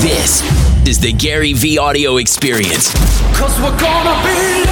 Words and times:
This 0.00 0.40
is 0.88 0.98
the 0.98 1.12
Gary 1.12 1.52
V 1.52 1.76
audio 1.76 2.16
experience. 2.16 2.90
Cause 3.36 3.54
we're 3.60 3.78
gonna 3.78 4.16
be 4.24 4.64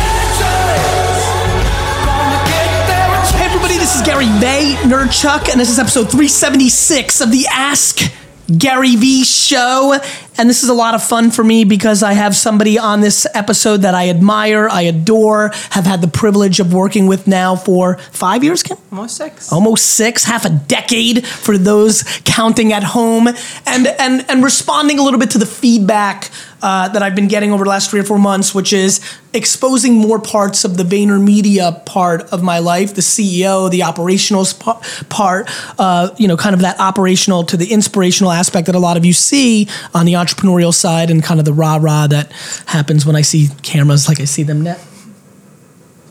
Hey 3.36 3.44
everybody, 3.44 3.76
this 3.76 3.94
is 3.94 4.00
Gary 4.06 4.24
May, 4.24 4.74
Nerdchuck, 4.84 5.50
and 5.50 5.60
this 5.60 5.68
is 5.68 5.78
episode 5.78 6.04
376 6.10 7.20
of 7.20 7.30
the 7.30 7.46
Ask 7.52 8.10
Gary 8.56 8.96
V 8.96 9.22
show. 9.22 9.98
And 10.38 10.48
this 10.48 10.62
is 10.62 10.68
a 10.68 10.74
lot 10.74 10.94
of 10.94 11.02
fun 11.02 11.32
for 11.32 11.42
me 11.42 11.64
because 11.64 12.04
I 12.04 12.12
have 12.12 12.36
somebody 12.36 12.78
on 12.78 13.00
this 13.00 13.26
episode 13.34 13.78
that 13.78 13.94
I 13.94 14.08
admire, 14.08 14.68
I 14.68 14.82
adore, 14.82 15.50
have 15.70 15.84
had 15.84 16.00
the 16.00 16.06
privilege 16.06 16.60
of 16.60 16.72
working 16.72 17.08
with 17.08 17.26
now 17.26 17.56
for 17.56 17.98
five 18.12 18.44
years, 18.44 18.62
Kim? 18.62 18.76
Almost 18.92 19.16
six. 19.16 19.52
almost 19.52 19.84
six, 19.84 20.24
half 20.24 20.44
a 20.44 20.50
decade 20.50 21.26
for 21.26 21.58
those 21.58 22.04
counting 22.24 22.72
at 22.72 22.84
home, 22.84 23.26
and 23.26 23.86
and 23.86 24.24
and 24.30 24.44
responding 24.44 25.00
a 25.00 25.02
little 25.02 25.18
bit 25.18 25.30
to 25.30 25.38
the 25.38 25.46
feedback 25.46 26.30
uh, 26.62 26.88
that 26.88 27.02
I've 27.02 27.14
been 27.14 27.28
getting 27.28 27.52
over 27.52 27.64
the 27.64 27.70
last 27.70 27.90
three 27.90 28.00
or 28.00 28.04
four 28.04 28.18
months, 28.18 28.54
which 28.54 28.72
is 28.72 29.00
exposing 29.32 29.94
more 29.94 30.18
parts 30.18 30.64
of 30.64 30.76
the 30.76 30.82
VaynerMedia 30.82 31.84
part 31.84 32.22
of 32.32 32.42
my 32.42 32.58
life, 32.58 32.94
the 32.94 33.00
CEO, 33.00 33.70
the 33.70 33.82
operational 33.82 34.44
sp- 34.48 34.82
part, 35.08 35.48
uh, 35.78 36.10
you 36.16 36.26
know, 36.26 36.36
kind 36.36 36.54
of 36.54 36.62
that 36.62 36.80
operational 36.80 37.44
to 37.44 37.56
the 37.56 37.70
inspirational 37.72 38.32
aspect 38.32 38.66
that 38.66 38.74
a 38.74 38.78
lot 38.80 38.96
of 38.96 39.04
you 39.04 39.12
see 39.12 39.68
on 39.94 40.06
the 40.06 40.16
entrepreneurial 40.28 40.74
side, 40.74 41.10
and 41.10 41.22
kind 41.22 41.40
of 41.40 41.46
the 41.46 41.52
rah 41.52 41.78
rah 41.80 42.06
that 42.06 42.32
happens 42.66 43.06
when 43.06 43.16
I 43.16 43.22
see 43.22 43.48
cameras 43.62 44.08
like 44.08 44.20
I 44.20 44.24
see 44.24 44.42
them 44.42 44.62
now. 44.62 44.76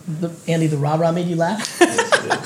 The, 0.06 0.34
Andy, 0.48 0.66
the 0.66 0.78
rah 0.78 0.96
rah 0.96 1.12
made 1.12 1.26
you 1.26 1.36
laugh. 1.36 1.80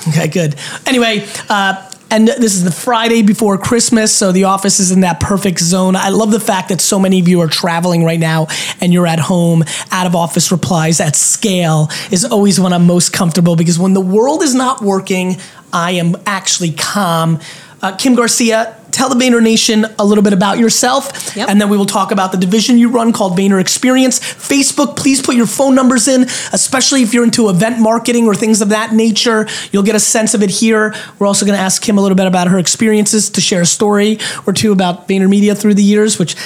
Okay, 0.08 0.26
good. 0.28 0.56
Anyway, 0.86 1.24
uh, 1.48 1.90
and 2.10 2.28
this 2.28 2.54
is 2.54 2.64
the 2.64 2.72
Friday 2.72 3.22
before 3.22 3.56
Christmas, 3.56 4.12
so 4.14 4.32
the 4.32 4.44
office 4.44 4.80
is 4.80 4.90
in 4.90 5.00
that 5.00 5.20
perfect 5.20 5.60
zone. 5.60 5.96
I 5.96 6.10
love 6.10 6.30
the 6.30 6.40
fact 6.40 6.68
that 6.68 6.80
so 6.80 6.98
many 6.98 7.20
of 7.20 7.28
you 7.28 7.40
are 7.40 7.48
traveling 7.48 8.04
right 8.04 8.20
now 8.20 8.48
and 8.80 8.92
you're 8.92 9.06
at 9.06 9.18
home. 9.18 9.64
Out 9.90 10.06
of 10.06 10.14
office 10.14 10.52
replies 10.52 11.00
at 11.00 11.16
scale 11.16 11.88
is 12.10 12.24
always 12.24 12.60
when 12.60 12.72
I'm 12.72 12.86
most 12.86 13.12
comfortable 13.12 13.56
because 13.56 13.78
when 13.78 13.94
the 13.94 14.00
world 14.00 14.42
is 14.42 14.54
not 14.54 14.82
working, 14.82 15.36
I 15.72 15.92
am 15.92 16.16
actually 16.26 16.72
calm. 16.72 17.40
Uh, 17.80 17.96
Kim 17.96 18.14
Garcia, 18.14 18.76
tell 18.92 19.08
the 19.08 19.16
Vayner 19.16 19.42
Nation 19.42 19.86
a 19.98 20.04
little 20.04 20.22
bit 20.22 20.32
about 20.32 20.58
yourself, 20.58 21.34
Yep. 21.34 21.48
and 21.48 21.60
then 21.60 21.68
we 21.68 21.76
will 21.76 21.86
talk 21.86 22.12
about 22.12 22.30
the 22.30 22.38
division 22.38 22.78
you 22.78 22.88
run 22.88 23.12
called 23.12 23.36
Vayner 23.36 23.60
Experience. 23.60 24.20
Facebook, 24.20 24.96
please 24.96 25.20
put 25.20 25.34
your 25.34 25.46
phone 25.46 25.74
numbers 25.74 26.06
in, 26.08 26.22
especially 26.52 27.02
if 27.02 27.12
you're 27.12 27.24
into 27.24 27.48
event 27.48 27.80
marketing 27.80 28.26
or 28.26 28.34
things 28.34 28.60
of 28.60 28.68
that 28.68 28.92
nature. 28.92 29.46
You'll 29.72 29.82
get 29.82 29.96
a 29.96 30.00
sense 30.00 30.34
of 30.34 30.42
it 30.42 30.50
here. 30.50 30.94
We're 31.18 31.26
also 31.26 31.44
going 31.46 31.56
to 31.56 31.62
ask 31.62 31.82
Kim 31.82 31.98
a 31.98 32.00
little 32.00 32.16
bit 32.16 32.26
about 32.26 32.48
her 32.48 32.58
experiences 32.58 33.30
to 33.30 33.40
share 33.40 33.62
a 33.62 33.66
story 33.66 34.18
or 34.46 34.52
two 34.52 34.72
about 34.72 35.08
VaynerMedia 35.08 35.56
through 35.56 35.74
the 35.74 35.82
years, 35.82 36.18
which 36.18 36.36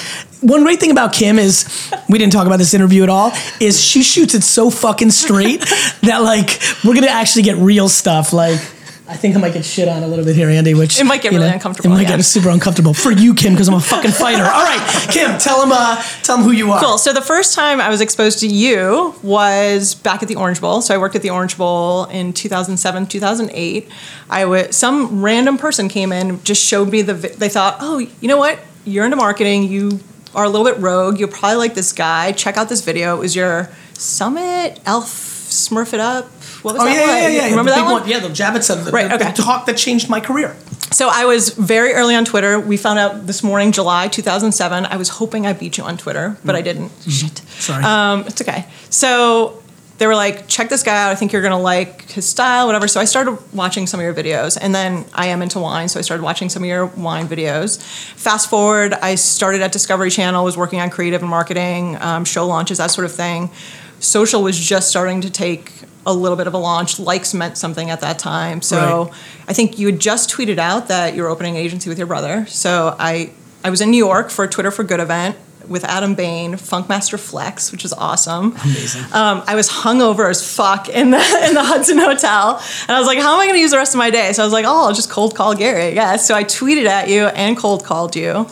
one 0.41 0.63
great 0.63 0.79
thing 0.79 0.91
about 0.91 1.13
Kim 1.13 1.39
is 1.39 1.65
we 2.07 2.17
didn't 2.17 2.31
talk 2.31 2.45
about 2.47 2.57
this 2.59 2.73
interview 2.73 3.03
at 3.03 3.09
all 3.09 3.31
is 3.59 3.81
she 3.83 4.03
shoots 4.03 4.35
it 4.35 4.43
so 4.43 4.69
fucking 4.69 5.09
straight 5.09 5.61
that 6.03 6.19
like 6.21 6.59
we're 6.85 6.93
going 6.93 7.05
to 7.05 7.11
actually 7.11 7.41
get 7.41 7.57
real 7.57 7.89
stuff 7.89 8.33
like 8.33 8.59
I 9.09 9.15
think 9.15 9.35
I 9.37 9.39
might 9.39 9.53
get 9.53 9.63
shit 9.63 9.87
on 9.87 10.03
a 10.03 10.07
little 10.07 10.25
bit 10.25 10.35
here, 10.35 10.49
Andy. 10.49 10.73
Which 10.73 10.99
It 10.99 11.05
might 11.05 11.21
get 11.21 11.31
really 11.31 11.47
know, 11.47 11.53
uncomfortable, 11.53 11.89
It 11.91 11.95
might 11.95 12.09
yeah. 12.09 12.17
get 12.17 12.25
super 12.25 12.49
uncomfortable 12.49 12.93
for 12.93 13.11
you, 13.11 13.33
Kim, 13.33 13.53
because 13.53 13.69
I'm 13.69 13.75
a 13.75 13.79
fucking 13.79 14.11
fighter. 14.11 14.43
All 14.43 14.63
right, 14.63 15.07
Kim, 15.09 15.37
tell 15.37 15.63
him, 15.63 15.71
uh, 15.71 16.01
tell 16.23 16.37
him 16.37 16.43
who 16.43 16.51
you 16.51 16.71
are. 16.71 16.81
Cool. 16.81 16.97
So 16.97 17.13
the 17.13 17.21
first 17.21 17.55
time 17.55 17.79
I 17.79 17.89
was 17.89 18.01
exposed 18.01 18.39
to 18.39 18.47
you 18.47 19.15
was 19.23 19.95
back 19.95 20.21
at 20.21 20.27
the 20.27 20.35
Orange 20.35 20.59
Bowl. 20.59 20.81
So 20.81 20.93
I 20.93 20.97
worked 20.97 21.15
at 21.15 21.21
the 21.21 21.29
Orange 21.29 21.57
Bowl 21.57 22.05
in 22.05 22.33
2007, 22.33 23.07
2008. 23.07 23.89
I 24.29 24.45
was 24.45 24.75
some 24.75 25.23
random 25.23 25.57
person 25.57 25.87
came 25.87 26.11
in, 26.11 26.43
just 26.43 26.63
showed 26.63 26.89
me 26.91 27.01
the. 27.01 27.13
They 27.13 27.49
thought, 27.49 27.77
oh, 27.79 27.99
you 27.99 28.27
know 28.27 28.37
what? 28.37 28.59
You're 28.83 29.05
into 29.05 29.17
marketing. 29.17 29.63
You 29.63 29.99
are 30.35 30.43
a 30.43 30.49
little 30.49 30.65
bit 30.65 30.79
rogue. 30.79 31.19
You'll 31.19 31.29
probably 31.29 31.57
like 31.57 31.75
this 31.75 31.93
guy. 31.93 32.33
Check 32.33 32.57
out 32.57 32.67
this 32.67 32.83
video. 32.83 33.15
It 33.15 33.19
was 33.19 33.35
your 33.35 33.69
Summit 33.93 34.79
Elf 34.85 35.07
Smurf 35.07 35.93
It 35.93 35.99
Up. 35.99 36.29
What 36.67 36.75
was 36.75 36.83
Oh 36.83 36.85
that 36.85 36.93
yeah, 36.95 37.01
one? 37.01 37.09
yeah, 37.09 37.27
yeah, 37.29 37.35
yeah. 37.45 37.49
Remember 37.51 37.71
the 37.71 37.75
that 37.77 37.83
big 37.87 37.91
one? 38.01 38.07
Yeah, 38.09 38.19
the 38.19 38.27
Javits 38.29 38.69
of 38.75 38.85
the, 38.85 38.91
Right, 38.91 39.07
the, 39.09 39.15
okay. 39.15 39.31
the 39.31 39.41
talk 39.41 39.65
that 39.67 39.77
changed 39.77 40.09
my 40.09 40.19
career. 40.19 40.55
So 40.91 41.09
I 41.11 41.25
was 41.25 41.49
very 41.49 41.93
early 41.93 42.15
on 42.15 42.25
Twitter. 42.25 42.59
We 42.59 42.77
found 42.77 42.97
out 42.99 43.25
this 43.27 43.43
morning, 43.43 43.71
July 43.71 44.07
2007. 44.07 44.85
I 44.85 44.95
was 44.97 45.09
hoping 45.09 45.45
I 45.45 45.53
beat 45.53 45.77
you 45.77 45.83
on 45.83 45.97
Twitter, 45.97 46.37
but 46.45 46.55
I 46.55 46.61
didn't. 46.61 46.91
Shit. 47.07 47.37
Sorry. 47.59 47.83
Um, 47.83 48.21
it's 48.27 48.41
okay. 48.41 48.65
So 48.89 49.61
they 49.97 50.07
were 50.07 50.15
like, 50.15 50.47
check 50.47 50.69
this 50.69 50.83
guy 50.83 50.95
out. 51.05 51.11
I 51.11 51.15
think 51.15 51.33
you're 51.33 51.41
gonna 51.41 51.59
like 51.59 52.09
his 52.11 52.27
style, 52.27 52.67
whatever. 52.67 52.87
So 52.87 52.99
I 53.01 53.05
started 53.05 53.37
watching 53.53 53.87
some 53.87 53.99
of 53.99 54.03
your 54.03 54.13
videos, 54.13 54.57
and 54.59 54.73
then 54.73 55.05
I 55.13 55.27
am 55.27 55.41
into 55.41 55.59
wine, 55.59 55.89
so 55.89 55.99
I 55.99 56.03
started 56.03 56.23
watching 56.23 56.49
some 56.49 56.63
of 56.63 56.67
your 56.69 56.85
wine 56.85 57.27
videos. 57.27 57.81
Fast 58.15 58.49
forward, 58.49 58.93
I 58.93 59.15
started 59.15 59.61
at 59.61 59.71
Discovery 59.71 60.09
Channel, 60.11 60.43
was 60.43 60.55
working 60.55 60.79
on 60.79 60.89
creative 60.89 61.21
and 61.21 61.29
marketing, 61.29 61.97
um, 61.99 62.25
show 62.25 62.45
launches, 62.47 62.77
that 62.77 62.91
sort 62.91 63.05
of 63.05 63.11
thing. 63.13 63.49
Social 63.99 64.43
was 64.43 64.57
just 64.57 64.89
starting 64.89 65.21
to 65.21 65.29
take 65.29 65.71
a 66.05 66.13
little 66.13 66.37
bit 66.37 66.47
of 66.47 66.53
a 66.53 66.57
launch. 66.57 66.99
Likes 66.99 67.33
meant 67.33 67.57
something 67.57 67.89
at 67.89 68.01
that 68.01 68.17
time, 68.19 68.61
so 68.61 69.05
Right. 69.05 69.13
I 69.49 69.53
think 69.53 69.77
you 69.79 69.87
had 69.87 69.99
just 69.99 70.29
tweeted 70.29 70.57
out 70.57 70.87
that 70.87 71.15
you 71.15 71.21
were 71.23 71.29
opening 71.29 71.55
an 71.57 71.61
agency 71.61 71.89
with 71.89 71.97
your 71.97 72.07
brother. 72.07 72.45
So 72.47 72.95
I 72.99 73.31
I 73.63 73.69
was 73.69 73.81
in 73.81 73.89
New 73.91 73.97
York 74.05 74.29
for 74.29 74.45
a 74.45 74.47
Twitter 74.47 74.71
for 74.71 74.83
Good 74.83 74.99
event 75.01 75.35
with 75.67 75.83
Adam 75.83 76.15
Bain, 76.15 76.53
Funkmaster 76.53 77.19
Flex, 77.19 77.73
which 77.73 77.83
is 77.83 77.91
awesome. 77.91 78.55
Amazing. 78.63 79.03
Um, 79.11 79.43
I 79.45 79.55
was 79.55 79.67
hungover 79.67 80.29
as 80.29 80.41
fuck 80.55 80.87
in 80.87 81.11
the 81.11 81.17
in 81.47 81.53
the 81.55 81.63
Hudson 81.63 81.97
Hotel, 81.97 82.61
and 82.87 82.95
I 82.95 82.99
was 82.99 83.07
like, 83.07 83.17
"How 83.19 83.33
am 83.33 83.39
I 83.41 83.45
going 83.45 83.55
to 83.57 83.61
use 83.61 83.71
the 83.71 83.77
rest 83.77 83.93
of 83.93 83.97
my 83.97 84.09
day?" 84.09 84.31
So 84.31 84.43
I 84.43 84.45
was 84.45 84.53
like, 84.53 84.65
"Oh, 84.65 84.87
I'll 84.87 84.93
just 84.93 85.09
cold 85.09 85.35
call 85.35 85.55
Gary, 85.55 85.87
I 85.87 85.93
guess." 85.93 86.25
So 86.25 86.35
I 86.35 86.45
tweeted 86.45 86.85
at 86.85 87.09
you 87.09 87.25
and 87.27 87.57
cold 87.57 87.83
called 87.83 88.15
you. 88.15 88.47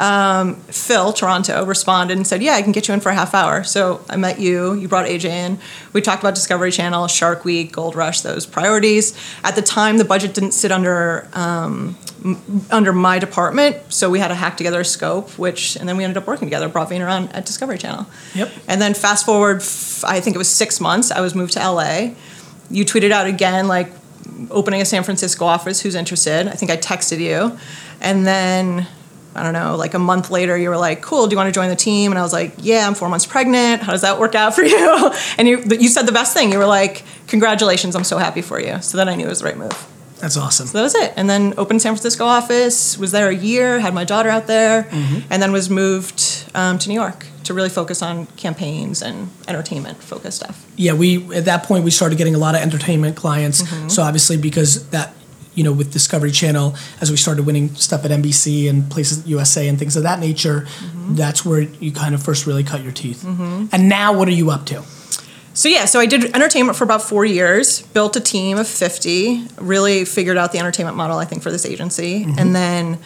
Um, 0.00 0.54
Phil 0.68 1.12
Toronto 1.12 1.64
responded 1.66 2.16
and 2.16 2.26
said, 2.26 2.42
"Yeah, 2.42 2.54
I 2.54 2.62
can 2.62 2.72
get 2.72 2.88
you 2.88 2.94
in 2.94 3.00
for 3.00 3.10
a 3.10 3.14
half 3.14 3.34
hour." 3.34 3.62
So 3.64 4.00
I 4.08 4.16
met 4.16 4.40
you. 4.40 4.72
You 4.72 4.88
brought 4.88 5.06
AJ 5.06 5.24
in. 5.26 5.58
We 5.92 6.00
talked 6.00 6.22
about 6.22 6.34
Discovery 6.34 6.72
Channel, 6.72 7.06
Shark 7.06 7.44
Week, 7.44 7.70
Gold 7.70 7.94
Rush, 7.94 8.22
those 8.22 8.46
priorities. 8.46 9.12
At 9.44 9.56
the 9.56 9.62
time, 9.62 9.98
the 9.98 10.04
budget 10.06 10.32
didn't 10.32 10.52
sit 10.52 10.72
under 10.72 11.28
um, 11.34 11.98
m- 12.24 12.40
under 12.70 12.94
my 12.94 13.18
department, 13.18 13.76
so 13.90 14.08
we 14.08 14.18
had 14.20 14.28
to 14.28 14.34
hack 14.34 14.56
together 14.56 14.80
a 14.80 14.84
scope. 14.86 15.38
Which 15.38 15.76
and 15.76 15.86
then 15.86 15.98
we 15.98 16.04
ended 16.04 16.16
up 16.16 16.26
working 16.26 16.46
together. 16.48 16.68
Brought 16.68 16.88
Vayner 16.88 17.10
on 17.10 17.28
at 17.28 17.44
Discovery 17.44 17.76
Channel. 17.76 18.06
Yep. 18.34 18.50
And 18.68 18.80
then 18.80 18.94
fast 18.94 19.26
forward, 19.26 19.58
f- 19.58 20.02
I 20.04 20.20
think 20.20 20.34
it 20.34 20.38
was 20.38 20.48
six 20.48 20.80
months. 20.80 21.10
I 21.10 21.20
was 21.20 21.34
moved 21.34 21.52
to 21.52 21.60
LA. 21.60 22.12
You 22.70 22.86
tweeted 22.86 23.10
out 23.10 23.26
again, 23.26 23.68
like 23.68 23.92
opening 24.50 24.80
a 24.80 24.86
San 24.86 25.02
Francisco 25.02 25.44
office. 25.44 25.82
Who's 25.82 25.94
interested? 25.94 26.48
I 26.48 26.52
think 26.52 26.70
I 26.70 26.78
texted 26.78 27.18
you, 27.18 27.58
and 28.00 28.26
then 28.26 28.86
I 29.34 29.42
don't 29.44 29.52
know, 29.52 29.76
like 29.76 29.94
a 29.94 29.98
month 29.98 30.30
later, 30.30 30.56
you 30.58 30.68
were 30.70 30.76
like, 30.76 31.02
"Cool, 31.02 31.26
do 31.26 31.34
you 31.34 31.36
want 31.36 31.46
to 31.48 31.52
join 31.52 31.68
the 31.68 31.76
team?" 31.76 32.10
And 32.12 32.18
I 32.18 32.22
was 32.22 32.32
like, 32.32 32.52
"Yeah, 32.58 32.86
I'm 32.86 32.94
four 32.94 33.08
months 33.08 33.26
pregnant. 33.26 33.82
How 33.82 33.92
does 33.92 34.00
that 34.02 34.18
work 34.18 34.34
out 34.34 34.54
for 34.54 34.62
you?" 34.74 35.12
And 35.38 35.46
you 35.46 35.62
you 35.78 35.88
said 35.88 36.06
the 36.06 36.12
best 36.12 36.34
thing. 36.34 36.50
You 36.52 36.58
were 36.58 36.66
like, 36.66 37.04
"Congratulations, 37.28 37.94
I'm 37.94 38.04
so 38.04 38.18
happy 38.18 38.42
for 38.42 38.60
you." 38.60 38.80
So 38.82 38.96
then 38.98 39.08
I 39.08 39.14
knew 39.14 39.26
it 39.26 39.28
was 39.28 39.40
the 39.40 39.46
right 39.46 39.56
move. 39.56 39.86
That's 40.18 40.36
awesome. 40.36 40.66
So 40.66 40.78
that 40.78 40.82
was 40.84 40.94
it. 40.94 41.14
And 41.16 41.30
then 41.30 41.54
opened 41.56 41.80
San 41.80 41.92
Francisco 41.94 42.26
office. 42.26 42.98
Was 42.98 43.10
there 43.12 43.28
a 43.30 43.34
year. 43.34 43.80
Had 43.80 43.94
my 43.94 44.04
daughter 44.04 44.28
out 44.28 44.46
there, 44.46 44.86
and 45.30 45.40
then 45.42 45.52
was 45.52 45.70
moved 45.70 46.44
um, 46.54 46.78
to 46.78 46.88
New 46.88 46.94
York 46.94 47.24
to 47.44 47.54
really 47.54 47.70
focus 47.70 48.02
on 48.02 48.26
campaigns 48.36 49.00
and 49.02 49.30
entertainment 49.48 50.02
focused 50.02 50.36
stuff. 50.42 50.66
yeah, 50.76 50.92
we 50.92 51.34
at 51.34 51.46
that 51.46 51.62
point 51.62 51.84
we 51.84 51.90
started 51.90 52.18
getting 52.18 52.34
a 52.34 52.38
lot 52.38 52.54
of 52.54 52.60
entertainment 52.60 53.16
clients. 53.16 53.62
Mm-hmm. 53.62 53.88
So 53.88 54.02
obviously 54.02 54.36
because 54.36 54.88
that 54.90 55.14
you 55.60 55.64
know 55.64 55.74
with 55.74 55.92
Discovery 55.92 56.30
Channel 56.30 56.74
as 57.02 57.10
we 57.10 57.18
started 57.18 57.44
winning 57.44 57.74
stuff 57.74 58.06
at 58.06 58.10
NBC 58.10 58.70
and 58.70 58.90
places 58.90 59.26
USA 59.26 59.68
and 59.68 59.78
things 59.78 59.94
of 59.94 60.04
that 60.04 60.18
nature, 60.18 60.66
Mm-hmm. 60.80 61.16
that's 61.16 61.44
where 61.44 61.60
you 61.60 61.92
kind 61.92 62.14
of 62.14 62.22
first 62.22 62.46
really 62.46 62.64
cut 62.64 62.82
your 62.82 62.92
teeth. 62.92 63.22
Mm-hmm. 63.22 63.66
And 63.72 63.88
now 63.88 64.16
what 64.16 64.28
are 64.28 64.32
you 64.32 64.50
up 64.50 64.64
to? 64.66 64.82
So 65.52 65.68
yeah, 65.68 65.84
so 65.84 66.00
I 66.00 66.06
did 66.06 66.34
entertainment 66.34 66.78
for 66.78 66.84
about 66.84 67.02
four 67.02 67.24
years, 67.24 67.82
built 67.82 68.16
a 68.16 68.20
team 68.20 68.56
of 68.56 68.66
50, 68.66 69.48
really 69.58 70.04
figured 70.04 70.38
out 70.38 70.52
the 70.52 70.58
entertainment 70.58 70.96
model, 70.96 71.18
I 71.18 71.26
think, 71.26 71.42
for 71.42 71.50
this 71.50 71.66
agency, 71.66 72.24
mm-hmm. 72.24 72.38
and 72.38 72.54
then 72.54 72.98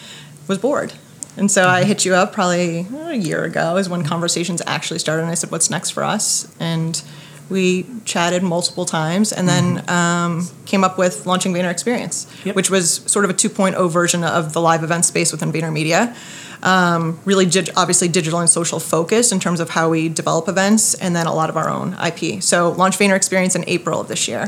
was 0.47 0.59
bored. 0.59 0.93
And 1.35 1.51
so 1.51 1.67
I 1.67 1.81
mm-hmm. 1.81 1.87
hit 1.89 2.05
you 2.05 2.13
up 2.13 2.31
probably 2.31 2.87
a 2.93 3.15
year 3.15 3.43
ago 3.43 3.75
is 3.75 3.89
when 3.89 4.05
conversations 4.05 4.61
actually 4.65 4.99
started, 4.99 5.23
and 5.23 5.31
I 5.31 5.35
said, 5.35 5.51
"What's 5.51 5.69
next 5.69 5.89
for 5.89 6.03
us?" 6.03 6.47
And 6.59 7.01
we 7.49 7.85
chatted 8.05 8.43
multiple 8.43 8.85
times, 8.85 9.31
and 9.31 9.47
then 9.47 9.87
um, 9.89 10.47
came 10.65 10.83
up 10.83 10.97
with 10.97 11.25
launching 11.25 11.53
Vayner 11.53 11.69
Experience, 11.71 12.27
Yep. 12.43 12.55
which 12.55 12.69
was 12.69 12.95
sort 13.11 13.25
of 13.25 13.31
a 13.31 13.33
2.0 13.33 13.89
version 13.91 14.23
of 14.23 14.53
the 14.53 14.61
live 14.61 14.83
event 14.83 15.05
space 15.05 15.31
within 15.31 15.51
Vayner 15.51 15.71
Media. 15.71 16.15
Um, 16.63 17.19
really, 17.25 17.45
dig- 17.45 17.69
obviously, 17.75 18.07
digital 18.07 18.39
and 18.39 18.49
social 18.49 18.79
focus 18.79 19.31
in 19.31 19.39
terms 19.39 19.59
of 19.59 19.69
how 19.71 19.89
we 19.89 20.09
develop 20.09 20.47
events, 20.47 20.95
and 20.95 21.15
then 21.15 21.27
a 21.27 21.33
lot 21.35 21.49
of 21.49 21.57
our 21.57 21.69
own 21.69 21.95
IP. 22.03 22.41
So, 22.41 22.71
launch 22.71 22.97
Vayner 22.97 23.15
Experience 23.15 23.55
in 23.55 23.63
April 23.67 24.01
of 24.01 24.07
this 24.07 24.27
year. 24.27 24.47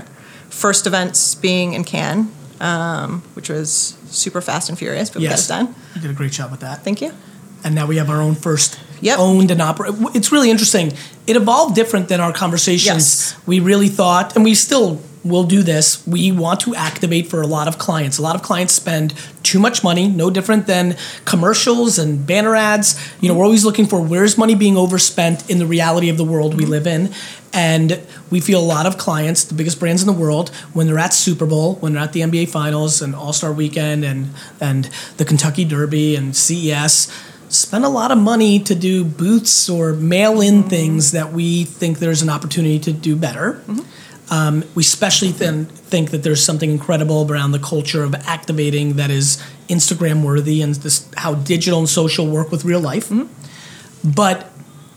First 0.50 0.88
events 0.88 1.36
being 1.36 1.74
in 1.74 1.84
Cannes, 1.84 2.32
um, 2.60 3.22
which 3.34 3.50
was 3.50 3.98
super 4.08 4.42
fast 4.42 4.70
and 4.70 4.78
furious, 4.80 5.10
but 5.12 5.22
we 5.22 5.28
got 5.28 5.40
it 5.44 5.48
done. 5.48 5.76
You 5.94 6.02
did 6.02 6.10
a 6.10 6.14
great 6.16 6.32
job 6.32 6.50
with 6.50 6.62
that. 6.62 6.84
Thank 6.84 7.02
you. 7.02 7.12
And 7.64 7.76
now 7.76 7.86
we 7.86 7.98
have 7.98 8.10
our 8.10 8.22
own 8.22 8.36
first 8.36 8.80
Yep. 9.00 9.20
owned 9.20 9.52
and 9.52 9.62
operated. 9.62 10.00
It's 10.16 10.32
really 10.32 10.50
interesting. 10.50 10.92
It 11.28 11.36
evolved 11.36 11.76
different 11.76 12.08
than 12.08 12.20
our 12.20 12.34
conversations. 12.34 12.86
Yes. 12.88 13.36
We 13.46 13.60
really 13.60 13.90
thought, 13.90 14.36
and 14.36 14.44
we 14.44 14.56
still 14.56 15.02
we'll 15.24 15.44
do 15.44 15.62
this. 15.62 16.06
We 16.08 16.32
want 16.32 16.62
to 16.62 16.76
activate 16.76 17.28
for 17.28 17.42
a 17.42 17.48
lot 17.48 17.68
of 17.68 17.78
clients. 17.78 18.18
A 18.18 18.22
lot 18.22 18.36
of 18.36 18.42
clients 18.42 18.74
spend 18.74 19.14
too 19.44 19.60
much 19.60 19.84
money, 19.84 20.08
no 20.08 20.30
different 20.30 20.68
than 20.68 20.96
commercials 21.26 22.00
and 22.00 22.26
banner 22.26 22.56
ads. 22.56 22.98
You 23.20 23.30
know, 23.30 23.36
we're 23.36 23.46
always 23.46 23.66
looking 23.66 23.86
for 23.86 24.02
where's 24.02 24.38
money 24.38 24.56
being 24.56 24.78
overspent 24.78 25.50
in 25.50 25.60
the 25.60 25.66
reality 25.66 26.10
of 26.10 26.18
the 26.18 26.24
world 26.24 26.56
we 26.56 26.66
live 26.66 26.88
in. 26.88 27.12
And 27.54 28.02
we 28.30 28.40
feel 28.40 28.60
a 28.60 28.66
lot 28.66 28.86
of 28.86 28.98
clients, 28.98 29.44
the 29.44 29.54
biggest 29.54 29.80
brands 29.80 30.02
in 30.02 30.08
the 30.08 30.14
world, 30.14 30.50
when 30.74 30.88
they're 30.88 31.00
at 31.00 31.14
Super 31.14 31.46
Bowl, 31.46 31.76
when 31.76 31.94
they're 31.94 32.04
at 32.04 32.14
the 32.14 32.22
NBA 32.22 32.50
Finals 32.50 33.02
and 33.02 33.16
All 33.16 33.34
Star 33.34 33.52
Weekend 33.52 34.04
and 34.04 34.34
and 34.60 34.86
the 35.18 35.26
Kentucky 35.26 35.66
Derby 35.66 36.16
and 36.16 36.36
CES, 36.36 37.08
spend 37.58 37.86
a 37.86 37.90
lot 37.90 38.12
of 38.12 38.18
money 38.18 38.60
to 38.60 38.76
do 38.76 39.04
booths 39.04 39.70
or 39.70 39.94
mail 39.94 40.42
in 40.42 40.64
things 40.64 41.12
that 41.12 41.34
we 41.34 41.64
think 41.64 42.00
there's 42.00 42.22
an 42.22 42.30
opportunity 42.30 42.80
to 42.80 42.94
do 42.94 43.16
better. 43.16 43.62
Um, 44.30 44.66
we 44.76 44.82
especially 44.82 45.32
then 45.32 45.66
think 45.66 46.12
that 46.12 46.24
there's 46.24 46.44
something 46.44 46.70
incredible 46.70 47.30
around 47.32 47.52
the 47.52 47.60
culture 47.60 48.04
of 48.04 48.14
activating 48.14 48.98
that 48.98 49.10
is 49.10 49.42
Instagram 49.70 50.24
worthy 50.24 50.62
and 50.62 50.76
this 50.76 51.08
how 51.16 51.36
digital 51.36 51.80
and 51.80 51.90
social 51.90 52.28
work 52.28 52.52
with 52.52 52.66
real 52.66 52.82
life. 52.82 53.12
But 54.04 54.52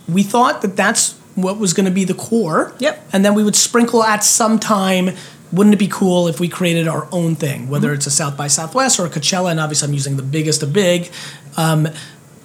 we 0.08 0.22
thought 0.22 0.62
that 0.62 0.76
that's 0.76 1.12
what 1.36 1.58
was 1.58 1.72
going 1.72 1.86
to 1.86 1.92
be 1.92 2.04
the 2.04 2.14
core. 2.14 2.74
Yep. 2.78 3.08
And 3.12 3.24
then 3.24 3.34
we 3.34 3.44
would 3.44 3.56
sprinkle 3.56 4.02
at 4.02 4.24
some 4.24 4.58
time. 4.58 5.16
Wouldn't 5.52 5.74
it 5.74 5.78
be 5.78 5.88
cool 5.88 6.28
if 6.28 6.38
we 6.38 6.48
created 6.48 6.86
our 6.86 7.08
own 7.10 7.34
thing, 7.34 7.68
whether 7.68 7.92
it's 7.92 8.06
a 8.06 8.10
South 8.10 8.36
by 8.36 8.46
Southwest 8.46 9.00
or 9.00 9.06
a 9.06 9.10
Coachella? 9.10 9.50
And 9.50 9.58
obviously, 9.58 9.88
I'm 9.88 9.94
using 9.94 10.16
the 10.16 10.22
biggest 10.22 10.62
of 10.62 10.72
big. 10.72 11.10
Um, 11.56 11.88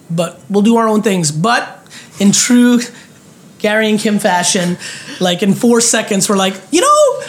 but 0.10 0.40
we'll 0.50 0.63
do 0.63 0.78
our 0.78 0.88
own 0.88 1.02
things. 1.02 1.31
But 1.31 1.86
in 2.19 2.31
true 2.31 2.80
Gary 3.60 3.90
and 3.90 4.00
Kim 4.00 4.19
fashion, 4.19 4.78
like 5.19 5.44
in 5.44 5.54
four 5.54 5.81
seconds, 5.81 6.30
we're 6.30 6.38
like, 6.38 6.56
you 6.72 6.81
know, 6.81 7.22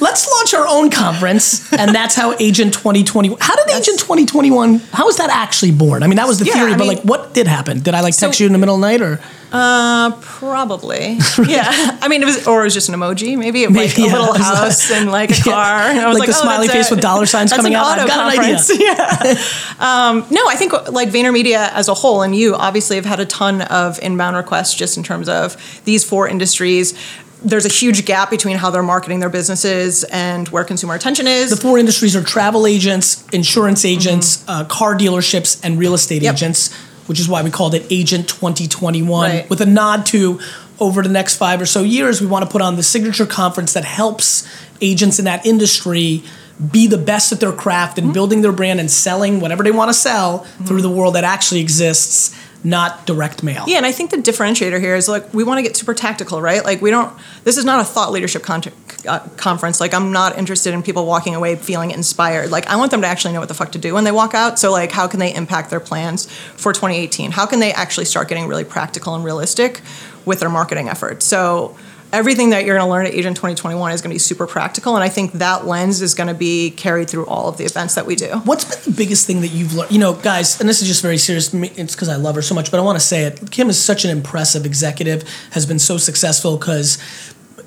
let's 0.00 0.28
launch 0.30 0.54
our 0.54 0.66
own 0.66 0.90
conference, 0.90 1.72
and 1.72 1.94
that's 1.94 2.14
how 2.14 2.34
Agent 2.40 2.74
2021. 2.74 3.38
How 3.40 3.54
did 3.56 3.70
Agent 3.74 3.98
2021? 4.00 4.78
How 4.92 5.06
was 5.06 5.16
that 5.18 5.30
actually 5.30 5.72
born? 5.72 6.02
I 6.02 6.06
mean, 6.06 6.16
that 6.16 6.26
was 6.28 6.38
the 6.38 6.46
Yeah, 6.46 6.54
theory, 6.54 6.72
I 6.72 6.76
but 6.76 6.86
mean- 6.86 6.96
like, 6.96 7.02
what 7.04 7.34
did 7.34 7.46
happen? 7.46 7.80
Did 7.80 7.94
I 7.94 8.00
like 8.00 8.16
text 8.16 8.38
So- 8.38 8.44
you 8.44 8.46
in 8.46 8.52
the 8.52 8.58
middle 8.58 8.74
of 8.76 8.80
the 8.80 8.86
night, 8.86 9.02
or 9.02 9.20
Uh, 9.52 10.12
probably. 10.20 11.18
yeah. 11.48 11.98
I 12.00 12.06
mean, 12.06 12.22
it 12.22 12.24
was, 12.24 12.46
or 12.46 12.60
it 12.60 12.64
was 12.64 12.74
just 12.74 12.88
an 12.88 12.94
emoji, 12.94 13.36
maybe, 13.36 13.64
of 13.64 13.72
like 13.72 13.96
Maybe, 13.96 14.02
a 14.02 14.06
yeah. 14.12 14.12
little 14.12 14.34
It 14.34 14.38
was 14.38 14.48
like- 14.48 14.56
house 14.58 14.90
and 14.92 15.10
like 15.20 15.30
a 15.32 15.34
Yeah. 15.34 15.42
car. 15.42 15.80
And 15.90 15.98
I 15.98 16.06
was 16.08 16.18
Like 16.18 16.28
like, 16.28 16.36
the 16.36 16.40
oh, 16.40 16.42
smiley 16.42 16.68
face 16.68 16.88
a- 16.90 16.94
with 16.94 17.02
dollar 17.02 17.26
signs 17.26 17.52
coming 17.52 17.74
out. 17.74 17.98
I've 17.98 18.06
got 18.06 18.32
an 18.32 18.38
idea. 18.38 18.56
conference. 18.56 18.80
Yeah. 18.80 19.34
um, 19.80 20.24
no, 20.30 20.46
I 20.48 20.54
think 20.56 20.72
like 20.92 21.10
VaynerMedia 21.10 21.72
as 21.72 21.88
a 21.88 21.94
whole, 21.94 22.22
and 22.22 22.34
you 22.36 22.54
obviously 22.54 22.94
have 22.96 23.04
had 23.06 23.18
a 23.20 23.26
ton 23.26 23.62
of 23.62 23.98
inbound 24.02 24.36
requests 24.36 24.74
just 24.74 24.96
in 24.96 25.02
terms 25.02 25.28
of 25.28 25.56
these 25.84 26.04
four 26.04 26.28
industries. 26.28 26.94
There's 27.42 27.64
a 27.64 27.70
huge 27.70 28.04
gap 28.04 28.28
between 28.30 28.58
how 28.58 28.70
they're 28.70 28.82
marketing 28.82 29.20
their 29.20 29.30
businesses 29.30 30.04
and 30.04 30.46
where 30.50 30.62
consumer 30.64 30.94
attention 30.94 31.26
is. 31.26 31.50
the 31.50 31.56
four 31.56 31.78
industries 31.78 32.14
are 32.14 32.22
travel 32.22 32.66
agents, 32.66 33.24
insurance 33.32 33.84
agents, 33.84 34.44
uh, 34.46 34.64
car 34.64 34.94
dealerships, 34.96 35.58
and 35.64 35.78
real 35.78 35.94
estate 35.94 36.16
Mm-hmm. 36.16 36.24
Yep. 36.24 36.34
agents, 36.34 36.74
which 37.06 37.18
is 37.18 37.28
why 37.28 37.42
we 37.42 37.50
called 37.50 37.74
it 37.74 37.86
Agent 37.90 38.28
2021, 38.28 39.30
Right. 39.30 39.48
with 39.50 39.60
a 39.62 39.66
nod 39.66 40.04
to 40.06 40.38
over 40.78 41.02
the 41.02 41.08
next 41.08 41.36
five 41.36 41.60
or 41.62 41.66
so 41.66 41.82
years, 41.82 42.20
we 42.20 42.26
want 42.26 42.44
to 42.44 42.50
put 42.50 42.60
on 42.62 42.76
the 42.76 42.82
signature 42.82 43.26
conference 43.26 43.72
that 43.72 43.84
helps 43.84 44.46
agents 44.82 45.18
in 45.18 45.24
that 45.26 45.44
industry 45.46 46.22
be 46.70 46.86
the 46.86 46.98
best 46.98 47.32
at 47.32 47.40
their 47.40 47.52
craft 47.52 47.96
Mm-hmm. 47.96 48.06
and 48.06 48.14
building 48.14 48.42
their 48.42 48.52
brand 48.52 48.80
and 48.80 48.90
selling 48.90 49.40
whatever 49.40 49.62
they 49.62 49.70
want 49.70 49.88
to 49.88 49.94
sell 49.94 50.40
through 50.66 50.82
the 50.82 50.90
world 50.90 51.14
that 51.14 51.24
actually 51.24 51.60
exists, 51.60 52.34
not 52.62 53.06
direct 53.06 53.42
mail. 53.42 53.64
Yeah, 53.66 53.78
and 53.78 53.86
I 53.86 53.92
think 53.92 54.10
the 54.10 54.18
differentiator 54.18 54.80
here 54.80 54.94
is 54.94 55.08
like 55.08 55.32
we 55.32 55.44
want 55.44 55.58
to 55.58 55.62
get 55.62 55.76
super 55.76 55.94
tactical, 55.94 56.42
right? 56.42 56.64
Like 56.64 56.82
we 56.82 56.90
don't. 56.90 57.12
This 57.44 57.56
is 57.56 57.64
not 57.64 57.80
a 57.80 57.84
thought 57.84 58.12
leadership 58.12 58.42
con- 58.42 58.62
uh, 59.08 59.20
conference. 59.36 59.80
Like 59.80 59.94
I'm 59.94 60.12
not 60.12 60.38
interested 60.38 60.74
in 60.74 60.82
people 60.82 61.06
walking 61.06 61.34
away 61.34 61.56
feeling 61.56 61.90
inspired. 61.90 62.50
Like 62.50 62.66
I 62.66 62.76
want 62.76 62.90
them 62.90 63.00
to 63.00 63.06
actually 63.06 63.32
know 63.32 63.40
what 63.40 63.48
the 63.48 63.54
fuck 63.54 63.72
to 63.72 63.78
do 63.78 63.94
when 63.94 64.04
they 64.04 64.12
walk 64.12 64.34
out. 64.34 64.58
So 64.58 64.70
like, 64.70 64.92
how 64.92 65.06
can 65.08 65.20
they 65.20 65.34
impact 65.34 65.70
their 65.70 65.80
plans 65.80 66.30
for 66.56 66.72
2018? 66.72 67.32
How 67.32 67.46
can 67.46 67.60
they 67.60 67.72
actually 67.72 68.06
start 68.06 68.28
getting 68.28 68.46
really 68.46 68.64
practical 68.64 69.14
and 69.14 69.24
realistic 69.24 69.80
with 70.24 70.40
their 70.40 70.50
marketing 70.50 70.88
efforts? 70.88 71.24
So. 71.26 71.76
Everything 72.12 72.50
that 72.50 72.64
you're 72.64 72.76
going 72.76 72.86
to 72.86 72.90
learn 72.90 73.06
at 73.06 73.12
Agent 73.14 73.36
2021 73.36 73.92
is 73.92 74.02
going 74.02 74.10
to 74.10 74.14
be 74.14 74.18
super 74.18 74.46
practical, 74.46 74.96
and 74.96 75.04
I 75.04 75.08
think 75.08 75.32
that 75.34 75.66
lens 75.66 76.02
is 76.02 76.14
going 76.14 76.26
to 76.26 76.34
be 76.34 76.70
carried 76.72 77.08
through 77.08 77.26
all 77.26 77.48
of 77.48 77.56
the 77.56 77.64
events 77.64 77.94
that 77.94 78.04
we 78.04 78.16
do. 78.16 78.26
What's 78.44 78.64
been 78.64 78.92
the 78.92 78.96
biggest 78.96 79.26
thing 79.26 79.42
that 79.42 79.48
you've 79.48 79.74
learned? 79.74 79.92
You 79.92 80.00
know, 80.00 80.14
guys, 80.14 80.58
and 80.58 80.68
this 80.68 80.82
is 80.82 80.88
just 80.88 81.02
very 81.02 81.18
serious. 81.18 81.54
me- 81.54 81.70
It's 81.76 81.94
because 81.94 82.08
I 82.08 82.16
love 82.16 82.34
her 82.34 82.42
so 82.42 82.54
much, 82.54 82.70
but 82.72 82.78
I 82.80 82.82
want 82.82 82.98
to 82.98 83.04
say 83.04 83.22
it. 83.24 83.50
Kim 83.52 83.68
is 83.70 83.82
such 83.82 84.04
an 84.04 84.10
impressive 84.10 84.66
executive, 84.66 85.22
has 85.52 85.66
been 85.66 85.78
so 85.78 85.98
successful 85.98 86.56
because, 86.56 86.98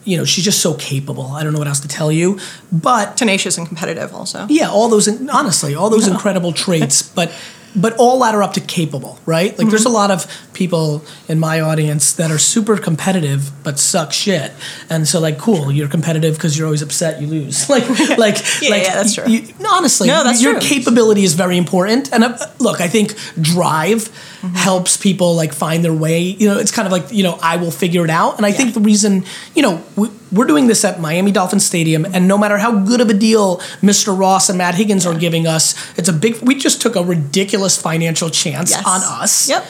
you 0.04 0.18
know, 0.18 0.26
she's 0.26 0.44
just 0.44 0.60
so 0.62 0.74
capable. 0.74 1.28
I 1.28 1.44
don't 1.44 1.54
know 1.54 1.60
what 1.60 1.70
else 1.70 1.80
to 1.80 1.88
tell 1.88 2.12
you. 2.12 2.38
But 2.72 3.16
Tenacious 3.16 3.58
and 3.58 3.66
competitive, 3.66 4.14
also. 4.14 4.46
yeah, 4.50 4.70
all 4.70 4.90
those, 4.90 5.08
honestly, 5.30 5.74
all 5.74 5.90
those 5.90 6.08
incredible 6.08 6.52
traits, 6.52 7.02
but. 7.02 7.32
But 7.76 7.96
all 7.98 8.20
ladder 8.20 8.44
up 8.44 8.54
to 8.54 8.62
capable, 8.62 9.18
right? 9.26 9.58
Like, 9.58 9.70
there's 9.70 9.86
a 9.86 9.90
lot 9.90 10.12
of 10.12 10.28
people 10.54 11.04
in 11.28 11.40
my 11.40 11.60
audience 11.60 12.14
that 12.14 12.30
are 12.30 12.38
super 12.38 12.78
competitive 12.78 13.52
but 13.64 13.80
suck 13.80 14.14
shit, 14.14 14.52
and 14.90 15.08
so 15.08 15.20
like, 15.20 15.40
cool, 15.40 15.72
you're 15.72 15.88
competitive 15.88 16.36
because 16.36 16.56
you're 16.58 16.68
always 16.68 16.84
upset 16.84 17.20
you 17.22 17.28
lose. 17.28 17.68
like, 17.76 17.88
like, 18.18 18.38
Yeah, 18.62 18.70
like, 18.70 18.84
yeah, 18.84 18.94
that's 18.96 19.16
true. 19.16 19.28
you- 19.28 19.48
honestly, 19.68 20.08
No, 20.08 20.24
that's 20.24 20.42
your 20.42 20.60
true. 20.60 20.62
capability 20.62 21.24
is 21.24 21.34
very 21.34 21.58
important. 21.58 22.14
And 22.14 22.24
uh, 22.24 22.38
look, 22.60 22.80
I 22.80 22.88
think 22.88 23.16
drive 23.42 24.10
Mm-hmm. 24.44 24.56
helps 24.56 24.98
people 24.98 25.36
like 25.36 25.54
find 25.54 25.86
their 25.86 25.94
way. 25.94 26.20
You 26.20 26.50
know, 26.50 26.58
it's 26.60 26.72
kind 26.72 26.86
of 26.86 26.92
like 26.92 27.14
you 27.14 27.24
know, 27.24 27.40
I 27.42 27.56
will 27.56 27.72
figure 27.72 28.04
it 28.04 28.10
out. 28.10 28.36
And 28.36 28.46
I 28.46 28.52
think 28.52 28.74
the 28.74 28.82
reason, 28.82 29.24
you 29.56 29.62
know, 29.62 29.82
we, 29.96 30.10
we're 30.34 30.48
doing 30.48 30.68
this 30.68 30.84
at 30.84 31.00
Miami 31.00 31.32
Dolphins 31.32 31.66
Stadium, 31.66 32.04
and 32.04 32.28
no 32.28 32.38
matter 32.38 32.58
how 32.58 32.78
good 32.84 33.00
of 33.00 33.10
a 33.10 33.14
deal 33.14 33.60
Mr. 33.82 34.18
Ross 34.18 34.50
and 34.50 34.58
Matt 34.58 34.76
Higgins 34.76 35.06
are 35.06 35.18
giving 35.18 35.48
us, 35.48 35.76
it's 35.98 36.10
a 36.10 36.14
big. 36.14 36.42
We 36.42 36.56
just 36.56 36.82
took 36.82 36.98
a 36.98 37.04
ridiculous 37.04 37.82
financial 37.82 38.30
chance 38.30 38.72
Yes. 38.72 38.84
on 38.86 39.02
us. 39.22 39.48
Yep. 39.48 39.64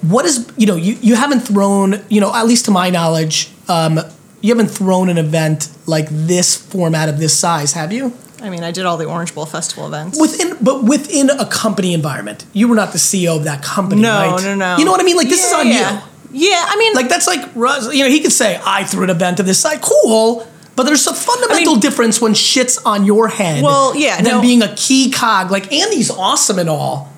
What 0.00 0.24
is 0.24 0.50
you 0.56 0.66
know 0.66 0.76
you 0.76 0.96
you 1.02 1.14
haven't 1.14 1.40
thrown 1.40 2.02
you 2.08 2.22
know 2.22 2.34
at 2.34 2.46
least 2.46 2.64
to 2.66 2.70
my 2.70 2.88
knowledge. 2.88 3.50
Um, 3.68 4.00
you 4.40 4.54
haven't 4.54 4.70
thrown 4.70 5.10
an 5.10 5.18
event 5.18 5.68
like 5.86 6.08
this 6.08 6.56
format 6.56 7.10
of 7.10 7.18
this 7.18 7.36
size, 7.38 7.74
have 7.74 7.92
you? 7.92 8.14
I 8.42 8.50
mean, 8.50 8.62
I 8.62 8.70
did 8.70 8.84
all 8.84 8.96
the 8.98 9.06
Orange 9.06 9.34
Bowl 9.34 9.46
festival 9.46 9.86
events. 9.86 10.20
within 10.20 10.56
but 10.60 10.84
within 10.84 11.30
a 11.30 11.46
company 11.46 11.94
environment 11.94 12.44
you 12.52 12.68
were 12.68 12.74
not 12.76 12.92
the 12.92 12.98
ceo 12.98 13.36
of 13.36 13.44
that 13.44 13.62
company 13.62 14.02
No, 14.02 14.10
right? 14.32 14.42
no, 14.42 14.54
no. 14.54 14.76
you 14.76 14.84
know 14.84 14.90
what 14.90 15.00
i 15.00 15.04
mean 15.04 15.16
like 15.16 15.28
this 15.28 15.44
is 15.46 15.52
on 15.52 15.66
yeah. 15.68 16.02
you 16.32 16.50
Yeah, 16.50 16.64
I 16.68 16.76
mean, 16.76 16.92
like 16.94 17.08
that's 17.08 17.26
like 17.26 17.42
Russ- 17.54 17.94
you 17.94 18.02
know 18.04 18.10
he 18.10 18.20
could 18.20 18.32
say 18.32 18.60
i 18.64 18.84
threw 18.84 19.04
an 19.04 19.10
event 19.10 19.40
of 19.40 19.46
this 19.46 19.58
side 19.58 19.80
cool 19.80 20.46
but 20.76 20.82
there's 20.84 21.06
a 21.06 21.14
fundamental 21.14 21.72
I 21.72 21.74
mean- 21.76 21.80
difference 21.80 22.20
when 22.20 22.34
shit's 22.34 22.76
on 22.84 23.06
your 23.06 23.28
head 23.28 23.62
Well, 23.64 23.96
yeah, 23.96 24.20
than 24.20 24.32
no. 24.36 24.40
being 24.42 24.62
a 24.62 24.74
key 24.76 25.10
cog 25.10 25.50
like 25.50 25.72
andy's 25.72 26.10
awesome 26.10 26.58
and 26.58 26.68
all 26.68 27.12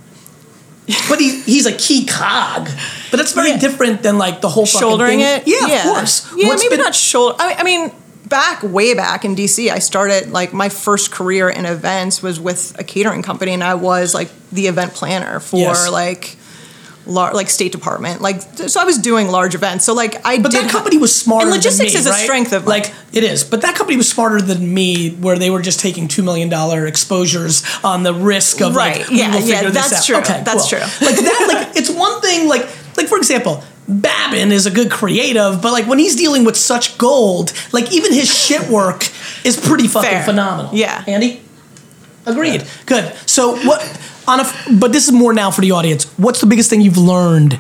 but 1.09 1.19
he, 1.21 1.41
he's 1.43 1.67
a 1.67 1.73
key 1.77 2.07
cog 2.07 2.69
but 3.11 3.17
that's 3.19 3.33
very 3.33 3.51
Yeah. 3.51 3.59
different 3.59 4.03
than 4.03 4.17
like 4.19 4.41
the 4.41 4.49
whole 4.49 4.67
fucking 4.67 4.81
shouldering 4.89 5.21
it. 5.21 5.47
yeah, 5.47 5.67
yeah, 5.67 5.77
of 5.77 5.83
course 5.95 6.27
Yeah, 6.37 6.49
What's 6.49 6.63
maybe 6.63 6.77
been- 6.77 6.85
not 6.85 6.95
shoulder. 6.95 7.37
I 7.39 7.57
I 7.59 7.63
mean, 7.65 7.91
back 8.29 8.63
way 8.63 8.95
back 8.95 9.25
in 9.25 9.35
DC, 9.35 9.71
I 9.71 9.79
started 9.79 10.31
like 10.31 10.53
my 10.53 10.69
first 10.69 11.11
career 11.11 11.49
in 11.49 11.67
events 11.67 12.23
was 12.23 12.39
with 12.41 12.79
a 12.79 12.85
catering 12.85 13.23
company, 13.23 13.53
and 13.53 13.65
I 13.65 13.75
was 13.75 14.15
like 14.15 14.29
the 14.51 14.67
event 14.67 14.95
planner 14.95 15.41
for 15.41 15.57
Yes. 15.59 15.91
like. 15.91 16.37
Lar- 17.07 17.33
like 17.33 17.49
State 17.49 17.73
Department, 17.73 18.21
like 18.21 18.43
so 18.43 18.79
I 18.79 18.85
was 18.85 18.99
doing 18.99 19.29
large 19.29 19.55
events. 19.55 19.87
So 19.87 19.95
like 19.95 20.17
I 20.27 20.41
But 20.41 20.51
did 20.53 20.65
that 20.65 20.71
company 20.71 20.99
was 20.99 21.17
smarter. 21.17 21.47
And 21.47 21.55
logistics 21.57 21.95
me, 21.95 22.01
is 22.01 22.07
a 22.07 22.11
right? 22.11 22.23
strength 22.23 22.53
of 22.53 22.67
mine. 22.67 22.83
like 22.83 22.93
it 23.15 23.25
is. 23.25 23.45
But 23.45 23.63
that 23.63 23.75
company 23.77 23.97
was 23.97 24.11
smarter 24.11 24.43
than 24.43 24.75
me, 24.75 25.13
where 25.15 25.39
they 25.39 25.49
were 25.49 25.63
just 25.63 25.81
taking 25.81 26.07
two 26.07 26.23
million 26.23 26.51
dollar 26.51 26.87
exposures 26.87 27.63
on 27.83 28.03
the 28.03 28.13
risk 28.13 28.61
of 28.61 28.77
Right. 28.77 28.99
like 28.99 29.11
Yeah, 29.11 29.39
yeah, 29.39 29.71
that's 29.71 30.05
true. 30.05 30.17
Okay, 30.17 30.43
That's 30.45 30.69
cool. 30.69 30.81
true. 30.81 31.07
Like 31.07 31.17
that. 31.17 31.45
Like 31.51 31.77
it's 31.79 31.89
one 31.89 32.21
thing. 32.21 32.47
Like 32.47 32.69
like 32.99 33.09
for 33.09 33.17
example. 33.17 33.65
Babin 33.89 34.53
is 34.53 34.67
a 34.67 34.71
good 34.71 34.91
creative, 34.91 35.63
but 35.63 35.73
like 35.73 35.87
when 35.87 35.99
he's 35.99 36.15
dealing 36.15 36.45
with 36.45 36.57
such 36.57 36.99
gold, 36.99 37.53
like 37.73 37.91
even 37.93 38.13
his 38.13 38.29
shit 38.33 38.69
work 38.69 39.09
is 39.45 39.57
pretty 39.59 39.89
fucking 39.89 40.11
Fair. 40.11 40.23
phenomenal. 40.25 40.71
Yeah. 40.75 41.03
Andy. 41.07 41.41
Agreed. 42.27 42.65
Good. 42.87 43.15
So 43.27 43.57
what 43.67 43.81
on 44.27 44.41
a 44.41 44.45
but 44.79 44.93
this 44.93 45.07
is 45.09 45.13
more 45.13 45.33
now 45.33 45.51
for 45.51 45.63
the 45.63 45.71
audience. 45.71 46.05
What's 46.19 46.41
the 46.41 46.47
biggest 46.47 46.69
thing 46.69 46.83
you've 46.83 46.99
learned 46.99 47.59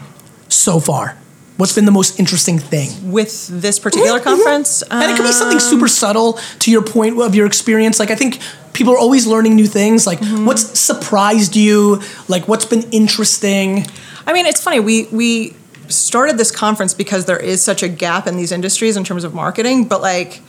so 0.50 0.78
far? 0.80 1.16
What's 1.56 1.75
been 1.75 1.87
the 1.87 1.90
most 1.92 2.20
interesting 2.20 2.58
thing? 2.58 3.11
with 3.11 3.49
this 3.49 3.78
particular 3.78 4.18
Mhm, 4.18 4.23
mhm. 4.23 4.25
conference. 4.25 4.82
and 4.90 5.11
it 5.11 5.16
could 5.16 5.25
be 5.26 5.32
something 5.32 5.56
um, 5.56 5.61
super 5.61 5.88
subtle 5.88 6.38
to 6.61 6.70
your 6.70 6.82
point 6.82 7.18
of 7.20 7.35
your 7.35 7.47
experience. 7.47 7.99
Like 7.99 8.11
I 8.11 8.14
think 8.14 8.38
people 8.75 8.92
are 8.92 8.99
always 8.99 9.26
learning 9.26 9.56
new 9.56 9.66
things. 9.66 10.06
Like 10.06 10.20
Mm-hmm. 10.20 10.44
what's 10.44 10.78
surprised 10.78 11.56
you? 11.56 12.02
Like 12.28 12.47
what's 12.47 12.66
been 12.66 12.82
interesting? 12.92 13.87
I 14.26 14.35
mean, 14.35 14.44
it's 14.44 14.61
funny. 14.61 14.78
We 14.80 15.08
we 15.11 15.54
started 15.88 16.38
this 16.38 16.50
conference 16.50 16.95
because 16.95 17.25
there 17.26 17.38
is 17.38 17.62
such 17.62 17.83
a 17.83 17.88
gap 17.88 18.26
in 18.26 18.37
these 18.37 18.52
industries 18.52 18.97
in 18.97 19.04
terms 19.04 19.25
of 19.25 19.35
marketing, 19.35 19.85
but 19.87 20.00
like 20.02 20.40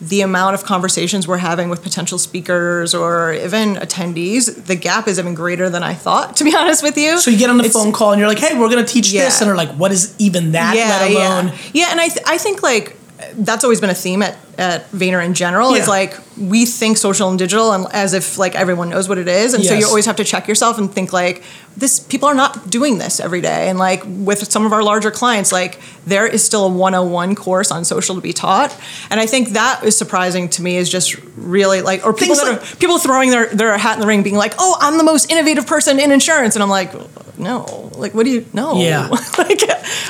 the 0.00 0.20
amount 0.20 0.54
of 0.54 0.62
conversations 0.62 1.26
we're 1.26 1.38
having 1.38 1.70
with 1.70 1.82
potential 1.82 2.18
speakers 2.18 2.94
or 2.94 3.32
even 3.32 3.76
attendees, 3.76 4.66
the 4.66 4.76
gap 4.76 5.08
is 5.08 5.18
even 5.18 5.34
greater 5.34 5.70
than 5.70 5.82
I 5.82 5.94
thought. 5.94 6.36
To 6.36 6.44
be 6.44 6.54
honest 6.56 6.82
with 6.82 6.98
you, 6.98 7.18
So 7.18 7.30
you 7.30 7.38
get 7.38 7.48
on 7.48 7.56
the 7.56 7.64
It's- 7.64 7.72
phone 7.82 7.92
call 7.92 8.12
and 8.12 8.18
you're 8.20 8.28
like, 8.28 8.38
"Hey, 8.38 8.58
we're 8.58 8.68
gonna 8.68 8.84
teach 8.84 9.10
Yeah. 9.10 9.24
this," 9.24 9.40
and 9.40 9.48
they're 9.48 9.56
like, 9.56 9.70
"What 9.76 9.92
is 9.92 10.12
even 10.18 10.52
that?" 10.52 10.76
yeah, 10.76 10.88
let 10.88 11.10
alone. 11.10 11.46
yeah, 11.46 11.52
yeah. 11.72 11.86
And 11.90 12.00
I 12.00 12.08
th- 12.08 12.24
I 12.26 12.36
think 12.36 12.62
like 12.62 12.96
that's 13.34 13.64
always 13.64 13.80
been 13.80 13.88
a 13.90 13.94
theme 13.94 14.22
at 14.22 14.36
at 14.58 14.90
Vayner 14.90 15.24
in 15.24 15.34
general 15.34 15.74
is 15.74 15.86
like 15.86 16.16
we 16.38 16.64
think 16.66 16.96
social 16.96 17.28
and 17.28 17.38
digital 17.38 17.72
and 17.72 17.86
as 17.92 18.14
if 18.14 18.38
like 18.38 18.54
everyone 18.54 18.88
knows 18.88 19.08
what 19.08 19.18
it 19.18 19.28
is, 19.28 19.54
and 19.54 19.64
so 19.64 19.74
you 19.74 19.86
always 19.86 20.06
have 20.06 20.16
to 20.16 20.24
check 20.24 20.48
yourself 20.48 20.78
and 20.78 20.90
think 20.90 21.12
like 21.12 21.42
this 21.76 22.00
people 22.00 22.26
are 22.28 22.34
not 22.34 22.70
doing 22.70 22.96
this 22.98 23.20
every 23.20 23.40
day, 23.42 23.68
and 23.68 23.78
like 23.78 24.02
with 24.06 24.50
some 24.50 24.64
of 24.64 24.72
our 24.72 24.82
larger 24.82 25.10
clients, 25.10 25.52
like 25.52 25.78
there 26.06 26.26
is 26.26 26.42
still 26.42 26.64
a 26.66 26.70
101 26.70 27.34
course 27.34 27.70
on 27.70 27.84
social 27.84 28.14
to 28.14 28.20
be 28.20 28.32
taught, 28.32 28.74
and 29.10 29.20
I 29.20 29.26
think 29.26 29.50
that 29.50 29.84
is 29.84 29.96
surprising 29.96 30.48
to 30.50 30.62
me 30.62 30.76
is 30.76 30.90
just 30.90 31.16
really 31.36 31.82
like 31.82 32.06
or 32.06 32.12
people 32.12 32.34
Things 32.34 32.42
that 32.42 32.52
like- 32.62 32.72
are 32.72 32.76
people 32.76 32.98
throwing 32.98 33.30
their 33.30 33.46
their 33.54 33.76
hat 33.76 33.94
in 33.94 34.00
the 34.00 34.06
ring, 34.06 34.22
being 34.22 34.36
like, 34.36 34.54
oh, 34.58 34.76
I'm 34.80 34.96
the 34.96 35.04
most 35.04 35.30
innovative 35.30 35.66
person 35.66 36.00
in 36.00 36.12
insurance, 36.12 36.56
and 36.56 36.62
I'm 36.62 36.70
like, 36.70 36.92
no, 37.38 37.90
like 37.96 38.14
what 38.14 38.24
do 38.24 38.30
you 38.30 38.46
no, 38.52 38.80
Yeah. 38.80 39.08
like 39.38 39.60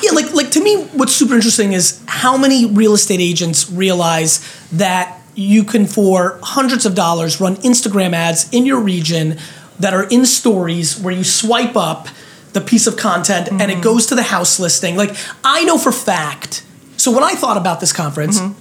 Yeah, 0.02 0.12
like 0.12 0.32
like 0.34 0.50
to 0.52 0.62
me, 0.62 0.84
what's 0.94 1.12
super 1.14 1.34
interesting 1.34 1.72
is 1.72 2.00
how 2.06 2.36
many 2.36 2.66
real 2.66 2.94
estate 2.94 3.20
agents 3.20 3.70
realize 3.70 4.35
that 4.72 5.20
you 5.34 5.64
can, 5.64 5.86
for 5.86 6.38
hundreds 6.42 6.86
of 6.86 6.94
dollars, 6.94 7.40
run 7.40 7.56
Instagram 7.56 8.12
ads 8.12 8.50
in 8.52 8.66
your 8.66 8.80
region 8.80 9.38
that 9.78 9.92
are 9.92 10.04
in 10.04 10.24
stories 10.24 10.98
where 10.98 11.14
you 11.14 11.24
swipe 11.24 11.76
up 11.76 12.08
the 12.52 12.60
piece 12.60 12.86
of 12.86 12.96
content 12.96 13.48
and 13.48 13.60
it 13.60 13.68
mm-hmm. 13.68 13.82
goes 13.82 14.06
to 14.06 14.14
the 14.14 14.22
house 14.22 14.58
listing. 14.58 14.96
Like 14.96 15.14
I 15.44 15.64
know 15.64 15.76
for 15.76 15.92
fact. 15.92 16.64
So 16.96 17.12
when 17.12 17.22
I 17.22 17.32
thought 17.32 17.58
about 17.58 17.80
this 17.80 17.92
conference, 17.92 18.40
mm-hmm. 18.40 18.58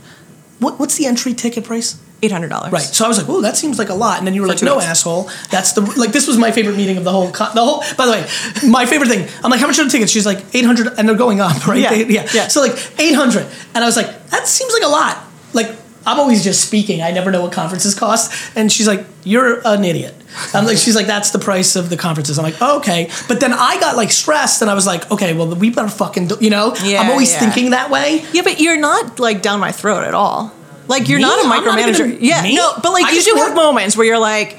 what, 0.63 0.79
what's 0.79 0.97
the 0.97 1.05
entry 1.05 1.33
ticket 1.33 1.63
price? 1.63 2.01
eight 2.23 2.31
hundred 2.31 2.49
dollars, 2.49 2.71
Right. 2.71 2.81
So 2.81 3.05
I 3.05 3.07
was 3.07 3.17
like, 3.17 3.29
"Oh, 3.29 3.41
that 3.41 3.57
seems 3.57 3.77
like 3.77 3.89
a 3.89 3.93
lot." 3.93 4.17
And 4.17 4.27
then 4.27 4.33
you 4.33 4.41
were 4.41 4.47
like, 4.47 4.61
"No, 4.61 4.79
asshole. 4.79 5.29
That's 5.51 5.73
the 5.73 5.81
like." 5.81 6.11
This 6.11 6.27
was 6.27 6.37
my 6.37 6.51
favorite 6.51 6.75
meeting 6.75 6.97
of 6.97 7.03
the 7.03 7.11
whole. 7.11 7.31
Con- 7.31 7.53
the 7.53 7.63
whole. 7.63 7.83
By 7.97 8.05
the 8.05 8.11
way, 8.13 8.27
my 8.67 8.85
favorite 8.85 9.09
thing. 9.09 9.27
I'm 9.43 9.51
like, 9.51 9.59
"How 9.59 9.67
much 9.67 9.77
are 9.79 9.83
the 9.83 9.89
tickets?" 9.89 10.11
She's 10.11 10.25
like, 10.25 10.43
800 10.53 10.93
and 10.97 11.07
they're 11.07 11.15
going 11.15 11.39
up, 11.39 11.67
right? 11.67 11.81
Yeah, 11.81 11.89
They- 11.89 12.07
yeah. 12.07 12.27
yeah. 12.33 12.47
So 12.47 12.61
like 12.61 12.73
800, 12.99 13.45
and 13.75 13.83
I 13.83 13.85
was 13.85 13.95
like, 13.95 14.29
"That 14.29 14.47
seems 14.47 14.73
like 14.73 14.83
a 14.83 14.87
lot." 14.87 15.17
Like 15.55 15.71
I'm 16.05 16.19
always 16.19 16.43
just 16.43 16.63
speaking. 16.63 17.01
I 17.01 17.11
never 17.11 17.31
know 17.31 17.41
what 17.41 17.51
conferences 17.51 17.95
cost. 17.95 18.31
And 18.55 18.71
she's 18.71 18.87
like, 18.87 19.05
"You're 19.23 19.61
an 19.65 19.83
idiot." 19.83 20.13
I'm 20.53 20.65
like, 20.65 20.77
she's 20.77 20.95
like, 20.95 21.07
"That's 21.07 21.31
the 21.31 21.39
price 21.39 21.75
of 21.75 21.89
the 21.89 21.97
conferences." 21.97 22.37
I'm 22.37 22.43
like, 22.43 22.61
oh, 22.61 22.77
"Okay," 22.77 23.09
but 23.27 23.39
then 23.39 23.53
I 23.53 23.79
got 23.79 23.95
like 23.95 24.11
stressed, 24.11 24.61
and 24.61 24.69
I 24.69 24.75
was 24.75 24.85
like, 24.85 25.09
"Okay, 25.11 25.33
well, 25.33 25.55
we 25.55 25.71
better 25.71 25.87
fucking," 25.87 26.27
do, 26.27 26.37
you 26.39 26.49
know. 26.51 26.75
Yeah, 26.83 27.01
I'm 27.01 27.09
always 27.09 27.31
yeah. 27.31 27.39
thinking 27.39 27.71
that 27.71 27.89
way. 27.89 28.23
Yeah, 28.33 28.43
but 28.43 28.59
you're 28.59 28.79
not 28.79 29.19
like 29.19 29.41
down 29.41 29.59
my 29.59 29.71
throat 29.71 30.03
at 30.03 30.13
all. 30.13 30.51
Like 30.87 31.09
you're 31.09 31.17
Me? 31.17 31.23
not 31.23 31.43
a 31.43 31.47
not 31.47 31.63
micromanager. 31.63 32.07
even- 32.07 32.23
yeah, 32.23 32.43
me? 32.43 32.55
no, 32.55 32.73
but 32.83 32.91
like 32.91 33.05
I 33.05 33.11
you 33.11 33.23
do 33.23 33.33
have 33.37 33.55
moments 33.55 33.97
where 33.97 34.05
you're 34.05 34.19
like, 34.19 34.57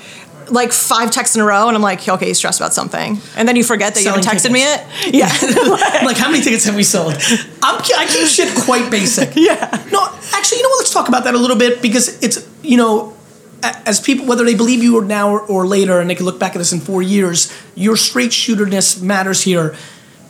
like 0.49 0.73
five 0.73 1.11
texts 1.11 1.37
in 1.37 1.43
a 1.43 1.45
row, 1.45 1.69
and 1.69 1.77
I'm 1.77 1.83
like, 1.83 2.07
okay, 2.09 2.27
you're 2.27 2.35
stressed 2.35 2.61
about 2.61 2.73
something, 2.75 3.19
and 3.37 3.49
then 3.49 3.57
you 3.57 3.65
forget 3.65 3.95
that 3.95 4.01
Selling 4.01 4.23
you 4.23 4.29
haven't 4.29 4.41
texted 4.41 4.53
me 4.53 4.61
yet. 4.61 4.87
tickets. 5.03 5.17
Yeah, 5.17 5.29
I'm 6.01 6.05
like, 6.07 6.17
how 6.17 6.31
many 6.31 6.43
tickets 6.43 6.65
have 6.65 6.77
we 6.77 6.83
sold? 6.85 7.15
I'm, 7.63 7.81
I 7.81 8.07
keep 8.09 8.27
shit 8.37 8.55
quite 8.65 8.91
basic. 8.91 9.35
Yeah. 9.37 9.69
No, 9.93 10.07
actually, 10.33 10.59
you 10.59 10.63
know 10.65 10.69
what? 10.71 10.79
Let's 10.79 10.93
talk 10.93 11.09
about 11.09 11.25
that 11.25 11.35
a 11.35 11.39
little 11.39 11.57
bit 11.57 11.83
because 11.83 12.23
it's, 12.23 12.49
you 12.63 12.77
know, 12.77 13.15
as 13.63 14.01
people, 14.01 14.27
whether 14.27 14.45
they 14.45 14.55
believe 14.55 14.83
you 14.83 14.97
or 14.99 15.05
now 15.05 15.31
or, 15.31 15.41
or 15.41 15.67
later, 15.67 15.99
and 16.01 16.09
they 16.09 16.15
can 16.15 16.25
look 16.27 16.39
back 16.39 16.55
at 16.55 16.59
this 16.59 16.73
in 16.73 16.81
four 16.81 17.03
years, 17.03 17.53
your 17.75 17.97
straight 17.97 18.31
shooterness 18.31 19.01
matters 19.03 19.43
here. 19.43 19.75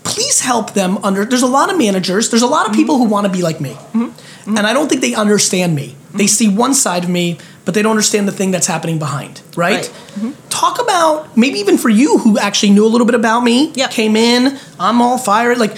Please 0.05 0.41
help 0.41 0.73
them 0.75 0.99
under. 0.99 1.25
There's 1.25 1.43
a 1.43 1.49
lot 1.49 1.71
of 1.71 1.77
managers. 1.77 2.31
There's 2.31 2.43
a 2.43 2.47
lot 2.47 2.67
of 2.67 2.73
Mm-hmm. 2.73 2.81
people 2.81 2.99
who 2.99 3.05
want 3.05 3.27
to 3.27 3.33
be 3.33 3.43
like 3.43 3.61
me, 3.61 3.77
and 3.95 4.59
I 4.61 4.73
don't 4.73 4.89
think 4.89 5.01
they 5.01 5.15
understand 5.15 5.75
me. 5.75 5.89
Mm-hmm. 5.89 6.19
They 6.19 6.27
see 6.29 6.49
one 6.49 6.75
side 6.75 7.03
of 7.05 7.11
me, 7.11 7.39
but 7.67 7.75
they 7.75 7.83
don't 7.83 7.91
understand 7.91 8.27
the 8.27 8.33
thing 8.33 8.51
that's 8.53 8.67
happening 8.67 8.99
behind. 8.99 9.43
Right. 9.55 9.77
Right. 9.77 9.85
Mm-hmm. 9.85 10.49
Talk 10.49 10.81
about 10.81 11.37
maybe 11.37 11.59
even 11.59 11.77
for 11.77 11.91
you 11.91 12.17
who 12.19 12.39
actually 12.39 12.71
knew 12.73 12.87
a 12.87 12.89
little 12.89 13.07
bit 13.07 13.15
about 13.17 13.41
me. 13.41 13.73
Yep. 13.75 13.91
Came 13.91 14.17
in. 14.17 14.59
I'm 14.81 15.03
all 15.03 15.19
fired. 15.19 15.59
Like 15.59 15.77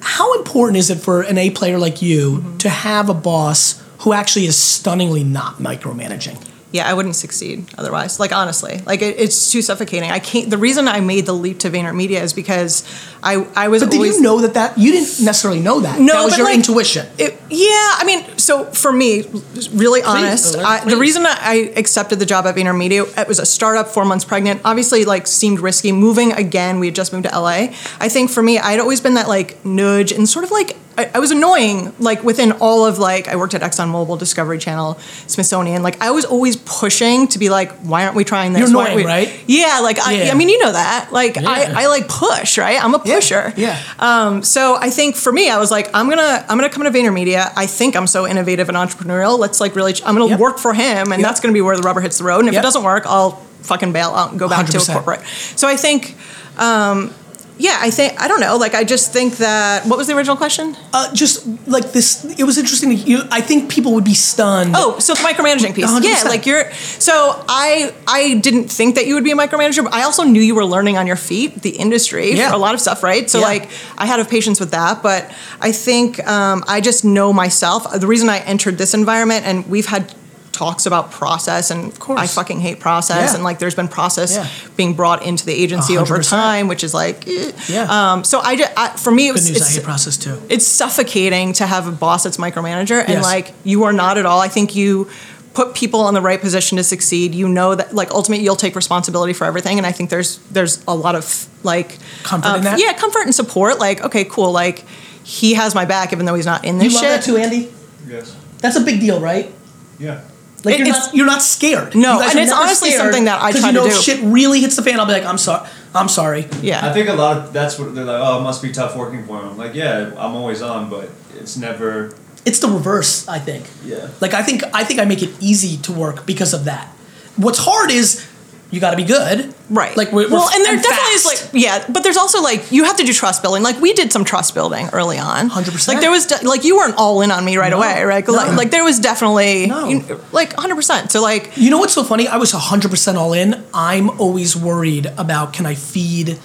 how 0.00 0.34
important 0.34 0.76
is 0.78 0.90
it 0.90 0.98
for 0.98 1.22
an 1.22 1.38
A 1.38 1.50
player 1.50 1.78
like 1.78 2.02
you 2.02 2.38
Mm-hmm. 2.38 2.56
to 2.58 2.68
have 2.68 3.08
a 3.08 3.14
boss 3.14 3.82
who 4.00 4.12
actually 4.12 4.46
is 4.46 4.56
stunningly 4.56 5.24
not 5.24 5.56
micromanaging? 5.58 6.44
Yeah, 6.70 6.88
I 6.88 6.92
wouldn't 6.92 7.16
succeed 7.16 7.64
otherwise. 7.78 8.20
Like 8.20 8.32
honestly, 8.32 8.80
like 8.84 9.00
it, 9.00 9.18
it's 9.18 9.50
too 9.50 9.62
suffocating. 9.62 10.10
I 10.10 10.18
can't. 10.18 10.50
The 10.50 10.58
reason 10.58 10.86
I 10.86 11.00
made 11.00 11.24
the 11.24 11.32
leap 11.32 11.60
to 11.60 11.70
VaynerMedia 11.70 12.20
is 12.20 12.34
because 12.34 12.84
I 13.22 13.46
I 13.56 13.68
was 13.68 13.82
But 13.82 13.90
did 13.90 13.96
always 13.96 14.16
you 14.16 14.22
know 14.22 14.40
that 14.42 14.54
that 14.54 14.76
you 14.76 14.92
didn't 14.92 15.24
necessarily 15.24 15.60
know 15.60 15.80
that? 15.80 15.98
No, 15.98 16.12
that 16.12 16.24
was 16.24 16.32
but 16.34 16.38
your 16.38 16.46
like- 16.46 16.56
intuition. 16.56 17.06
It, 17.18 17.40
yeah, 17.50 17.68
I 17.70 18.02
mean, 18.04 18.36
so 18.36 18.64
for 18.66 18.92
me, 18.92 19.24
really 19.72 20.02
honest, 20.02 20.54
Please, 20.54 20.64
I, 20.64 20.84
the 20.84 20.98
reason 20.98 21.24
I 21.24 21.36
I 21.40 21.54
accepted 21.76 22.18
the 22.18 22.26
job 22.26 22.46
at 22.46 22.54
VaynerMedia, 22.54 23.16
it 23.18 23.26
was 23.26 23.38
a 23.38 23.46
startup, 23.46 23.88
four 23.88 24.04
months 24.04 24.26
pregnant. 24.26 24.60
Obviously, 24.64 25.06
like 25.06 25.26
seemed 25.26 25.60
risky. 25.60 25.92
Moving 25.92 26.32
again, 26.32 26.80
we 26.80 26.88
had 26.88 26.94
just 26.94 27.12
moved 27.12 27.24
to 27.26 27.38
LA. 27.40 27.68
I 27.98 28.08
think 28.10 28.30
for 28.30 28.42
me, 28.42 28.58
I'd 28.58 28.80
always 28.80 29.00
been 29.00 29.14
that 29.14 29.28
like 29.28 29.64
nudge 29.64 30.12
and 30.12 30.28
sort 30.28 30.44
of 30.44 30.50
like 30.50 30.76
I, 30.98 31.10
I 31.14 31.18
was 31.20 31.30
annoying. 31.30 31.94
Like 31.98 32.24
within 32.24 32.52
all 32.52 32.84
of 32.84 32.98
like 32.98 33.28
I 33.28 33.36
worked 33.36 33.54
at 33.54 33.62
ExxonMobil, 33.62 34.18
Discovery 34.18 34.58
Channel, 34.58 34.94
Smithsonian. 35.26 35.82
Like 35.82 36.00
I 36.02 36.10
was 36.10 36.24
always 36.24 36.56
pushing 36.56 37.28
to 37.28 37.38
be 37.38 37.48
like, 37.50 37.70
why 37.76 38.04
aren't 38.04 38.16
we 38.16 38.24
trying 38.24 38.52
this? 38.52 38.60
You're 38.60 38.68
annoying, 38.68 38.96
we-" 38.96 39.04
right? 39.04 39.32
Yeah, 39.46 39.80
like 39.82 39.98
I, 40.00 40.24
Yeah. 40.24 40.32
I 40.32 40.34
mean, 40.34 40.48
you 40.48 40.58
know 40.58 40.72
that. 40.72 41.10
Like 41.12 41.36
Yeah. 41.36 41.48
I, 41.48 41.84
I 41.84 41.86
like 41.86 42.08
push, 42.08 42.58
right? 42.58 42.82
I'm 42.82 42.94
a 42.94 42.98
pusher. 42.98 43.52
yeah. 43.56 43.80
Um, 43.98 44.42
so 44.42 44.76
I 44.76 44.90
think 44.90 45.14
for 45.16 45.32
me, 45.32 45.48
I 45.48 45.58
was 45.58 45.70
like, 45.70 45.88
I'm 45.94 46.08
gonna 46.10 46.44
I'm 46.48 46.58
gonna 46.58 46.68
come 46.68 46.82
to 46.84 46.90
VaynerMedia. 46.90 47.52
I 47.56 47.66
think 47.66 47.94
I'm 47.96 48.06
so 48.08 48.26
innovative 48.26 48.68
and 48.68 48.76
entrepreneurial. 48.76 49.38
Let's 49.38 49.60
like 49.60 49.76
really, 49.76 49.94
I'm 50.04 50.14
gonna 50.16 50.26
Yep. 50.30 50.40
work 50.40 50.58
for 50.58 50.74
him, 50.74 51.12
and 51.12 51.20
Yep. 51.20 51.22
that's 51.22 51.40
gonna 51.40 51.54
be 51.54 51.60
where 51.60 51.76
the 51.76 51.82
rubber 51.82 52.00
hits 52.00 52.18
the 52.18 52.24
road. 52.24 52.40
And 52.40 52.48
if 52.48 52.54
Yep. 52.54 52.62
it 52.62 52.66
doesn't 52.66 52.82
work, 52.82 53.04
I'll 53.06 53.32
fucking 53.62 53.92
bail 53.92 54.10
out 54.10 54.30
and 54.30 54.38
go 54.38 54.48
back 54.48 54.66
to 54.66 54.78
a 54.78 54.80
corporate. 54.80 55.20
So 55.56 55.68
I 55.68 55.76
think. 55.76 56.16
Um, 56.58 57.14
yeah, 57.58 57.76
I 57.80 57.90
think 57.90 58.20
I 58.20 58.28
don't 58.28 58.40
know. 58.40 58.56
Like, 58.56 58.74
I 58.74 58.84
just 58.84 59.12
think 59.12 59.38
that. 59.38 59.84
What 59.86 59.98
was 59.98 60.06
the 60.06 60.16
original 60.16 60.36
question? 60.36 60.76
Uh, 60.92 61.12
just 61.14 61.46
like 61.66 61.92
this, 61.92 62.24
it 62.38 62.44
was 62.44 62.56
interesting. 62.58 62.92
You, 62.92 63.22
I 63.30 63.40
think 63.40 63.70
people 63.70 63.92
would 63.94 64.04
be 64.04 64.14
stunned. 64.14 64.72
Oh, 64.76 64.98
so 65.00 65.14
the 65.14 65.20
micromanaging 65.20 65.74
piece. 65.74 65.86
100%. 65.90 66.02
Yeah, 66.04 66.22
like 66.28 66.46
you're. 66.46 66.70
So 66.72 67.12
I 67.48 67.92
I 68.06 68.34
didn't 68.38 68.68
think 68.68 68.94
that 68.94 69.06
you 69.06 69.14
would 69.14 69.24
be 69.24 69.32
a 69.32 69.36
micromanager, 69.36 69.82
but 69.84 69.92
I 69.92 70.02
also 70.04 70.22
knew 70.22 70.40
you 70.40 70.54
were 70.54 70.64
learning 70.64 70.96
on 70.96 71.06
your 71.06 71.16
feet, 71.16 71.62
the 71.62 71.70
industry, 71.70 72.32
Yeah. 72.32 72.54
a 72.54 72.58
lot 72.58 72.74
of 72.74 72.80
stuff, 72.80 73.02
right? 73.02 73.28
So 73.28 73.38
Yeah. 73.40 73.46
like 73.46 73.68
I 73.96 74.06
had 74.06 74.20
a 74.20 74.24
patience 74.24 74.60
with 74.60 74.70
that, 74.70 75.02
but 75.02 75.30
I 75.60 75.72
think 75.72 76.24
um, 76.26 76.62
I 76.68 76.80
just 76.80 77.04
know 77.04 77.32
myself. 77.32 77.90
The 77.98 78.06
reason 78.06 78.28
I 78.28 78.38
entered 78.38 78.78
this 78.78 78.94
environment, 78.94 79.44
and 79.46 79.66
we've 79.68 79.86
had 79.86 80.14
talks 80.58 80.86
about 80.86 81.10
process 81.12 81.70
and 81.70 81.96
course. 82.00 82.18
I 82.20 82.26
fucking 82.26 82.58
hate 82.60 82.80
process 82.80 83.30
Yeah. 83.30 83.34
and 83.36 83.44
like 83.44 83.58
there's 83.60 83.76
been 83.76 83.86
process 83.88 84.34
Yeah. 84.34 84.46
being 84.76 84.94
brought 84.94 85.20
into 85.24 85.46
the 85.46 85.52
agency 85.64 85.96
over 85.96 86.16
100%. 86.18 86.28
time 86.30 86.66
which 86.68 86.82
is 86.82 86.92
like 86.92 87.18
eh. 87.28 87.52
Yeah. 87.68 87.86
um 88.12 88.24
so 88.24 88.40
I, 88.40 88.56
just, 88.56 88.72
I 88.76 88.88
for 88.96 89.12
me 89.12 89.24
it 89.28 89.28
Good 89.28 89.34
was 89.34 89.48
news. 89.50 89.62
I 89.62 89.64
it's, 89.66 89.74
hate 89.76 89.84
process 89.84 90.16
too. 90.16 90.36
it's 90.48 90.66
suffocating 90.66 91.52
to 91.60 91.64
have 91.66 91.86
a 91.86 91.92
boss 91.92 92.24
that's 92.24 92.38
micromanager 92.38 92.98
and 93.00 93.08
Yes. 93.20 93.24
like 93.24 93.46
you 93.62 93.84
are 93.84 93.92
not 93.92 94.18
at 94.18 94.26
all. 94.26 94.40
I 94.40 94.48
think 94.48 94.74
you 94.74 95.08
put 95.54 95.74
people 95.74 96.08
in 96.08 96.14
the 96.14 96.20
right 96.30 96.40
position 96.40 96.76
to 96.78 96.84
succeed. 96.84 97.34
You 97.34 97.48
know 97.48 97.74
that 97.76 97.94
like 97.94 98.10
ultimately 98.10 98.44
you'll 98.44 98.56
take 98.66 98.74
responsibility 98.74 99.32
for 99.32 99.44
everything 99.44 99.78
and 99.78 99.86
I 99.86 99.92
think 99.92 100.10
there's 100.10 100.38
there's 100.50 100.82
a 100.88 100.94
lot 100.94 101.14
of 101.14 101.24
like 101.62 101.98
Comfort 102.24 102.48
uh, 102.50 102.56
in 102.56 102.64
that? 102.64 102.80
Yeah, 102.80 102.92
comfort 102.94 103.22
and 103.28 103.34
support. 103.34 103.78
Like 103.78 104.02
okay, 104.08 104.24
cool. 104.24 104.50
Like 104.50 104.84
he 105.22 105.54
has 105.54 105.74
my 105.74 105.84
back 105.84 106.12
even 106.12 106.26
though 106.26 106.34
he's 106.34 106.46
not 106.46 106.64
in 106.64 106.74
You 106.76 106.84
this 106.84 106.94
love 106.94 107.02
shit. 107.04 107.10
that 107.10 107.22
too, 107.24 107.36
Andy. 107.36 107.70
Yes. 108.08 108.34
That's 108.58 108.76
a 108.76 108.80
big 108.80 108.98
deal, 109.00 109.20
right? 109.20 109.52
Yeah. 110.00 110.20
Like 110.64 110.74
It- 110.80 110.86
you're 110.86 110.88
not 110.88 111.14
you're 111.14 111.26
not 111.26 111.42
scared. 111.42 111.94
No, 111.94 112.20
and 112.20 112.38
it's 112.38 112.52
honestly 112.52 112.90
something 112.90 113.24
that 113.24 113.40
I 113.42 113.52
try 113.52 113.60
you 113.60 113.66
to 113.68 113.72
know 113.72 113.82
do. 113.84 113.90
if 113.90 114.00
shit 114.00 114.20
really 114.22 114.60
hits 114.60 114.76
the 114.76 114.82
fan. 114.82 114.98
I'll 114.98 115.06
be 115.06 115.12
like, 115.12 115.24
I'm 115.24 115.38
sorry. 115.38 115.68
I'm 115.94 116.08
sorry. 116.08 116.46
yeah. 116.60 116.84
I 116.84 116.92
think 116.92 117.08
a 117.08 117.14
lot 117.14 117.36
of 117.38 117.52
that's 117.52 117.78
what 117.78 117.94
they're 117.94 118.04
like. 118.04 118.20
Oh, 118.20 118.38
it 118.40 118.42
must 118.42 118.62
be 118.62 118.72
tough 118.72 118.96
working 118.96 119.24
for 119.26 119.38
him. 119.40 119.50
I'm 119.50 119.56
like, 119.56 119.74
yeah, 119.74 120.10
I'm 120.18 120.34
always 120.34 120.60
on, 120.62 120.90
but 120.90 121.10
it's 121.38 121.56
never. 121.56 122.12
It's 122.44 122.58
the 122.60 122.68
reverse, 122.68 123.26
I 123.28 123.38
think. 123.38 123.66
Yeah. 123.84 124.08
Like 124.20 124.34
I 124.34 124.42
think 124.42 124.62
I 124.74 124.84
think 124.84 124.98
I 125.00 125.04
make 125.04 125.22
it 125.22 125.30
easy 125.40 125.76
to 125.82 125.92
work 125.92 126.26
because 126.26 126.52
of 126.54 126.64
that. 126.64 126.88
What's 127.36 127.58
hard 127.60 127.90
is 127.90 128.26
you 128.70 128.80
got 128.80 128.90
to 128.90 128.96
be 128.96 129.04
good. 129.04 129.54
Right. 129.70 129.94
Like 129.96 130.12
we're, 130.12 130.28
well, 130.30 130.46
we're- 130.46 130.54
and 130.56 130.64
there 130.64 130.76
definitely 130.76 131.12
is 131.14 131.24
like 131.26 131.50
yeah, 131.52 131.84
but 131.88 132.02
there's 132.02 132.16
also 132.16 132.40
like 132.40 132.72
you 132.72 132.84
have 132.84 132.96
to 132.96 133.04
do 133.04 133.12
trust 133.12 133.42
building. 133.42 133.62
Like 133.62 133.80
we 133.80 133.92
did 133.92 134.12
some 134.12 134.24
trust 134.24 134.54
building 134.54 134.88
early 134.92 135.18
on. 135.18 135.50
100%. 135.50 135.88
Like 135.88 136.00
there 136.00 136.10
was 136.10 136.26
de- 136.26 136.46
like 136.48 136.64
you 136.64 136.76
weren't 136.76 136.94
all 136.96 137.20
in 137.20 137.30
on 137.30 137.44
me 137.44 137.56
right 137.58 137.70
No. 137.70 137.76
away, 137.78 138.02
right? 138.04 138.26
No. 138.26 138.32
Like, 138.32 138.56
like 138.56 138.70
there 138.70 138.84
was 138.84 138.98
definitely 138.98 139.66
No. 139.66 139.88
you- 139.88 140.20
like 140.32 140.52
100. 140.54 140.74
percent 140.74 141.12
So 141.12 141.20
like 141.20 141.56
You 141.56 141.68
know 141.70 141.78
what's 141.78 141.92
so 141.92 142.02
funny? 142.04 142.28
I 142.28 142.36
was 142.38 142.52
100% 142.52 143.16
all 143.16 143.32
in. 143.34 143.62
I'm 143.74 144.08
always 144.18 144.56
worried 144.56 145.06
about 145.18 145.52
can 145.52 145.66
I 145.66 145.74
feed 145.74 146.38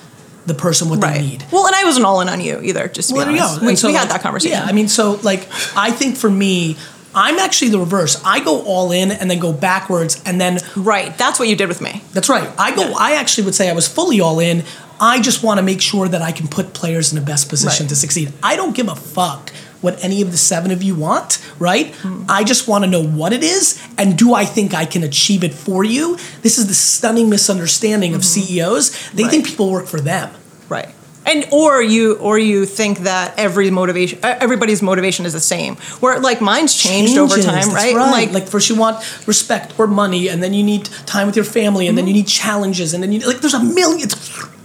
the 0.46 0.54
person 0.54 0.90
what 0.90 1.02
right. 1.02 1.22
they 1.22 1.22
need. 1.26 1.46
Well, 1.54 1.66
and 1.68 1.74
I 1.74 1.86
wasn't 1.86 2.06
all 2.06 2.20
in 2.20 2.28
on 2.28 2.42
you 2.42 2.60
either. 2.62 2.90
Just 2.90 3.14
Well, 3.14 3.26
be 3.32 3.40
honest, 3.40 3.62
we, 3.62 3.76
so, 3.78 3.88
we 3.88 3.94
had 3.94 4.02
like, 4.02 4.10
that 4.10 4.22
conversation. 4.22 4.58
Yeah, 4.58 4.66
I 4.66 4.74
mean, 4.74 4.90
so 4.90 5.14
like, 5.24 5.48
I 5.78 5.92
think 5.92 6.18
for 6.18 6.30
me, 6.30 6.76
I'm 7.16 7.38
actually 7.40 7.70
the 7.72 7.80
reverse. 7.80 8.22
I 8.26 8.40
go 8.44 8.64
all 8.64 8.92
in 8.92 9.12
and 9.12 9.30
then 9.30 9.40
go 9.40 9.54
backwards, 9.54 10.22
and 10.26 10.40
then 10.42 10.60
right. 10.76 11.16
That's 11.18 11.40
what 11.40 11.48
you 11.48 11.56
did 11.56 11.68
with 11.70 11.82
me. 11.82 12.02
that's 12.14 12.30
right. 12.30 12.50
I 12.58 12.76
go. 12.76 12.90
Yeah. 12.90 12.96
I 12.98 13.14
actually 13.16 13.46
would 13.46 13.56
say 13.56 13.70
I 13.70 13.74
was 13.74 13.88
fully 13.88 14.20
all 14.22 14.40
in. 14.40 14.64
I 15.00 15.22
just 15.22 15.44
want 15.44 15.58
to 15.58 15.64
make 15.64 15.82
sure 15.82 16.08
that 16.08 16.22
I 16.22 16.32
can 16.32 16.48
put 16.48 16.74
players 16.74 17.12
in 17.12 17.20
the 17.20 17.26
best 17.26 17.50
position 17.50 17.84
Right. 17.86 17.90
to 17.90 17.96
succeed. 17.96 18.32
I 18.42 18.56
don't 18.56 18.76
give 18.76 18.88
a 18.88 18.96
fuck 18.96 19.52
what 19.82 20.02
any 20.02 20.22
of 20.22 20.32
the 20.32 20.38
seven 20.38 20.72
of 20.72 20.82
you 20.82 20.96
want, 20.96 21.44
right? 21.60 21.94
Hmm. 21.96 22.24
I 22.30 22.46
just 22.46 22.70
want 22.70 22.86
to 22.86 22.90
know 22.90 23.04
what 23.04 23.34
it 23.34 23.44
is 23.44 23.82
and 23.98 24.18
do 24.18 24.34
I 24.34 24.46
think 24.46 24.74
I 24.74 24.86
can 24.86 25.04
achieve 25.04 25.44
it 25.44 25.54
for 25.54 25.84
you? 25.84 26.16
This 26.42 26.58
is 26.58 26.68
the 26.68 26.74
stunning 26.74 27.30
misunderstanding 27.30 28.16
of 28.16 28.24
CEOs. 28.24 28.92
They 29.12 29.26
think 29.28 29.44
Mm-hmm. 29.44 29.52
People 29.52 29.72
work 29.72 29.88
for 29.88 30.00
them. 30.00 30.34
Right. 30.70 30.88
And 31.26 31.48
or 31.52 31.82
you 31.82 32.16
or 32.16 32.38
you 32.38 32.66
think 32.66 33.00
that 33.00 33.34
every 33.38 33.70
motivation 33.70 34.20
everybody's 34.24 34.82
motivation 34.82 35.26
is 35.26 35.34
the 35.34 35.40
same 35.40 35.76
where 36.00 36.20
like 36.20 36.42
mine's 36.42 36.74
changed 36.74 37.18
over 37.18 37.36
time 37.36 37.70
that's 37.70 37.74
right, 37.74 37.96
Like, 37.96 38.32
like 38.32 38.48
first 38.48 38.70
you 38.70 38.76
want 38.76 38.98
respect 39.28 39.80
or 39.80 39.88
money, 39.88 40.30
and 40.30 40.42
then 40.44 40.54
you 40.54 40.64
need 40.64 40.86
time 41.06 41.28
with 41.28 41.36
your 41.36 41.46
family, 41.46 41.88
and 41.88 41.98
then 41.98 42.08
you 42.08 42.14
need 42.14 42.28
challenges, 42.28 42.94
and 42.94 43.02
then 43.02 43.12
you 43.12 43.20
like 43.20 43.40
there's 43.40 43.54
a 43.54 43.64
million. 43.64 44.10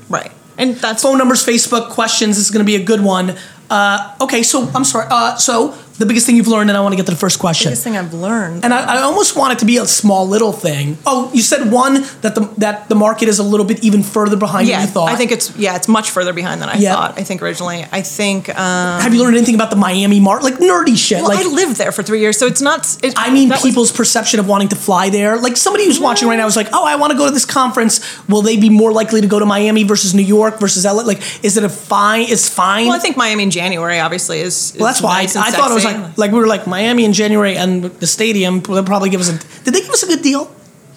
Right 0.08 0.32
and 0.58 0.74
that's 0.74 1.02
phone 1.02 1.16
numbers, 1.16 1.46
Facebook 1.46 1.90
questions. 1.90 2.36
This 2.36 2.46
is 2.46 2.50
going 2.50 2.64
to 2.64 2.66
be 2.66 2.74
a 2.74 2.84
good 2.84 3.00
one. 3.00 3.36
Uh, 3.70 4.16
okay, 4.20 4.42
so 4.42 4.68
I'm 4.74 4.84
sorry. 4.84 5.06
Uh, 5.08 5.36
so 5.36 5.72
the 5.98 6.06
biggest 6.06 6.26
thing 6.26 6.36
you've 6.36 6.48
learned, 6.48 6.70
and 6.70 6.76
I 6.76 6.80
want 6.80 6.92
to 6.92 6.96
get 6.96 7.06
to 7.06 7.12
the 7.12 7.18
first 7.18 7.38
question. 7.38 7.66
The 7.66 7.70
biggest 7.70 7.84
thing 7.84 7.96
i've 7.96 8.14
learned 8.14 8.64
And 8.64 8.72
I, 8.72 8.96
I 8.98 9.02
almost 9.02 9.36
want 9.36 9.52
it 9.52 9.58
to 9.60 9.64
be 9.66 9.76
a 9.78 9.86
small 9.86 10.26
little 10.28 10.52
thing. 10.52 10.96
Oh, 11.06 11.30
you 11.34 11.42
said 11.42 11.70
one 11.72 11.94
that 12.22 12.34
the 12.34 12.42
that 12.58 12.88
the 12.88 12.94
market 12.94 13.28
is 13.28 13.38
a 13.38 13.42
little 13.42 13.66
bit 13.66 13.82
even 13.84 14.02
further 14.02 14.36
behind 14.36 14.68
yeah 14.68 14.78
than 14.78 14.86
you 14.88 14.92
thought. 14.92 15.08
i 15.10 15.16
think 15.16 15.30
it's 15.32 15.56
yeah 15.56 15.76
it's 15.76 15.88
much 15.88 16.10
further 16.10 16.32
behind 16.32 16.60
than 16.62 16.68
i 16.68 16.76
Yeah. 16.76 16.94
thought 16.94 17.18
i 17.18 17.22
think 17.24 17.42
originally 17.42 17.84
i 17.92 18.02
think 18.02 18.48
um 18.50 19.00
Have 19.00 19.12
you 19.14 19.22
learned 19.22 19.36
anything 19.36 19.54
about 19.54 19.70
the 19.70 19.76
Miami 19.76 20.20
market? 20.20 20.44
Like 20.44 20.58
nerdy 20.58 20.96
shit. 20.96 21.18
well, 21.20 21.28
like 21.28 21.44
I 21.44 21.48
lived 21.48 21.76
there 21.76 21.92
for 21.92 22.02
three 22.02 22.20
years, 22.20 22.38
so 22.38 22.46
it's 22.46 22.60
not. 22.62 22.80
It, 23.02 23.14
I 23.16 23.30
mean, 23.32 23.48
that 23.48 23.56
was- 23.56 23.68
people's 23.68 23.92
perception 23.92 24.40
of 24.40 24.46
wanting 24.48 24.68
to 24.68 24.76
fly 24.76 25.10
there. 25.10 25.36
Like 25.38 25.56
somebody 25.56 25.84
who's 25.86 26.00
watching 26.00 26.28
right 26.28 26.36
now 26.36 26.46
is 26.46 26.56
like, 26.56 26.68
"Oh, 26.72 26.84
I 26.84 26.96
want 26.96 27.10
to 27.12 27.18
go 27.18 27.26
to 27.26 27.32
this 27.32 27.44
conference." 27.44 27.94
Will 28.28 28.42
they 28.42 28.56
be 28.56 28.70
more 28.70 28.92
likely 28.92 29.20
to 29.20 29.26
go 29.26 29.38
to 29.38 29.46
Miami 29.46 29.84
versus 29.84 30.14
New 30.14 30.22
York 30.38 30.60
versus 30.60 30.84
LA? 30.84 31.02
Like, 31.02 31.20
is 31.44 31.56
it 31.56 31.64
a 31.64 31.68
fine? 31.68 32.26
It's 32.28 32.48
fine. 32.48 32.86
Well, 32.86 32.96
I 32.96 32.98
think 33.00 33.16
Miami 33.16 33.42
in 33.44 33.50
January 33.50 33.98
obviously 34.00 34.40
is. 34.40 34.74
well, 34.76 34.86
that's 34.86 35.00
why 35.02 35.22
nice 35.22 35.36
I, 35.36 35.48
I 35.48 35.50
thought 35.50 35.70
it 35.70 35.74
was. 35.74 35.87
Like 35.92 36.18
like 36.18 36.32
we 36.32 36.38
were 36.38 36.46
like 36.46 36.66
Miami 36.66 37.04
in 37.04 37.12
January 37.12 37.56
and 37.56 37.84
the 37.84 38.06
stadium. 38.06 38.60
They'll 38.60 38.84
probably 38.84 39.10
give 39.10 39.20
us 39.20 39.28
a. 39.28 39.64
Did 39.64 39.74
they 39.74 39.80
give 39.80 39.90
us 39.90 40.02
a 40.02 40.06
good 40.06 40.22
deal? 40.22 40.50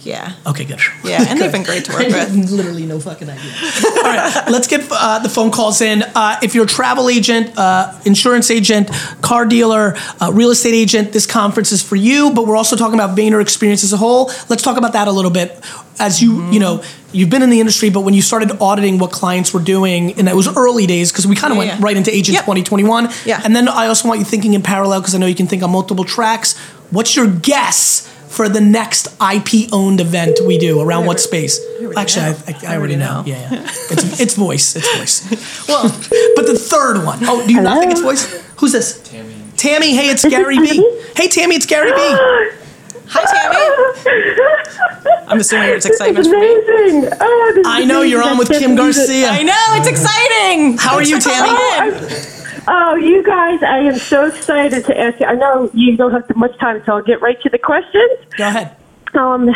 Yeah. 0.03 0.33
Okay, 0.47 0.65
good. 0.65 0.79
Yeah, 1.03 1.25
and 1.27 1.39
they've 1.39 1.51
been 1.51 1.63
great 1.63 1.85
to 1.85 1.91
work 1.93 2.07
with. 2.07 2.49
Literally 2.51 2.85
no 2.85 2.99
fucking 2.99 3.29
idea. 3.29 3.51
All 3.97 4.03
right, 4.03 4.43
let's 4.49 4.67
get 4.67 4.87
uh, 4.91 5.19
the 5.19 5.29
phone 5.29 5.51
calls 5.51 5.81
in. 5.81 6.03
Uh, 6.15 6.39
if 6.41 6.55
you're 6.55 6.65
a 6.65 6.67
travel 6.67 7.09
agent, 7.09 7.57
uh, 7.57 7.99
insurance 8.05 8.49
agent, 8.51 8.89
car 9.21 9.45
dealer, 9.45 9.95
uh, 10.19 10.31
real 10.33 10.49
estate 10.51 10.73
agent, 10.73 11.13
this 11.13 11.25
conference 11.25 11.71
is 11.71 11.81
for 11.83 11.95
you. 11.95 12.31
But 12.33 12.47
we're 12.47 12.57
also 12.57 12.75
talking 12.75 12.95
about 12.95 13.17
Vayner 13.17 13.41
experience 13.41 13.83
as 13.83 13.93
a 13.93 13.97
whole. 13.97 14.27
Let's 14.49 14.63
talk 14.63 14.77
about 14.77 14.93
that 14.93 15.07
a 15.07 15.11
little 15.11 15.31
bit. 15.31 15.59
As 15.99 16.21
you, 16.21 16.31
Mm-hmm. 16.31 16.53
you 16.53 16.59
know, 16.59 16.83
you've 17.11 17.29
been 17.29 17.43
in 17.43 17.49
the 17.51 17.59
industry, 17.59 17.89
but 17.91 17.99
when 18.01 18.13
you 18.15 18.21
started 18.23 18.51
auditing 18.59 18.97
what 18.97 19.11
clients 19.11 19.53
were 19.53 19.59
doing, 19.61 20.13
and 20.17 20.27
it 20.27 20.35
was 20.35 20.47
early 20.57 20.87
days 20.87 21.11
because 21.11 21.27
we 21.27 21.35
kind 21.35 21.51
of 21.51 21.57
Yeah, 21.57 21.65
went 21.67 21.79
yeah. 21.79 21.85
right 21.85 21.97
into 21.97 22.09
Agent 22.09 22.33
Yep. 22.35 22.43
2021. 22.45 23.09
Yeah. 23.25 23.41
And 23.43 23.55
then 23.55 23.67
I 23.67 23.87
also 23.87 24.07
want 24.07 24.19
you 24.19 24.25
thinking 24.25 24.53
in 24.53 24.63
parallel 24.63 25.01
because 25.01 25.13
I 25.13 25.19
know 25.19 25.27
you 25.27 25.35
can 25.35 25.47
think 25.47 25.61
on 25.61 25.69
multiple 25.71 26.05
tracks. 26.05 26.57
What's 26.89 27.15
your 27.15 27.27
guess 27.27 28.07
for 28.41 28.49
the 28.49 28.59
next 28.59 29.07
IP 29.21 29.71
owned 29.71 30.01
event 30.01 30.39
we 30.47 30.57
do 30.57 30.81
around 30.81 31.05
what 31.05 31.19
space? 31.19 31.59
Actually, 31.95 32.25
I, 32.25 32.31
know. 32.31 32.37
I, 32.47 32.51
I 32.51 32.73
I 32.73 32.75
already 32.75 32.75
already 32.77 32.95
know. 32.95 33.21
know. 33.21 33.27
Yeah, 33.27 33.53
yeah. 33.53 33.61
It's, 33.91 34.19
it's 34.19 34.35
voice. 34.35 34.75
It's 34.75 34.97
voice. 34.97 35.67
Well, 35.69 35.83
But 36.35 36.47
the 36.47 36.57
third 36.57 37.05
one. 37.05 37.19
Oh, 37.21 37.45
do 37.45 37.53
you 37.53 37.61
not 37.61 37.79
think 37.79 37.91
it's 37.91 38.01
voice? 38.01 38.23
Who's 38.57 38.71
this? 38.71 38.99
Tammy. 39.03 39.35
Tammy. 39.57 39.93
Hey, 39.93 40.09
it's 40.09 40.25
Gary 40.25 40.57
V. 40.57 40.67
Hey, 41.15 41.27
Tammy, 41.27 41.53
it's 41.55 41.67
Gary 41.67 41.91
V. 41.91 41.97
hi 43.13 43.21
Tammy. 43.31 43.61
I'm 45.27 45.39
assuming 45.39 45.69
it's 45.69 45.85
excitement 45.85 46.25
It's 46.25 46.33
for 46.33 46.39
me. 46.39 46.49
amazing. 46.49 47.13
Oh, 47.21 47.51
this 47.53 47.67
is 47.67 47.71
I 47.71 47.85
know 47.85 48.01
you're 48.01 48.23
on 48.23 48.39
with 48.39 48.49
Kim 48.49 48.75
Garcia. 48.75 49.29
I 49.29 49.43
know 49.43 49.65
it's 49.77 49.87
exciting. 49.87 50.79
How 50.79 50.95
are 50.95 51.03
you, 51.03 51.19
Thanks 51.19 51.25
for 51.25 52.25
Tammy? 52.25 52.40
Oh, 52.67 52.95
you 52.95 53.23
guys, 53.23 53.63
I 53.63 53.79
am 53.79 53.97
so 53.97 54.27
excited 54.27 54.85
to 54.85 54.99
ask 54.99 55.19
you. 55.19 55.25
I 55.25 55.33
know 55.33 55.69
you 55.73 55.97
don't 55.97 56.11
have 56.11 56.35
much 56.35 56.57
time, 56.59 56.81
so 56.85 56.93
I'll 56.93 57.03
get 57.03 57.21
right 57.21 57.39
to 57.41 57.49
the 57.49 57.57
questions. 57.57 58.19
Go 58.37 58.47
ahead. 58.47 58.75
Um, 59.13 59.49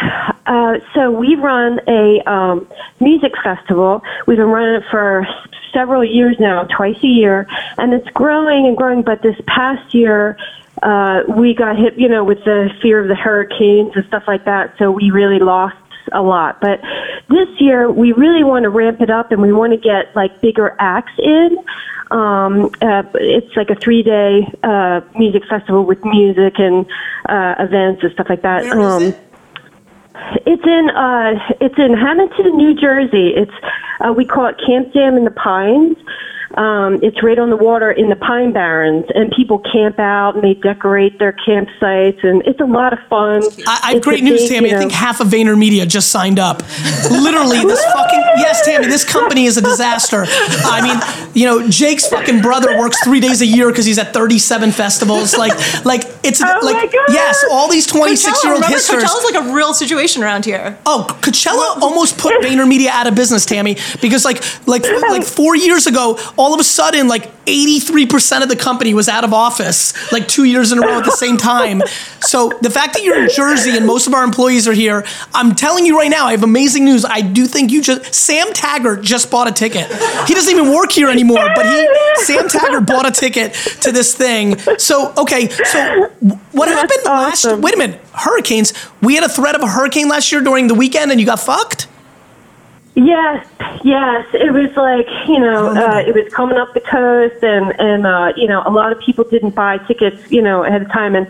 uh, 0.46 0.80
so 0.94 1.12
we 1.12 1.36
run 1.36 1.80
a 1.88 2.22
um, 2.30 2.68
music 3.00 3.34
festival. 3.44 4.02
We've 4.28 4.38
been 4.38 4.48
running 4.48 4.82
it 4.82 4.84
for 4.90 5.26
several 5.74 6.04
years 6.04 6.38
now, 6.40 6.64
twice 6.64 6.98
a 7.04 7.08
year, 7.08 7.48
and 7.78 7.94
it's 7.94 8.10
growing 8.10 8.68
and 8.68 8.76
growing. 8.76 9.02
But 9.02 9.22
this 9.22 9.36
past 9.48 9.94
year, 9.94 10.38
uh, 10.82 11.24
we 11.28 11.54
got 11.54 11.78
hit, 11.78 11.98
you 11.98 12.10
know, 12.10 12.24
with 12.24 12.44
the 12.44 12.70
fear 12.82 13.02
of 13.02 13.08
the 13.08 13.16
hurricanes 13.16 13.96
and 13.96 14.06
stuff 14.08 14.24
like 14.28 14.46
that. 14.46 14.76
So 14.78 14.92
we 14.92 15.12
really 15.12 15.40
lost 15.40 15.78
a 16.12 16.22
lot. 16.22 16.60
But 16.60 16.82
this 17.30 17.50
year, 17.60 17.90
we 17.90 18.12
really 18.12 18.44
want 18.44 18.64
to 18.64 18.70
ramp 18.70 19.02
it 19.02 19.10
up, 19.10 19.32
and 19.32 19.42
we 19.42 19.54
want 19.54 19.74
to 19.74 19.78
get 19.78 20.16
like 20.16 20.42
bigger 20.42 20.76
acts 20.80 21.14
in. 21.20 21.58
Um, 22.12 22.70
uh, 22.82 23.04
it's 23.16 23.56
like 23.56 23.70
a 23.70 23.76
three-day 23.76 24.52
uh, 24.64 25.02
music 25.16 25.44
festival 25.50 25.86
with 25.86 26.04
music 26.06 26.60
and 26.60 26.86
uh, 27.28 27.56
events 27.60 28.04
and 28.04 28.12
stuff 28.14 28.28
like 28.30 28.42
that. 28.44 28.66
Um, 28.68 29.04
it? 29.04 29.20
it's 30.46 30.66
in 30.66 30.90
uh, 30.90 31.34
it's 31.62 31.78
in 31.78 31.94
Hamilton, 31.94 32.58
New 32.58 32.76
Jersey. 32.76 33.34
It's 33.36 33.52
uh, 34.00 34.14
we 34.14 34.26
call 34.26 34.48
it 34.48 34.56
Camp 34.66 34.94
Jam 34.94 35.16
in 35.18 35.26
the 35.26 35.32
Pines. 35.32 35.98
Um, 36.56 37.00
it's 37.04 37.22
right 37.22 37.38
on 37.38 37.50
the 37.50 37.58
water 37.58 37.92
in 37.92 38.10
the 38.10 38.16
Pine 38.16 38.54
Barrens, 38.54 39.06
and 39.14 39.32
people 39.32 39.60
camp 39.60 40.00
out 40.00 40.36
and 40.36 40.44
they 40.44 40.54
decorate 40.54 41.20
their 41.20 41.34
campsites, 41.34 42.24
and 42.24 42.42
it's 42.48 42.62
a 42.62 42.66
lot 42.66 42.94
of 42.94 43.00
fun. 43.10 43.44
I, 43.68 43.80
I 43.84 43.94
have 43.94 44.04
great 44.04 44.24
news, 44.24 44.42
big, 44.42 44.50
Tammy. 44.50 44.70
you 44.70 44.76
I 44.76 44.80
think 44.80 44.92
half 44.92 45.20
of 45.20 45.28
Vayner 45.28 45.58
Media 45.58 45.86
just 45.86 46.10
signed 46.10 46.40
up. 46.40 46.62
Literally, 47.12 47.60
this 47.60 47.84
fucking 47.94 48.24
yes, 48.38 48.66
Tammy. 48.66 48.88
This 48.88 49.04
company 49.04 49.46
is 49.46 49.58
a 49.58 49.62
disaster. 49.62 50.26
I 50.28 50.82
mean, 50.82 51.32
you 51.34 51.46
know, 51.46 51.68
Jake's 51.68 52.08
fucking 52.08 52.42
brother 52.42 52.78
works 52.80 53.04
three 53.04 53.20
days 53.20 53.42
a 53.42 53.46
year 53.46 53.70
because 53.70 53.86
he's 53.86 54.00
at 54.00 54.14
37 54.14 54.72
festivals. 54.72 55.38
Like, 55.38 55.54
like 55.84 56.04
it's 56.24 56.42
Oh 56.42 56.60
like 56.64 56.92
yes, 57.10 57.44
all 57.52 57.70
these 57.70 57.86
26 57.88 58.26
Coachella, 58.26 58.44
year 58.44 58.54
old 58.54 58.64
remember, 58.64 58.78
hipsters. 58.78 59.02
Coachella's 59.02 59.32
like 59.34 59.44
a 59.46 59.54
real 59.54 59.74
situation 59.74 60.24
around 60.24 60.46
here. 60.46 60.78
Oh, 60.86 61.08
Coachella 61.22 61.82
almost 61.82 62.18
put 62.18 62.34
VaynerMedia 62.42 62.88
out 62.88 63.08
of 63.08 63.16
business, 63.16 63.46
Tammy, 63.46 63.78
because 64.02 64.26
like 64.26 64.44
like 64.68 64.84
like 64.84 65.24
four 65.24 65.56
years 65.56 65.88
ago, 65.88 66.20
all 66.38 66.45
of 66.54 66.60
a 66.60 66.64
sudden, 66.64 67.08
like 67.08 67.32
83% 67.46 68.44
of 68.44 68.50
the 68.50 68.56
company 68.56 68.94
was 68.94 69.08
out 69.08 69.24
of 69.24 69.34
office, 69.34 69.94
like 70.12 70.28
two 70.28 70.44
years 70.44 70.72
in 70.72 70.80
a 70.80 70.82
row 70.82 71.00
at 71.00 71.06
the 71.06 71.12
same 71.12 71.38
time. 71.38 71.82
So 72.26 72.52
the 72.60 72.72
fact 72.72 72.96
that 72.96 73.04
you're 73.04 73.22
in 73.22 73.30
Jersey 73.30 73.78
and 73.78 73.86
most 73.86 74.08
of 74.08 74.14
our 74.16 74.24
employees 74.24 74.68
are 74.68 74.74
here, 74.74 75.06
I'm 75.34 75.54
telling 75.54 75.86
you 75.86 75.96
right 75.96 76.10
now, 76.10 76.26
I 76.26 76.32
have 76.32 76.42
amazing 76.42 76.84
news. 76.84 77.06
I 77.06 77.22
do 77.22 77.46
think 77.46 77.72
you 77.72 77.84
just 77.84 78.16
Sam 78.16 78.52
Taggart 78.52 79.04
just 79.04 79.30
bought 79.30 79.48
a 79.48 79.52
ticket. 79.52 79.86
He 80.28 80.34
doesn't 80.34 80.52
even 80.52 80.74
work 80.74 80.92
here 80.92 81.10
anymore, 81.10 81.48
but 81.56 81.68
he 81.68 81.88
Sam 82.24 82.48
Taggart 82.48 82.88
bought 82.88 83.08
a 83.08 83.12
ticket 83.12 83.54
to 83.82 83.92
this 83.92 84.16
thing. 84.16 84.58
So 84.80 85.14
okay, 85.20 85.50
so 85.50 86.10
what 86.52 86.68
happened 86.68 87.02
last? 87.06 87.46
awesome. 87.46 87.62
Wait 87.62 87.76
a 87.76 87.78
minute, 87.78 88.02
hurricanes. 88.14 88.74
We 89.02 89.14
had 89.14 89.24
a 89.24 89.30
threat 89.30 89.54
of 89.56 89.62
a 89.62 89.68
hurricane 89.68 90.08
last 90.08 90.32
year 90.32 90.42
during 90.42 90.68
the 90.68 90.76
weekend, 90.76 91.12
and 91.12 91.20
you 91.20 91.28
got 91.28 91.40
fucked. 91.40 91.88
Yes, 92.96 93.46
yes. 93.84 94.26
It 94.34 94.54
was 94.54 94.74
like 94.78 95.08
you 95.28 95.38
know, 95.38 95.68
uh, 95.68 96.00
it 96.00 96.16
was 96.16 96.34
coming 96.34 96.58
up 96.58 96.74
the 96.74 96.80
coast, 96.80 97.44
and 97.44 97.78
and 97.78 98.08
uh, 98.08 98.32
you 98.38 98.48
know, 98.48 98.64
a 98.66 98.72
lot 98.72 98.94
of 98.94 99.00
people 99.00 99.26
didn't 99.26 99.54
buy 99.54 99.80
tickets, 99.80 100.32
you 100.32 100.42
know, 100.42 100.64
ahead 100.64 100.82
of 100.84 100.92
time, 100.94 101.14
and 101.14 101.28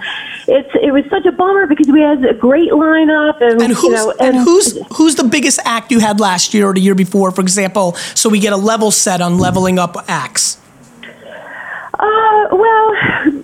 it's 0.48 0.70
it 0.80 0.94
was 0.94 1.04
such 1.10 1.26
a 1.26 1.32
bummer 1.32 1.66
because 1.66 1.88
we 1.88 2.02
had 2.02 2.24
a 2.24 2.36
great 2.36 2.70
lineup, 2.72 3.42
and, 3.42 3.60
And 3.60 3.74
who's 3.74 3.84
you 3.84 3.92
know, 3.92 4.14
and 4.20 4.38
who's 4.38 4.78
who's 4.96 5.16
the 5.16 5.24
biggest 5.24 5.60
act 5.66 5.92
you 5.92 6.00
had 6.00 6.20
last 6.20 6.54
year 6.54 6.68
or 6.68 6.74
the 6.76 6.82
year 6.82 6.94
before, 6.94 7.32
for 7.32 7.42
example, 7.42 7.94
so 8.14 8.30
we 8.30 8.40
get 8.40 8.54
a 8.54 8.58
level 8.58 8.92
set 8.92 9.20
on 9.20 9.40
leveling 9.40 9.80
up 9.80 9.98
acts. 10.08 10.60
Uh, 11.98 12.48
well, 12.52 12.96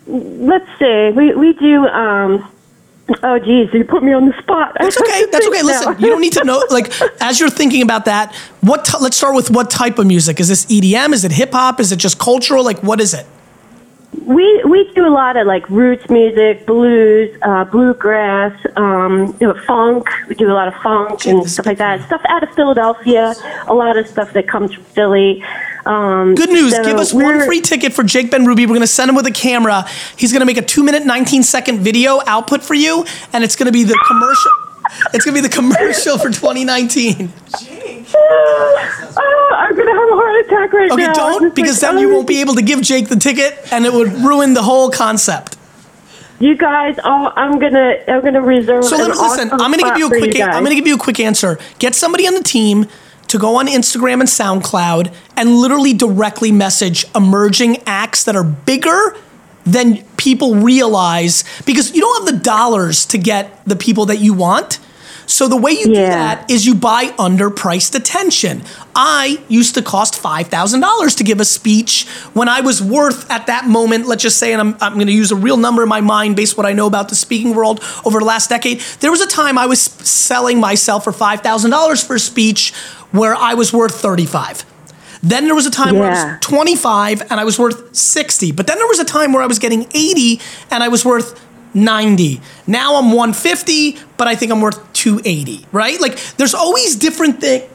let's 0.08 0.70
see. 0.78 1.12
We 1.16 1.34
we 1.34 1.54
do. 1.54 1.88
Um, 1.88 2.48
oh, 3.24 3.40
geez, 3.40 3.70
you 3.74 3.84
put 3.84 4.04
me 4.04 4.14
on 4.14 4.26
the 4.26 4.42
spot. 4.42 4.76
That's 4.80 5.00
okay. 5.00 5.26
That's 5.32 5.48
okay. 5.48 5.64
Listen, 5.64 5.96
you 6.00 6.08
don't 6.08 6.22
need 6.22 6.34
to 6.34 6.44
know. 6.44 6.64
Like, 6.70 6.92
as 7.22 7.40
you're 7.40 7.50
thinking 7.50 7.82
about 7.82 8.06
that, 8.06 8.34
what? 8.62 8.86
T- 8.86 8.98
let's 9.02 9.18
start 9.18 9.36
with 9.36 9.50
what 9.52 9.70
type 9.70 10.00
of 10.00 10.08
music. 10.08 10.40
Is 10.40 10.48
this 10.48 10.66
EDM? 10.66 11.14
Is 11.14 11.26
it 11.26 11.32
hip 11.32 11.52
hop? 11.52 11.80
Is 11.80 11.92
it 11.92 11.98
just 11.98 12.20
cultural? 12.20 12.64
Like, 12.64 12.82
what 12.84 13.02
is 13.02 13.14
it? 13.14 13.26
We 14.26 14.64
we 14.66 14.92
do 14.94 15.08
a 15.08 15.10
lot 15.10 15.38
of 15.38 15.48
like 15.48 15.70
roots 15.70 16.10
music, 16.10 16.66
blues, 16.66 17.36
uh, 17.42 17.64
bluegrass, 17.64 18.54
um, 18.76 19.36
you 19.40 19.48
know, 19.48 19.54
funk. 19.66 20.08
We 20.28 20.36
do 20.36 20.52
a 20.52 20.54
lot 20.54 20.68
of 20.68 20.76
funk 20.82 21.26
and 21.26 21.50
stuff 21.50 21.66
like 21.66 21.78
that. 21.78 22.06
Stuff 22.08 22.22
out 22.28 22.44
of 22.44 22.54
Philadelphia. 22.54 23.34
A 23.68 23.74
lot 23.74 23.98
of 23.98 24.06
stuff 24.08 24.34
that 24.34 24.48
comes 24.48 24.74
from 24.74 24.84
Philly. 24.84 25.44
Um, 25.86 26.36
Good 26.36 26.50
news. 26.50 26.76
so 26.76 26.84
Give 26.84 26.98
us 26.98 27.14
one 27.14 27.42
free 27.46 27.62
ticket 27.62 27.94
for 27.94 28.04
Jake 28.04 28.30
Ben 28.32 28.46
Ruby. 28.46 28.66
We're 28.66 28.76
going 28.76 28.82
to 28.82 28.88
send 28.88 29.10
him 29.10 29.16
with 29.16 29.26
a 29.28 29.32
camera. 29.32 29.88
He's 30.18 30.32
going 30.32 30.42
to 30.42 30.46
make 30.46 30.58
a 30.58 30.62
two 30.62 30.84
minute, 30.84 31.06
19 31.06 31.44
second 31.44 31.80
video 31.80 32.20
output 32.28 32.64
for 32.64 32.74
you, 32.74 33.06
and 33.34 33.44
it's 33.44 33.56
going 33.56 33.68
to 33.68 33.72
be 33.72 33.84
the 33.84 33.98
commercial. 34.08 34.71
It's 35.14 35.26
going 35.26 35.36
to 35.36 35.42
be 35.42 35.48
the 35.48 35.54
commercial 35.54 36.18
for 36.18 36.30
2019. 36.30 37.32
Oh, 38.14 39.56
I'm 39.58 39.76
gonna 39.76 39.92
have 39.92 40.10
a 40.10 40.16
heart 40.16 40.46
attack 40.46 40.74
right 40.74 40.92
Okay, 40.92 41.04
now. 41.04 41.12
Okay, 41.12 41.20
don't 41.20 41.56
because 41.56 41.82
like, 41.82 41.92
then 41.92 42.02
you 42.02 42.12
oh, 42.12 42.16
won't 42.16 42.28
be 42.28 42.42
able 42.42 42.56
to 42.56 42.62
give 42.62 42.82
Jake 42.82 43.08
the 43.08 43.16
ticket, 43.16 43.58
and 43.72 43.86
it 43.86 43.94
would 43.94 44.12
ruin 44.12 44.54
the 44.54 44.64
whole 44.64 44.90
concept. 44.90 45.58
You 46.40 46.58
guys, 46.58 46.98
oh, 47.04 47.32
I'm 47.36 47.60
gonna 47.60 47.96
I'm 48.08 48.22
gonna 48.22 48.42
reserve. 48.42 48.84
So 48.84 48.98
listen, 48.98 49.12
awesome 49.12 49.62
I'm 49.62 49.72
going 49.72 49.80
to 49.80 49.90
give 49.90 49.98
you 49.98 50.08
a 50.08 50.10
quick. 50.10 50.36
guys. 50.36 50.56
I'm 50.56 50.64
going 50.64 50.76
to 50.76 50.76
give 50.76 50.88
you 50.88 50.96
a 50.96 51.00
quick 51.00 51.20
answer. 51.20 51.60
Get 51.80 51.94
somebody 51.96 52.28
on 52.28 52.34
the 52.34 52.44
team 52.44 52.88
to 53.28 53.38
go 53.38 53.56
on 53.58 53.68
Instagram 53.68 54.20
and 54.20 54.24
SoundCloud 54.24 55.14
and 55.38 55.56
literally 55.56 55.94
directly 55.94 56.52
message 56.52 57.06
emerging 57.16 57.78
acts 57.86 58.24
that 58.24 58.36
are 58.36 58.44
bigger 58.44 59.16
than 59.66 60.04
people 60.22 60.56
realize 60.56 61.44
because 61.66 61.96
you 61.96 62.02
don't 62.02 62.28
have 62.28 62.36
the 62.38 62.44
dollars 62.44 63.06
to 63.08 63.18
get 63.18 63.66
the 63.66 63.76
people 63.76 64.06
that 64.06 64.20
you 64.20 64.34
want. 64.36 64.80
So 65.26 65.48
the 65.48 65.58
way 65.58 65.72
you 65.72 65.86
do 65.86 65.94
that 65.94 66.52
is 66.52 66.66
you 66.66 66.76
buy 66.76 67.06
underpriced 67.18 67.96
attention. 67.96 68.64
I 68.94 69.42
used 69.48 69.76
to 69.76 69.82
cost 69.82 70.22
$5,000 70.22 71.18
to 71.18 71.24
give 71.24 71.40
a 71.40 71.46
speech 71.46 72.08
when 72.34 72.50
I 72.50 72.62
was 72.62 72.82
worth 72.82 73.32
at 73.32 73.48
that 73.48 73.66
moment, 73.66 74.08
let's 74.08 74.22
just 74.22 74.38
say, 74.38 74.52
and 74.52 74.62
I'm, 74.62 74.78
I'm 74.82 74.96
going 74.96 75.08
to 75.08 75.14
use 75.14 75.32
a 75.32 75.36
real 75.36 75.58
number 75.58 75.84
in 75.84 75.90
my 75.90 76.02
mind 76.02 76.36
based 76.36 76.54
on 76.54 76.64
what 76.64 76.70
I 76.70 76.74
know 76.74 76.86
about 76.86 77.10
the 77.10 77.16
speaking 77.16 77.56
world 77.56 77.82
over 78.06 78.20
the 78.20 78.26
last 78.26 78.50
decade. 78.50 78.82
There 79.00 79.10
was 79.10 79.22
a 79.22 79.28
time 79.28 79.58
I 79.58 79.68
was 79.68 79.82
selling 79.82 80.60
myself 80.60 81.06
for 81.06 81.14
$5,000 81.14 82.06
for 82.06 82.16
a 82.16 82.20
speech 82.20 82.74
where 83.12 83.34
I 83.34 83.54
was 83.54 83.72
worth 83.72 83.96
35. 84.02 84.66
Then 85.24 85.46
there 85.46 85.56
was 85.56 85.66
a 85.66 85.72
time 85.72 85.96
where 85.96 86.12
I 86.12 86.34
was 86.34 86.40
25 86.42 87.22
and 87.30 87.40
I 87.40 87.44
was 87.44 87.60
worth 87.60 87.96
60. 87.96 88.52
But 88.52 88.68
then 88.68 88.78
there 88.78 88.88
was 88.88 89.00
a 89.00 89.06
time 89.06 89.34
where 89.34 89.44
I 89.44 89.48
was 89.48 89.60
getting 89.60 89.84
80 89.94 90.42
and 90.72 90.84
I 90.84 90.88
was 90.88 91.06
worth 91.06 91.40
90. 91.74 92.42
Now 92.68 92.96
I'm 92.96 93.12
150, 93.12 93.98
but 94.18 94.28
I 94.28 94.36
think 94.36 94.52
I'm 94.52 94.62
worth 94.62 94.92
280, 94.94 95.68
right? 95.72 96.00
Like 96.02 96.20
there's 96.38 96.54
always 96.54 96.96
different 96.96 97.40
things. 97.40 97.66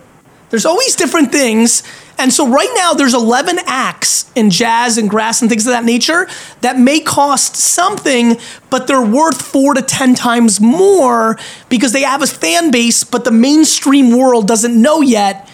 There's 0.51 0.67
always 0.67 0.95
different 0.95 1.33
things. 1.33 1.83
And 2.19 2.33
so 2.33 2.49
right 2.49 2.73
now 2.77 2.95
there's 2.95 3.15
11 3.15 3.59
acts 3.67 4.31
in 4.35 4.51
jazz 4.51 4.97
and 4.97 5.11
grass 5.11 5.41
and 5.41 5.51
things 5.51 5.67
of 5.67 5.73
that 5.73 5.85
nature 5.85 6.29
that 6.61 6.79
may 6.79 7.01
cost 7.01 7.57
something, 7.57 8.37
but 8.71 8.87
they're 8.87 9.05
worth 9.05 9.43
4 9.43 9.75
to 9.75 9.83
10 9.83 10.15
times 10.15 10.61
more 10.61 11.37
because 11.69 11.93
they 11.93 12.03
have 12.03 12.23
a 12.23 12.27
fan 12.27 12.71
base 12.71 13.05
but 13.05 13.25
the 13.25 13.33
mainstream 13.33 14.17
world 14.17 14.47
doesn't 14.47 14.81
know 14.81 15.01
yet 15.01 15.51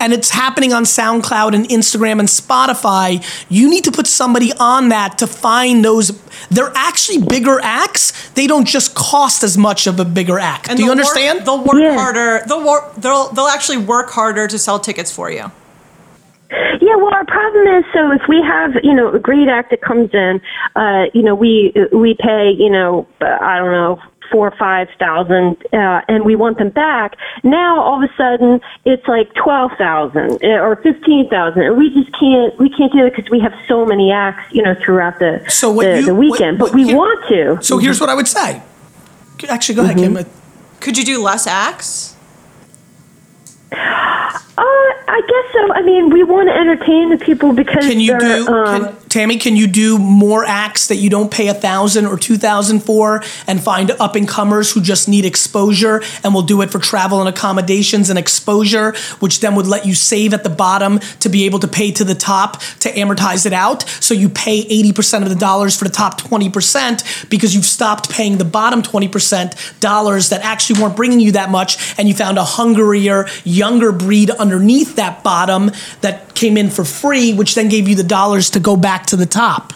and 0.00 0.12
it's 0.12 0.30
happening 0.30 0.72
on 0.72 0.84
SoundCloud 0.84 1.54
and 1.54 1.66
Instagram 1.68 2.18
and 2.20 2.28
Spotify, 2.28 3.24
you 3.48 3.68
need 3.70 3.84
to 3.84 3.92
put 3.92 4.06
somebody 4.06 4.52
on 4.60 4.88
that 4.90 5.18
to 5.18 5.26
find 5.26 5.84
those. 5.84 6.10
They're 6.48 6.72
actually 6.74 7.22
bigger 7.26 7.60
acts. 7.62 8.30
They 8.30 8.46
don't 8.46 8.66
just 8.66 8.94
cost 8.94 9.42
as 9.42 9.56
much 9.56 9.86
of 9.86 9.98
a 10.00 10.04
bigger 10.04 10.38
act. 10.38 10.74
Do 10.76 10.82
you 10.84 10.90
understand? 10.90 11.38
Work, 11.38 11.44
they'll 11.46 11.64
work 11.64 11.82
Yeah. 11.82 11.94
harder. 11.94 12.42
They'll 12.46 12.64
work. 12.66 12.94
They'll 12.96 13.28
they'll 13.32 13.48
actually 13.48 13.78
work 13.78 14.10
harder 14.10 14.46
to 14.48 14.58
sell 14.58 14.78
tickets 14.78 15.10
for 15.12 15.30
you. 15.30 15.50
Yeah, 16.80 16.96
well, 16.96 17.12
our 17.14 17.24
problem 17.24 17.66
is 17.78 17.84
so 17.92 18.12
if 18.12 18.22
we 18.28 18.42
have 18.42 18.72
you 18.84 18.94
know 18.94 19.12
a 19.12 19.18
great 19.18 19.48
act 19.48 19.70
that 19.70 19.80
comes 19.80 20.10
in, 20.12 20.40
uh, 20.76 21.06
you 21.14 21.22
know 21.22 21.34
we 21.34 21.72
we 21.92 22.14
pay 22.14 22.50
you 22.50 22.70
know 22.70 23.06
uh, 23.20 23.38
I 23.40 23.58
don't 23.58 23.72
know 23.72 23.98
four 24.34 24.48
or 24.48 24.56
five 24.58 24.88
thousand, 24.98 25.56
uh, 25.72 26.00
and 26.08 26.24
we 26.24 26.34
want 26.34 26.58
them 26.58 26.70
back. 26.70 27.14
Now 27.44 27.80
all 27.80 28.02
of 28.02 28.10
a 28.10 28.12
sudden 28.16 28.60
it's 28.84 29.06
like 29.06 29.32
twelve 29.34 29.70
thousand 29.78 30.42
or 30.44 30.74
fifteen 30.82 31.30
thousand, 31.30 31.62
and 31.62 31.76
we 31.78 31.88
just 31.94 32.10
can't 32.18 32.58
we 32.58 32.68
can't 32.68 32.92
do 32.92 33.06
it 33.06 33.14
because 33.14 33.30
we 33.30 33.38
have 33.38 33.54
so 33.68 33.86
many 33.86 34.10
acts 34.10 34.52
you 34.52 34.60
know 34.62 34.74
throughout 34.84 35.20
the 35.20 35.32
So 35.48 35.70
what 35.70 35.84
the, 35.86 36.00
you- 36.00 36.06
the 36.06 36.14
weekend. 36.16 36.58
what- 36.58 36.72
but 36.72 36.74
we 36.74 36.84
here- 36.86 36.96
want 36.96 37.28
to. 37.28 37.62
so 37.62 37.78
here's 37.78 38.00
what 38.00 38.10
I 38.10 38.14
would 38.14 38.26
say. 38.28 38.60
Actually, 39.48 39.74
go 39.76 39.82
ahead, 39.84 39.96
Mm-hmm. 39.98 40.16
Kim. 40.16 40.26
Could 40.80 40.98
you 40.98 41.04
do 41.04 41.22
less 41.22 41.46
acts? 41.46 42.16
Uh, 43.72 43.76
I 44.56 45.20
guess 45.28 45.52
so. 45.52 45.72
I 45.74 45.82
mean, 45.82 46.10
we 46.10 46.22
want 46.24 46.48
to 46.48 46.54
entertain 46.54 47.10
the 47.10 47.18
people 47.18 47.52
because 47.52 47.84
Can 47.86 48.00
you 48.00 48.18
do, 48.18 48.46
um, 48.48 48.84
can, 48.84 48.96
Tammy? 49.14 49.36
Can 49.36 49.54
you 49.54 49.68
do 49.68 49.96
more 49.96 50.44
acts 50.44 50.88
that 50.88 50.96
you 50.96 51.08
don't 51.08 51.30
pay 51.30 51.46
a 51.46 51.54
thousand 51.54 52.06
or 52.06 52.18
two 52.18 52.36
thousand 52.36 52.80
for, 52.80 53.22
and 53.46 53.62
find 53.62 53.92
up 53.92 54.16
and 54.16 54.26
comers 54.26 54.72
who 54.72 54.80
just 54.80 55.08
need 55.08 55.24
exposure, 55.24 56.02
and 56.24 56.34
will 56.34 56.42
do 56.42 56.62
it 56.62 56.72
for 56.72 56.80
travel 56.80 57.20
and 57.20 57.28
accommodations 57.28 58.10
and 58.10 58.18
exposure, 58.18 58.92
which 59.20 59.38
then 59.38 59.54
would 59.54 59.68
let 59.68 59.86
you 59.86 59.94
save 59.94 60.34
at 60.34 60.42
the 60.42 60.50
bottom 60.50 60.98
to 61.20 61.28
be 61.28 61.44
able 61.44 61.60
to 61.60 61.68
pay 61.68 61.92
to 61.92 62.02
the 62.02 62.16
top 62.16 62.60
to 62.80 62.90
amortize 62.90 63.46
it 63.46 63.52
out. 63.52 63.82
So 64.00 64.14
you 64.14 64.28
pay 64.28 64.66
eighty 64.68 64.92
percent 64.92 65.22
of 65.22 65.30
the 65.30 65.36
dollars 65.36 65.78
for 65.78 65.84
the 65.84 65.94
top 65.94 66.18
twenty 66.18 66.50
percent 66.50 67.04
because 67.30 67.54
you've 67.54 67.64
stopped 67.64 68.10
paying 68.10 68.38
the 68.38 68.44
bottom 68.44 68.82
twenty 68.82 69.06
percent 69.06 69.54
dollars 69.78 70.30
that 70.30 70.42
actually 70.42 70.82
weren't 70.82 70.96
bringing 70.96 71.20
you 71.20 71.30
that 71.32 71.50
much, 71.50 71.96
and 72.00 72.08
you 72.08 72.14
found 72.14 72.36
a 72.36 72.44
hungrier, 72.44 73.28
younger 73.44 73.92
breed 73.92 74.30
underneath 74.30 74.96
that 74.96 75.22
bottom 75.22 75.70
that 76.00 76.34
came 76.34 76.56
in 76.56 76.68
for 76.68 76.84
free, 76.84 77.32
which 77.32 77.54
then 77.54 77.68
gave 77.68 77.86
you 77.86 77.94
the 77.94 78.02
dollars 78.02 78.50
to 78.50 78.58
go 78.58 78.74
back 78.74 79.03
to 79.06 79.16
the 79.16 79.26
top. 79.26 79.72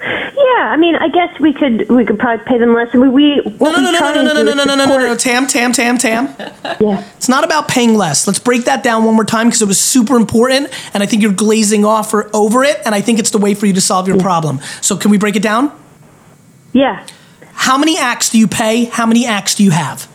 Yeah, 0.00 0.70
I 0.70 0.76
mean, 0.76 0.94
I 0.94 1.08
guess 1.08 1.38
we 1.40 1.52
could 1.52 1.88
we 1.88 2.04
could 2.04 2.18
probably 2.18 2.44
pay 2.46 2.58
them 2.58 2.72
less. 2.72 2.92
We, 2.94 3.08
we 3.08 3.36
No, 3.36 3.70
no, 3.72 3.78
no, 3.80 3.90
no, 3.90 4.22
no, 4.22 4.22
no, 4.22 4.32
no, 4.32 4.42
no, 4.42 4.54
no, 4.54 4.64
no, 4.64 4.74
no, 4.76 4.84
no, 4.86 4.98
no, 4.98 5.16
Tam, 5.16 5.46
Tam, 5.46 5.72
Tam, 5.72 5.98
Tam. 5.98 6.28
Yeah. 6.80 7.04
It's 7.16 7.28
not 7.28 7.42
about 7.44 7.66
paying 7.66 7.94
less. 7.94 8.26
Let's 8.26 8.38
break 8.38 8.64
that 8.66 8.82
down 8.84 9.04
one 9.04 9.14
more 9.14 9.24
time 9.24 9.48
because 9.48 9.62
it 9.62 9.66
was 9.68 9.80
super 9.80 10.16
important, 10.16 10.68
and 10.94 11.02
I 11.02 11.06
think 11.06 11.22
you're 11.22 11.32
glazing 11.32 11.84
off 11.84 12.14
or 12.14 12.30
over 12.34 12.62
it, 12.62 12.80
and 12.86 12.94
I 12.94 13.00
think 13.00 13.18
it's 13.18 13.30
the 13.30 13.38
way 13.38 13.54
for 13.54 13.66
you 13.66 13.72
to 13.72 13.80
solve 13.80 14.06
your 14.06 14.18
problem. 14.18 14.60
So, 14.80 14.96
can 14.96 15.10
we 15.10 15.18
break 15.18 15.34
it 15.34 15.42
down? 15.42 15.72
Yeah, 16.72 17.04
How 17.54 17.76
many 17.76 17.98
acts 17.98 18.30
do 18.30 18.38
you 18.38 18.46
pay? 18.46 18.84
How 18.84 19.06
many 19.06 19.26
acts 19.26 19.56
do 19.56 19.64
you 19.64 19.72
have? 19.72 20.06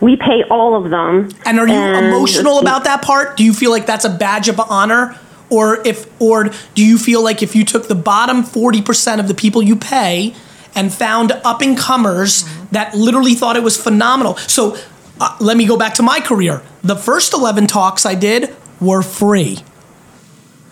we 0.00 0.16
pay 0.16 0.42
all 0.50 0.74
of 0.74 0.90
them. 0.90 1.30
And 1.46 1.58
are 1.58 1.66
you 1.66 1.74
And- 1.74 2.06
emotional 2.06 2.58
about 2.58 2.84
that 2.84 3.02
part? 3.02 3.36
Do 3.36 3.44
you 3.44 3.52
feel 3.54 3.70
like 3.70 3.86
that's 3.86 4.04
a 4.04 4.10
badge 4.10 4.48
of 4.48 4.60
honor? 4.60 5.16
Or 5.52 5.86
if 5.86 6.06
or 6.20 6.50
do 6.74 6.84
you 6.84 6.96
feel 6.98 7.22
like 7.22 7.42
if 7.42 7.54
you 7.54 7.64
took 7.64 7.86
the 7.88 7.94
bottom 7.94 8.42
40% 8.42 9.20
of 9.20 9.28
the 9.28 9.34
people 9.34 9.62
you 9.62 9.76
pay 9.76 10.34
and 10.74 10.92
found 10.92 11.32
up 11.44 11.60
and 11.60 11.76
comers 11.76 12.44
that 12.70 12.94
literally 12.94 13.34
thought 13.34 13.56
it 13.56 13.62
was 13.62 13.76
phenomenal. 13.76 14.36
So 14.36 14.76
uh, 15.20 15.36
let 15.40 15.56
me 15.58 15.66
go 15.66 15.76
back 15.76 15.92
to 15.94 16.02
my 16.02 16.20
career. 16.20 16.62
The 16.82 16.96
first 16.96 17.34
11 17.34 17.66
talks 17.66 18.06
I 18.06 18.14
did 18.14 18.56
were 18.80 19.02
free. 19.02 19.58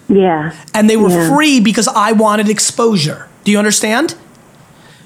Yeah, 0.08 0.52
And 0.74 0.88
they 0.90 0.96
were 0.96 1.10
Yeah. 1.10 1.28
free 1.28 1.60
because 1.60 1.86
I 1.86 2.12
wanted 2.12 2.48
exposure. 2.48 3.28
Do 3.44 3.52
you 3.52 3.58
understand? 3.58 4.14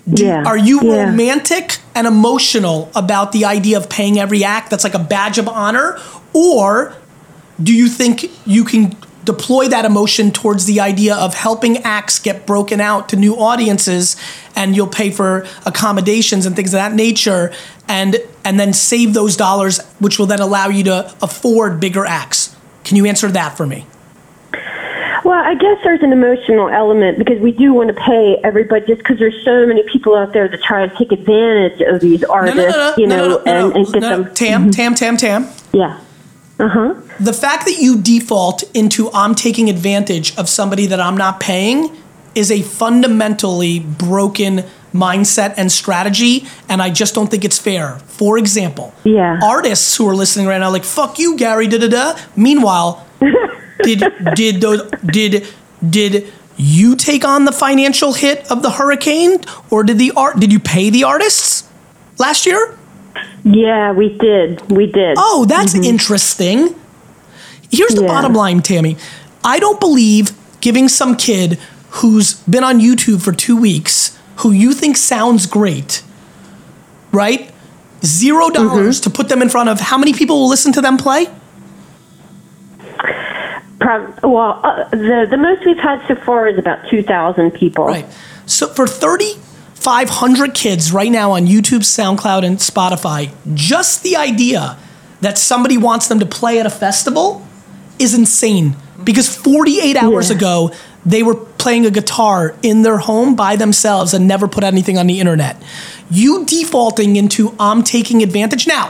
yeah. 0.06 0.42
Are 0.46 0.56
you 0.56 0.80
yeah. 0.82 1.04
romantic 1.04 1.78
and 1.94 2.06
emotional 2.06 2.90
about 2.94 3.32
the 3.32 3.44
idea 3.44 3.76
of 3.76 3.88
paying 3.88 4.18
every 4.18 4.44
act 4.44 4.70
that's 4.70 4.84
like 4.84 4.94
a 4.94 4.98
badge 4.98 5.38
of 5.38 5.48
honor? 5.48 5.98
Or 6.32 6.94
do 7.62 7.72
you 7.74 7.88
think 7.88 8.30
you 8.46 8.64
can 8.64 8.96
deploy 9.24 9.68
that 9.68 9.84
emotion 9.84 10.30
towards 10.30 10.66
the 10.66 10.80
idea 10.80 11.14
of 11.14 11.34
helping 11.34 11.78
acts 11.78 12.18
get 12.18 12.46
broken 12.46 12.80
out 12.80 13.08
to 13.08 13.16
new 13.16 13.36
audiences 13.36 14.16
and 14.56 14.76
you'll 14.76 14.86
pay 14.86 15.10
for 15.10 15.46
accommodations 15.66 16.46
and 16.46 16.54
things 16.54 16.72
of 16.72 16.78
that 16.78 16.94
nature 16.94 17.52
and 17.88 18.16
and 18.44 18.58
then 18.58 18.72
save 18.72 19.14
those 19.14 19.36
dollars 19.36 19.80
which 19.98 20.18
will 20.18 20.26
then 20.26 20.40
allow 20.40 20.68
you 20.68 20.84
to 20.84 21.14
afford 21.22 21.80
bigger 21.80 22.04
acts? 22.04 22.56
Can 22.84 22.96
you 22.96 23.06
answer 23.06 23.30
that 23.30 23.56
for 23.56 23.66
me? 23.66 23.86
Well, 25.24 25.42
I 25.42 25.54
guess 25.54 25.78
there's 25.82 26.02
an 26.02 26.12
emotional 26.12 26.68
element 26.68 27.16
because 27.16 27.40
we 27.40 27.50
do 27.50 27.72
want 27.72 27.88
to 27.88 27.94
pay 27.94 28.38
everybody 28.44 28.84
just 28.84 28.98
because 28.98 29.18
there's 29.18 29.42
so 29.42 29.66
many 29.66 29.82
people 29.84 30.14
out 30.14 30.34
there 30.34 30.48
that 30.48 30.62
try 30.62 30.86
to 30.86 30.94
take 30.96 31.12
advantage 31.12 31.80
of 31.80 32.02
these 32.02 32.22
artists, 32.24 32.58
no, 32.58 32.68
no, 32.68 32.70
no, 32.70 32.94
you 32.98 33.06
know, 33.06 33.28
no, 33.28 33.28
no, 33.28 33.38
and, 33.38 33.70
no, 33.70 33.74
and 33.74 33.92
get 33.92 34.00
them. 34.00 34.24
Mm-hmm. 34.24 34.34
Tam, 34.34 34.70
Tam, 34.70 34.94
Tam, 34.94 35.16
Tam. 35.16 35.48
Yeah. 35.72 35.98
Uh 36.58 36.68
huh. 36.68 36.94
the 37.18 37.32
fact 37.32 37.64
that 37.66 37.78
you 37.80 38.00
default 38.00 38.62
into 38.74 39.10
I'm 39.12 39.34
taking 39.34 39.68
advantage 39.68 40.36
of 40.36 40.48
somebody 40.48 40.86
that 40.86 41.00
I'm 41.00 41.16
not 41.16 41.40
paying 41.40 41.90
is 42.36 42.50
a 42.50 42.62
fundamentally 42.62 43.80
broken 43.80 44.62
mindset 44.92 45.54
and 45.56 45.70
strategy, 45.72 46.46
and 46.68 46.80
I 46.80 46.90
just 46.90 47.12
don't 47.14 47.28
think 47.28 47.44
it's 47.44 47.58
fair. 47.58 47.98
For 48.06 48.38
example, 48.38 48.94
Yeah. 49.02 49.40
artists 49.42 49.96
who 49.96 50.08
are 50.08 50.14
listening 50.14 50.46
right 50.46 50.58
now, 50.60 50.70
like 50.70 50.84
"fuck 50.84 51.18
you, 51.18 51.36
Gary," 51.36 51.66
da 51.66 51.78
da 51.78 51.88
da. 51.88 52.14
Meanwhile, 52.36 53.04
did 53.82 54.04
did 54.36 54.60
those 54.60 54.82
did 55.04 55.46
did 55.88 56.32
you 56.56 56.94
take 56.94 57.24
on 57.24 57.44
the 57.46 57.52
financial 57.52 58.12
hit 58.12 58.46
of 58.50 58.62
the 58.62 58.70
hurricane, 58.70 59.40
or 59.70 59.82
did 59.82 59.98
the 59.98 60.12
art 60.16 60.38
did 60.38 60.52
you 60.52 60.60
pay 60.60 60.88
the 60.90 61.02
artists 61.02 61.64
last 62.18 62.46
year? 62.46 62.76
Yeah, 63.44 63.92
we 63.92 64.16
did. 64.18 64.70
We 64.70 64.86
did. 64.86 65.16
Oh, 65.18 65.44
that's 65.48 65.74
interesting. 65.74 66.74
Here's 67.70 67.94
the 67.94 68.02
Yeah. 68.02 68.08
bottom 68.08 68.32
line, 68.34 68.62
Tammy. 68.62 68.96
I 69.44 69.58
don't 69.58 69.78
believe 69.80 70.32
giving 70.60 70.88
some 70.88 71.16
kid 71.16 71.58
who's 72.00 72.34
been 72.48 72.64
on 72.64 72.80
YouTube 72.80 73.20
for 73.20 73.32
two 73.32 73.56
weeks, 73.56 74.16
who 74.36 74.50
you 74.50 74.72
think 74.72 74.96
sounds 74.96 75.46
great, 75.46 76.02
right? 77.12 77.50
Zero 78.04 78.50
dollars 78.50 79.00
to 79.00 79.10
put 79.10 79.28
them 79.28 79.42
in 79.42 79.48
front 79.48 79.68
of 79.68 79.80
how 79.80 79.98
many 79.98 80.12
people 80.12 80.40
will 80.40 80.48
listen 80.48 80.72
to 80.72 80.80
them 80.80 80.96
play? 80.96 81.28
Well, 84.22 84.60
uh, 84.64 84.88
the 84.90 85.26
the 85.28 85.36
most 85.36 85.64
we've 85.66 85.78
had 85.78 86.00
so 86.08 86.14
far 86.14 86.48
is 86.48 86.58
about 86.58 86.78
two 86.88 87.02
thousand 87.02 87.50
people. 87.52 87.84
Right. 87.86 88.06
So 88.46 88.68
for 88.68 88.86
3,500 89.84 90.54
kids 90.54 90.92
right 90.92 91.12
now 91.12 91.32
on 91.32 91.46
YouTube, 91.46 91.80
SoundCloud, 91.84 92.42
and 92.42 92.56
Spotify, 92.56 93.30
just 93.52 94.02
the 94.02 94.16
idea 94.16 94.78
that 95.20 95.36
somebody 95.36 95.76
wants 95.76 96.08
them 96.08 96.18
to 96.20 96.26
play 96.26 96.58
at 96.58 96.64
a 96.64 96.70
festival 96.70 97.46
is 97.98 98.14
insane. 98.14 98.76
Because 99.04 99.28
48 99.28 99.94
hours 99.96 100.30
Yeah. 100.30 100.36
ago, 100.36 100.70
they 101.04 101.22
were 101.22 101.34
playing 101.34 101.84
a 101.84 101.90
guitar 101.90 102.54
in 102.62 102.80
their 102.80 102.96
home 102.96 103.34
by 103.34 103.56
themselves 103.56 104.14
and 104.14 104.26
never 104.26 104.48
put 104.48 104.64
anything 104.64 104.96
on 104.96 105.06
the 105.06 105.20
internet. 105.20 105.60
You 106.10 106.46
defaulting 106.46 107.16
into 107.16 107.52
I'm 107.60 107.82
taking 107.82 108.22
advantage. 108.22 108.66
Now, 108.66 108.88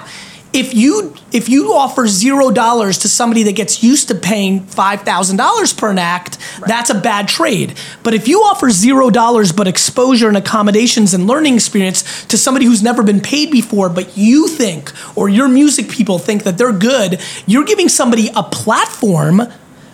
if 0.54 0.72
you 0.72 1.14
if 1.32 1.48
you 1.48 1.74
offer 1.74 2.06
zero 2.06 2.50
dollars 2.50 2.98
to 2.98 3.08
somebody 3.08 3.42
that 3.42 3.56
gets 3.56 3.82
used 3.82 4.06
to 4.08 4.14
paying 4.14 4.60
five 4.60 5.02
thousand 5.02 5.36
dollars 5.36 5.74
per 5.74 5.90
an 5.90 5.98
act, 5.98 6.38
that's 6.60 6.90
a 6.90 6.94
bad 6.94 7.26
trade. 7.26 7.74
But 8.04 8.14
if 8.14 8.28
you 8.28 8.40
offer 8.42 8.70
zero 8.70 9.10
dollars 9.10 9.50
but 9.50 9.66
exposure 9.66 10.28
and 10.28 10.36
accommodations 10.36 11.12
and 11.12 11.26
learning 11.26 11.54
experience 11.54 12.24
to 12.26 12.38
somebody 12.38 12.66
who's 12.66 12.84
never 12.84 13.02
been 13.02 13.20
paid 13.20 13.50
before, 13.50 13.88
but 13.88 14.16
you 14.16 14.46
think 14.46 14.92
or 15.16 15.28
your 15.28 15.48
music 15.48 15.88
people 15.88 16.20
think 16.20 16.44
that 16.44 16.56
they're 16.56 16.72
good, 16.72 17.20
you're 17.46 17.64
giving 17.64 17.88
somebody 17.88 18.30
a 18.36 18.44
platform, 18.44 19.42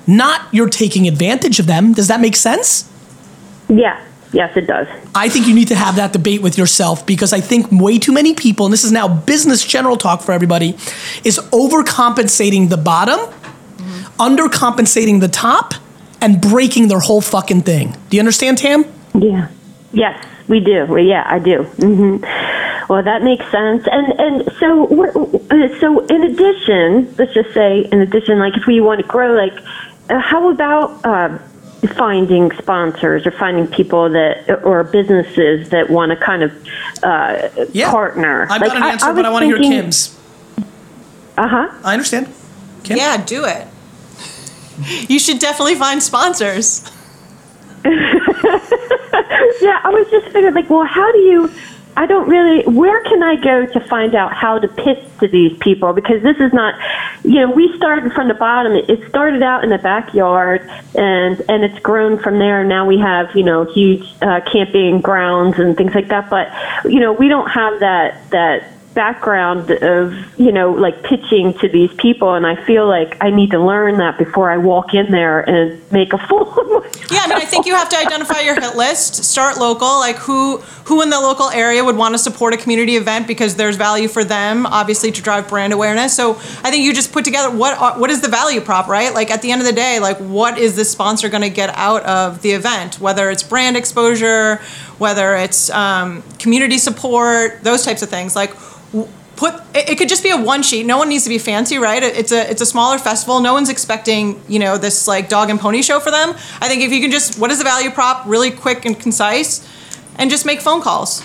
not 0.07 0.47
you're 0.53 0.69
taking 0.69 1.09
advantage 1.09 1.59
of 1.59 1.67
them. 1.67 1.95
Does 1.95 2.09
that 2.09 2.21
make 2.21 2.37
sense? 2.37 2.87
Yeah. 3.71 4.05
Yes, 4.33 4.57
it 4.57 4.67
does. 4.67 4.87
I 5.15 5.29
think 5.29 5.47
you 5.49 5.55
need 5.55 5.69
to 5.69 5.75
have 5.75 5.97
that 5.97 6.13
debate 6.13 6.41
with 6.41 6.57
yourself 6.57 7.05
because 7.05 7.33
I 7.33 7.41
think 7.41 7.67
way 7.73 7.99
too 7.99 8.13
many 8.13 8.35
people, 8.35 8.65
and 8.67 8.73
this 8.73 8.85
is 8.85 8.93
now 8.93 9.09
business 9.09 9.65
general 9.65 9.97
talk 9.97 10.23
for 10.23 10.33
everybody, 10.33 10.71
is 11.25 11.39
overcompensating 11.53 12.69
the 12.69 12.77
bottom, 12.77 13.19
undercompensating 14.19 15.21
the 15.21 15.29
top, 15.29 15.75
and 16.21 16.41
breaking 16.41 16.89
their 16.89 17.01
whole 17.01 17.21
fucking 17.21 17.63
thing. 17.63 17.97
Do 18.09 18.17
you 18.17 18.21
understand, 18.21 18.59
Tam? 18.59 18.85
Yeah. 19.15 19.49
Yes, 19.93 20.25
we 20.49 20.61
do. 20.61 20.87
Well, 20.87 21.03
yeah, 21.03 21.25
I 21.27 21.39
do. 21.41 21.65
hmm 21.65 22.19
Well, 22.89 23.03
that 23.03 23.23
makes 23.23 23.45
sense. 23.51 23.87
And 23.91 24.07
and 24.21 24.53
so 24.61 24.87
uh, 25.51 25.81
so 25.81 26.07
in 26.07 26.23
addition, 26.25 27.13
let's 27.19 27.33
just 27.35 27.53
say 27.55 27.89
in 27.91 28.01
addition, 28.01 28.39
like 28.39 28.57
if 28.57 28.67
we 28.67 28.81
want 28.81 29.01
to 29.01 29.07
grow, 29.07 29.33
like 29.33 29.57
uh, 30.11 30.19
how 30.21 30.51
about 30.51 31.05
uh, 31.05 31.39
finding 31.97 32.51
sponsors 32.53 33.27
or 33.27 33.31
finding 33.31 33.67
people 33.67 34.11
that 34.11 34.63
or 34.65 34.85
businesses 34.85 35.71
that 35.71 35.91
want 35.91 36.11
to 36.11 36.17
kind 36.17 36.43
of 36.43 36.53
uh, 37.03 37.49
partner? 37.91 38.43
I've 38.51 38.61
like, 38.61 38.73
got 38.73 38.77
an 38.77 38.83
answer, 38.83 39.13
but 39.13 39.25
I 39.25 39.31
want 39.31 39.43
to 39.45 39.47
hear 39.47 39.59
Kim's. 39.59 40.19
Uh 41.37 41.49
huh. 41.49 41.81
I 41.85 41.93
understand. 41.93 42.29
Kim? 42.83 42.97
Yeah, 42.99 43.23
do 43.25 43.45
it. 43.45 43.67
You 45.09 45.19
should 45.19 45.39
definitely 45.39 45.75
find 45.75 46.03
sponsors. 46.03 46.91
yeah, 47.85 47.93
I 49.83 49.91
was 49.91 50.07
just 50.11 50.27
figuring, 50.27 50.55
like, 50.55 50.69
well, 50.69 50.85
how 50.85 51.11
do 51.13 51.19
you? 51.19 51.51
I 51.97 52.07
don't 52.07 52.29
really. 52.29 52.65
Where 52.65 53.03
can 53.05 53.23
I 53.23 53.37
go 53.37 53.67
to 53.67 53.81
find 53.89 54.15
out 54.15 54.33
how 54.33 54.59
to 54.59 54.69
pitch 54.69 55.05
to 55.21 55.29
these 55.29 55.57
people? 55.59 55.93
Because 55.93 56.23
this 56.23 56.37
is 56.39 56.53
not, 56.53 56.75
you 57.25 57.41
know, 57.41 57.51
we 57.51 57.77
started 57.77 58.13
from 58.13 58.29
the 58.29 58.35
bottom. 58.35 58.73
It 58.73 59.09
started 59.09 59.43
out 59.43 59.65
in 59.65 59.71
the 59.71 59.79
backyard, 59.79 60.63
and 60.95 61.41
and 61.49 61.65
it's 61.65 61.79
grown 61.81 62.19
from 62.19 62.39
there. 62.39 62.65
Now 62.65 62.87
we 62.87 62.99
have, 62.99 63.35
you 63.35 63.43
know, 63.43 63.65
huge 63.65 64.05
uh, 64.23 64.41
camping 64.51 65.01
grounds 65.01 65.59
and 65.59 65.77
things 65.77 65.95
like 65.95 66.09
that. 66.09 66.31
But 66.31 66.49
you 66.91 67.01
know, 67.01 67.13
we 67.13 67.29
don't 67.29 67.49
have 67.49 67.81
that 67.81 68.31
that 68.31 68.80
background 68.95 69.71
of 69.71 70.13
you 70.39 70.51
know 70.53 70.73
like 70.73 71.03
pitching 71.03 71.55
to 71.55 71.69
these 71.69 71.93
people 71.95 72.35
and 72.35 72.47
i 72.47 72.57
feel 72.65 72.89
like 72.89 73.17
i 73.21 73.31
need 73.31 73.51
to 73.51 73.59
learn 73.59 73.99
that 73.99 74.19
before 74.19 74.51
i 74.51 74.57
walk 74.57 74.95
in 74.95 75.11
there 75.13 75.41
and 75.49 75.81
make 75.93 76.13
a 76.13 76.19
fool 76.19 76.43
of 76.59 76.67
myself 76.67 77.11
Yeah, 77.11 77.23
I 77.25 77.29
mean, 77.29 77.39
I 77.39 77.45
think 77.45 77.67
you 77.67 77.75
have 77.75 77.89
to 77.89 77.99
identify 77.99 78.41
your 78.41 78.55
hit 78.61 78.77
list. 78.77 79.25
Start 79.25 79.59
local, 79.59 79.99
like 79.99 80.17
who 80.17 80.59
who 80.85 81.03
in 81.03 81.11
the 81.11 81.21
local 81.21 81.51
area 81.51 81.85
would 81.85 81.97
want 81.97 82.15
to 82.15 82.19
support 82.19 82.55
a 82.55 82.57
community 82.57 82.97
event 82.97 83.27
because 83.27 83.57
there's 83.57 83.77
value 83.77 84.07
for 84.09 84.23
them, 84.23 84.67
obviously 84.67 85.11
to 85.13 85.23
drive 85.23 85.49
brand 85.49 85.73
awareness. 85.73 86.15
So 86.15 86.33
I 86.63 86.71
think 86.71 86.85
you 86.85 86.93
just 86.93 87.13
put 87.13 87.25
together 87.25 87.51
what 87.57 87.99
what 87.99 88.11
is 88.11 88.21
the 88.21 88.29
value 88.29 88.61
prop, 88.61 88.87
right? 88.87 89.13
Like 89.13 89.31
at 89.31 89.43
the 89.43 89.51
end 89.51 89.61
of 89.61 89.67
the 89.67 89.73
day, 89.73 89.99
like 89.99 90.19
what 90.19 90.59
is 90.59 90.77
this 90.77 90.91
sponsor 90.91 91.29
going 91.29 91.43
to 91.43 91.51
get 91.51 91.71
out 91.77 92.05
of 92.05 92.43
the 92.43 92.53
event? 92.53 93.01
Whether 93.01 93.29
it's 93.31 93.43
brand 93.43 93.77
exposure, 93.77 94.61
whether 95.01 95.35
it's 95.35 95.71
um, 95.71 96.23
community 96.39 96.79
support, 96.79 97.63
those 97.65 97.85
types 97.85 98.03
of 98.03 98.09
things. 98.09 98.37
Like 98.37 98.53
put 99.37 99.55
it, 99.75 99.91
it 99.91 99.99
could 99.99 100.09
just 100.09 100.23
be 100.23 100.29
a 100.31 100.37
one 100.37 100.63
sheet 100.63 100.85
no 100.85 100.99
one 100.99 101.09
needs 101.09 101.25
to 101.25 101.31
be 101.31 101.39
fancy 101.39 101.79
right 101.79 102.03
It- 102.03 102.15
it's 102.17 102.31
a 102.33 102.51
it's 102.51 102.61
a 102.61 102.67
smaller 102.67 102.99
festival 102.99 103.41
no 103.41 103.55
one's 103.55 103.71
expecting 103.71 104.39
you 104.49 104.59
know 104.59 104.77
this 104.77 105.09
like 105.09 105.31
dog 105.31 105.49
and 105.49 105.59
pony 105.59 105.81
show 105.81 105.99
for 105.99 106.11
them 106.11 106.35
i 106.61 106.69
think 106.69 106.83
if 106.83 106.93
you 106.93 107.01
can 107.01 107.11
just 107.11 107.39
what 107.41 107.51
is 107.51 107.57
the 107.57 107.65
value 107.65 107.89
prop 107.91 108.27
really 108.27 108.51
quick 108.51 108.85
and 108.85 109.01
concise 109.01 109.67
and 110.19 110.29
just 110.29 110.45
make 110.45 110.61
phone 110.61 110.83
calls 110.83 111.23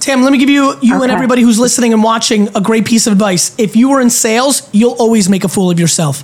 Tam, 0.00 0.22
let 0.22 0.32
me 0.32 0.36
give 0.38 0.50
you 0.50 0.76
you 0.82 1.02
and 1.02 1.10
everybody 1.10 1.40
who's 1.40 1.58
listening 1.58 1.94
and 1.94 2.02
watching 2.02 2.48
a 2.54 2.60
great 2.60 2.84
piece 2.84 3.06
of 3.06 3.14
advice. 3.14 3.54
If 3.56 3.74
you 3.74 3.88
were 3.88 4.02
in 4.02 4.10
sales, 4.10 4.68
you'll 4.70 4.96
always 4.98 5.30
make 5.30 5.44
a 5.44 5.48
fool 5.48 5.70
of 5.70 5.80
yourself. 5.80 6.22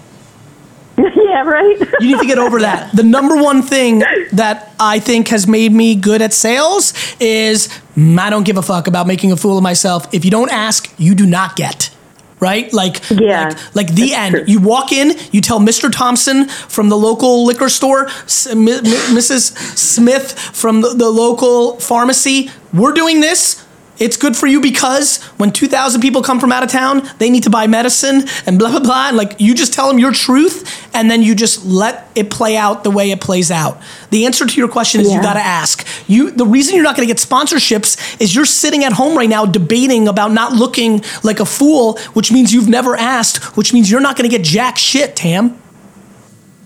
yeah, 1.16 1.42
right. 1.42 1.78
You 2.00 2.08
need 2.16 2.20
to 2.20 2.26
get 2.26 2.38
over 2.38 2.60
that. 2.60 2.94
The 2.94 3.02
number 3.02 3.36
one 3.36 3.62
thing 3.62 4.00
that 4.32 4.72
I 4.78 4.98
think 5.00 5.28
has 5.28 5.46
made 5.46 5.72
me 5.72 5.94
good 5.94 6.22
at 6.22 6.32
sales 6.32 6.92
is 7.20 7.68
mm, 7.96 8.18
I 8.18 8.30
don't 8.30 8.44
give 8.44 8.56
a 8.56 8.62
fuck 8.62 8.86
about 8.86 9.06
making 9.06 9.32
a 9.32 9.36
fool 9.36 9.56
of 9.56 9.62
myself. 9.62 10.12
If 10.12 10.24
you 10.24 10.30
don't 10.30 10.50
ask, 10.50 10.92
you 10.98 11.14
do 11.14 11.26
not 11.26 11.56
get. 11.56 11.90
Right? 12.38 12.72
Like, 12.72 13.02
Yeah, 13.10 13.48
like, 13.48 13.74
like 13.74 13.94
the 13.94 14.14
end. 14.14 14.48
You 14.48 14.60
walk 14.60 14.92
in, 14.92 15.12
you 15.30 15.42
tell 15.42 15.60
Mr. 15.60 15.92
Thompson 15.92 16.48
from 16.48 16.88
the 16.88 16.96
local 16.96 17.44
liquor 17.44 17.68
store, 17.68 18.06
S- 18.06 18.46
M- 18.46 18.66
M- 18.66 18.82
Mrs. 18.82 19.54
Smith 19.76 20.32
from 20.38 20.80
the, 20.80 20.94
the 20.94 21.10
local 21.10 21.78
pharmacy, 21.80 22.50
we're 22.72 22.94
doing 22.94 23.20
this. 23.20 23.62
It's 24.00 24.16
good 24.16 24.34
for 24.34 24.46
you 24.46 24.62
because 24.62 25.22
when 25.36 25.52
2,000 25.52 26.00
people 26.00 26.22
come 26.22 26.40
from 26.40 26.52
out 26.52 26.62
of 26.62 26.70
town, 26.70 27.06
they 27.18 27.28
need 27.28 27.42
to 27.42 27.50
buy 27.50 27.66
medicine 27.66 28.24
and 28.46 28.58
blah, 28.58 28.70
blah, 28.70 28.80
blah. 28.80 29.08
And 29.08 29.16
like 29.18 29.38
you 29.38 29.54
just 29.54 29.74
tell 29.74 29.88
them 29.88 29.98
your 29.98 30.10
truth 30.10 30.88
and 30.94 31.10
then 31.10 31.22
you 31.22 31.34
just 31.34 31.66
let 31.66 32.08
it 32.14 32.30
play 32.30 32.56
out 32.56 32.82
the 32.82 32.90
way 32.90 33.10
it 33.10 33.20
plays 33.20 33.50
out. 33.50 33.78
The 34.08 34.24
answer 34.24 34.46
to 34.46 34.56
your 34.56 34.68
question 34.68 35.02
is 35.02 35.12
you 35.12 35.20
got 35.20 35.34
to 35.34 35.40
ask. 35.40 35.86
You, 36.08 36.30
the 36.30 36.46
reason 36.46 36.74
you're 36.74 36.84
not 36.84 36.96
going 36.96 37.06
to 37.06 37.14
get 37.14 37.22
sponsorships 37.22 38.20
is 38.20 38.34
you're 38.34 38.46
sitting 38.46 38.84
at 38.84 38.92
home 38.92 39.16
right 39.18 39.28
now 39.28 39.44
debating 39.44 40.08
about 40.08 40.32
not 40.32 40.52
looking 40.52 41.02
like 41.22 41.38
a 41.38 41.46
fool, 41.46 41.98
which 42.14 42.32
means 42.32 42.54
you've 42.54 42.68
never 42.70 42.96
asked, 42.96 43.56
which 43.56 43.74
means 43.74 43.90
you're 43.90 44.00
not 44.00 44.16
going 44.16 44.28
to 44.28 44.34
get 44.34 44.44
jack 44.44 44.78
shit, 44.78 45.14
Tam. 45.14 45.60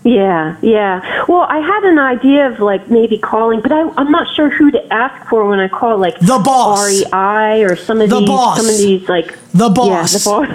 Yeah, 0.05 0.57
yeah. 0.61 1.25
Well, 1.29 1.47
I 1.49 1.59
had 1.61 1.85
an 1.85 1.99
idea 1.99 2.51
of 2.51 2.61
like 2.61 2.91
maybe 2.91 3.17
calling, 3.19 3.63
but 3.63 3.73
I, 3.73 3.89
I'm 3.97 4.11
not 4.11 4.27
sure 4.35 4.51
who 4.51 4.71
to 4.71 4.93
ask 4.93 5.27
for 5.31 5.47
when 5.49 5.61
I 5.61 5.69
call, 5.69 5.97
like 5.97 6.19
the 6.21 6.39
boss, 6.45 6.87
REI, 7.11 7.65
or 7.65 7.75
some 7.75 8.03
of 8.03 8.11
The 8.11 8.19
these, 8.21 8.29
boss. 8.29 8.59
some 8.59 8.69
of 8.69 8.77
these 8.77 9.09
like 9.09 9.29
The 9.53 9.69
Yeah, 9.69 9.75
boss. 9.75 10.13
the 10.13 10.31
boss. 10.31 10.47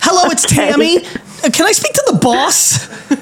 Hello, 0.00 0.22
it's 0.30 0.44
Okay. 0.44 0.70
Tammy. 0.70 0.98
Uh, 1.04 1.50
Can 1.50 1.66
I 1.66 1.72
speak 1.72 1.92
to 1.94 2.04
the 2.12 2.18
boss? 2.18 2.86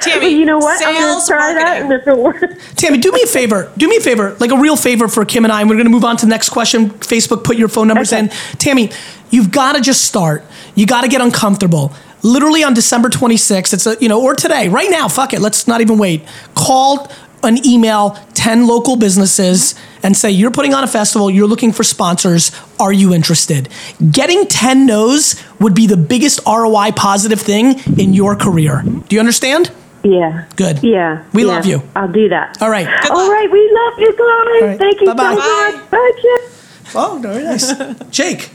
Tammy, 0.00 0.28
you 0.38 0.44
know 0.44 0.58
what? 0.58 0.84
I'm 0.86 0.92
gonna 0.94 1.06
sales 1.12 1.26
try 1.28 1.54
that, 1.54 1.82
and 1.82 1.92
if 1.92 2.06
it 2.06 2.16
works, 2.18 2.42
Tammy, 2.76 2.98
do 2.98 3.10
me 3.12 3.22
a 3.22 3.26
favor. 3.26 3.72
Do 3.78 3.88
me 3.88 3.96
a 3.96 4.00
favor, 4.00 4.36
like 4.38 4.50
a 4.50 4.58
real 4.58 4.76
favor 4.76 5.08
for 5.08 5.24
Kim 5.24 5.44
and 5.44 5.52
I. 5.52 5.62
And 5.62 5.70
we're 5.70 5.76
going 5.76 5.86
to 5.86 5.90
move 5.90 6.04
on 6.04 6.16
to 6.18 6.26
the 6.26 6.30
next 6.30 6.50
question. 6.50 6.90
Facebook, 6.90 7.42
put 7.42 7.56
your 7.56 7.68
phone 7.68 7.88
numbers 7.88 8.12
in. 8.12 8.28
Tammy, 8.58 8.90
you've 9.30 9.50
got 9.50 9.76
to 9.76 9.80
just 9.80 10.04
start. 10.04 10.44
You 10.74 10.84
got 10.86 11.02
to 11.02 11.08
get 11.08 11.22
uncomfortable. 11.22 11.90
Literally 12.24 12.64
on 12.64 12.74
December 12.74 13.08
26th, 13.10 13.72
it's 13.74 13.86
a, 13.86 13.96
you 14.00 14.08
know, 14.08 14.20
or 14.20 14.34
today, 14.34 14.68
right 14.68 14.90
now, 14.90 15.08
fuck 15.08 15.32
it, 15.34 15.40
let's 15.40 15.68
not 15.68 15.80
even 15.80 15.98
wait. 15.98 16.22
Call 16.54 17.08
an 17.42 17.64
email 17.66 18.18
10 18.32 18.66
local 18.66 18.96
businesses 18.96 19.74
and 20.02 20.16
say, 20.16 20.30
you're 20.30 20.50
putting 20.50 20.72
on 20.72 20.82
a 20.82 20.86
festival, 20.86 21.30
you're 21.30 21.46
looking 21.46 21.70
for 21.72 21.84
sponsors, 21.84 22.50
are 22.80 22.92
you 22.92 23.12
interested? 23.12 23.68
Getting 24.10 24.46
10 24.46 24.86
no's 24.86 25.42
would 25.60 25.74
be 25.74 25.86
the 25.86 25.98
biggest 25.98 26.40
ROI 26.46 26.92
positive 26.96 27.40
thing 27.40 27.78
in 27.98 28.14
your 28.14 28.34
career. 28.36 28.82
Do 28.82 29.14
you 29.14 29.20
understand? 29.20 29.70
yeah, 30.02 30.46
Good. 30.56 30.82
yeah. 30.82 31.24
We 31.34 31.42
yeah. 31.44 31.48
love 31.48 31.66
you. 31.66 31.82
I'll 31.94 32.10
do 32.10 32.28
that. 32.30 32.60
All 32.62 32.70
right. 32.70 32.86
All 33.10 33.30
right, 33.30 33.50
we 33.50 33.70
love 33.70 33.98
you 33.98 34.12
guys. 34.12 34.68
right. 34.68 34.78
Thank 34.78 35.00
you 35.02 35.06
Bye-bye. 35.14 35.34
so 35.34 35.72
much. 35.78 35.90
Bye, 35.90 36.12
Jim. 36.22 36.50
Oh, 36.94 37.18
very 37.22 37.42
nice. 37.44 37.74
Jake, 38.10 38.50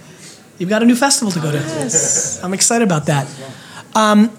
you've 0.57 0.69
got 0.69 0.81
a 0.81 0.85
new 0.85 0.95
festival 0.95 1.31
to 1.31 1.39
go 1.39 1.51
to. 1.51 1.57
Yes. 1.57 2.43
I'm 2.43 2.53
excited 2.53 2.83
about 2.85 3.05
that. 3.07 3.27
Um, 3.95 4.31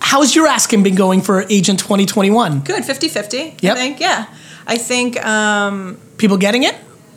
how's 0.00 0.34
your 0.34 0.46
asking 0.46 0.82
been 0.82 0.94
going 0.94 1.20
for 1.22 1.44
Agent 1.50 1.78
2021? 1.80 2.60
good 2.60 2.82
50-50 2.84 3.62
Yep. 3.62 3.76
i 3.76 3.78
think 3.80 4.00
yeah 4.00 4.26
i 4.66 4.76
think 4.76 5.24
um, 5.24 5.98
People 6.18 6.36
getting 6.36 6.64
it? 6.64 6.74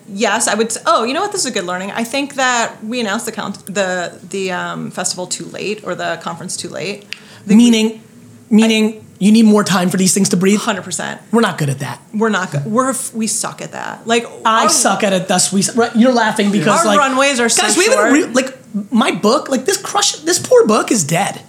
Yes, 0.08 0.48
I 0.50 0.56
would. 0.56 0.76
Oh, 0.86 1.04
you 1.06 1.14
know 1.14 1.22
what? 1.22 1.32
This 1.32 1.42
is 1.46 1.48
a 1.48 1.52
good 1.52 1.64
learning. 1.66 1.92
I 1.92 2.04
think 2.04 2.36
that 2.36 2.84
we 2.84 3.00
announced 3.00 3.26
the 3.26 3.32
count, 3.32 3.66
the 3.66 4.20
the 4.30 4.52
um, 4.52 4.92
festival 4.92 5.28
too 5.28 5.46
late 5.46 5.84
or 5.86 5.96
the 5.96 6.20
conference 6.22 6.58
too 6.58 6.68
late. 6.70 7.06
Meaning, 7.46 8.02
meaning 8.50 9.06
you 9.20 9.32
need 9.32 9.46
more 9.46 9.64
time 9.64 9.90
for 9.90 9.96
these 9.98 10.14
things 10.14 10.28
to 10.30 10.38
breathe. 10.38 10.60
Hundred 10.60 10.84
percent. 10.84 11.22
We're 11.32 11.40
not 11.42 11.58
good 11.58 11.70
at 11.70 11.80
that. 11.80 12.02
We're 12.14 12.30
not 12.30 12.52
good. 12.52 12.66
We're 12.66 12.94
we 13.14 13.28
suck 13.28 13.62
at 13.62 13.72
that. 13.72 14.06
Like 14.06 14.26
I 14.46 14.64
our- 14.64 14.70
suck 14.70 15.04
at 15.04 15.14
it. 15.14 15.28
Thus, 15.30 15.52
we. 15.54 15.64
You're 15.96 16.12
laughing 16.14 16.52
because 16.52 16.82
Our 16.82 16.86
like 16.86 17.00
runways 17.00 17.40
are 17.40 17.48
so 17.50 17.62
guys. 17.64 17.78
we 17.78 17.86
haven't 17.88 18.14
re- 18.14 18.26
like 18.26 18.58
my 18.92 19.12
book. 19.12 19.48
Like 19.50 19.64
this 19.66 19.78
crush. 19.78 20.14
This 20.18 20.38
poor 20.40 20.68
book 20.68 20.92
is 20.92 21.04
dead. 21.06 21.42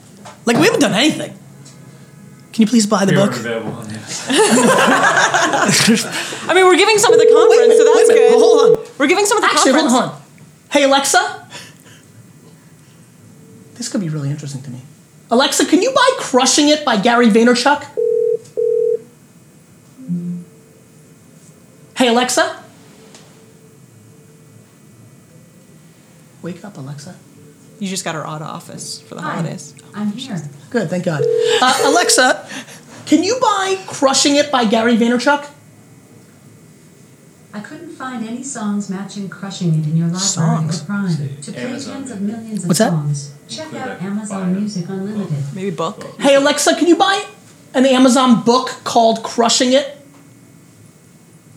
Like 0.46 0.56
we 0.58 0.64
haven't 0.64 0.80
done 0.80 0.92
anything. 0.94 1.32
Can 2.52 2.62
you 2.62 2.66
please 2.68 2.86
buy 2.86 3.04
the 3.04 3.12
We 3.12 3.18
book? 3.18 3.32
on 3.32 3.90
it. 3.90 4.00
I 6.48 6.52
mean, 6.54 6.64
we're 6.66 6.76
giving 6.76 6.98
some 6.98 7.12
at 7.12 7.18
the 7.18 7.26
conference, 7.26 7.68
wait, 7.68 7.78
so 7.78 7.84
that's 7.84 7.96
wait 7.96 8.04
a 8.04 8.08
minute. 8.08 8.30
good. 8.30 8.36
Well, 8.36 8.40
hold 8.40 8.78
on. 8.78 8.84
We're 8.98 9.06
giving 9.08 9.26
some 9.26 9.38
at 9.38 9.40
the 9.40 9.46
Actually, 9.48 9.72
conference. 9.72 9.92
hold 9.92 10.10
on. 10.12 10.22
Hey 10.70 10.82
Alexa. 10.84 11.48
This 13.74 13.88
could 13.88 14.00
be 14.00 14.08
really 14.08 14.30
interesting 14.30 14.62
to 14.62 14.70
me. 14.70 14.80
Alexa, 15.30 15.66
can 15.66 15.82
you 15.82 15.90
buy 15.92 16.08
"Crushing 16.18 16.68
It" 16.68 16.84
by 16.84 16.96
Gary 16.96 17.28
Vaynerchuk? 17.28 17.84
Hey 21.96 22.08
Alexa. 22.08 22.62
Wake 26.42 26.64
up, 26.64 26.76
Alexa. 26.76 27.16
You 27.80 27.88
just 27.88 28.04
got 28.04 28.14
her 28.14 28.26
out 28.26 28.40
of 28.42 28.48
office 28.48 29.00
for 29.00 29.14
the 29.16 29.22
Hi, 29.22 29.34
holidays. 29.36 29.74
I'm 29.94 30.12
here. 30.12 30.40
Good, 30.70 30.88
thank 30.90 31.04
God. 31.04 31.22
Uh, 31.60 31.80
Alexa, 31.84 32.48
can 33.06 33.22
you 33.22 33.38
buy 33.40 33.76
"Crushing 33.86 34.36
It" 34.36 34.50
by 34.50 34.64
Gary 34.64 34.96
Vaynerchuk? 34.96 35.50
I 37.52 37.60
couldn't 37.60 37.90
find 37.94 38.26
any 38.26 38.42
songs 38.42 38.90
matching 38.90 39.28
Crushing 39.28 39.68
It 39.68 39.86
in 39.86 39.96
your 39.96 40.06
library 40.08 40.20
Songs? 40.26 40.82
or 40.82 40.86
Prime. 40.86 41.16
To 41.42 41.52
play 41.52 41.62
Amazon. 41.62 41.94
tens 41.94 42.10
of 42.10 42.20
millions 42.20 42.62
of 42.64 42.68
What's 42.68 42.78
that? 42.80 42.90
songs, 42.90 43.32
check 43.48 43.72
out 43.74 44.00
Amazon 44.02 44.54
Music 44.56 44.88
Unlimited. 44.88 45.44
Maybe 45.54 45.70
book. 45.70 46.04
Hey 46.20 46.34
Alexa, 46.34 46.74
can 46.76 46.88
you 46.88 46.96
buy 46.96 47.24
an 47.74 47.86
Amazon 47.86 48.42
book 48.42 48.70
called 48.84 49.22
"Crushing 49.22 49.72
It"? 49.72 49.93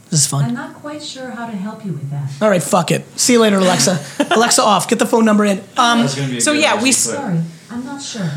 This 0.09 0.21
is 0.21 0.27
fun. 0.27 0.45
I'm 0.45 0.53
not 0.53 0.75
quite 0.75 1.03
sure 1.03 1.29
how 1.31 1.45
to 1.47 1.51
help 1.55 1.83
you 1.85 1.91
with 1.91 2.09
that. 2.11 2.29
All 2.41 2.49
right, 2.49 2.63
fuck 2.63 2.91
it. 2.91 3.05
See 3.19 3.33
you 3.33 3.41
later, 3.41 3.57
Alexa. 3.57 3.99
Alexa, 4.31 4.61
off. 4.63 4.87
Get 4.87 4.99
the 4.99 5.05
phone 5.05 5.25
number 5.25 5.43
in. 5.45 5.59
Um, 5.77 5.99
That's 6.01 6.15
gonna 6.15 6.29
be 6.29 6.37
a 6.37 6.41
So 6.41 6.53
yeah, 6.53 6.75
we- 6.75 6.81
clip. 6.81 6.93
Sorry, 6.93 7.41
I'm 7.69 7.85
not 7.85 8.01
sure. 8.01 8.29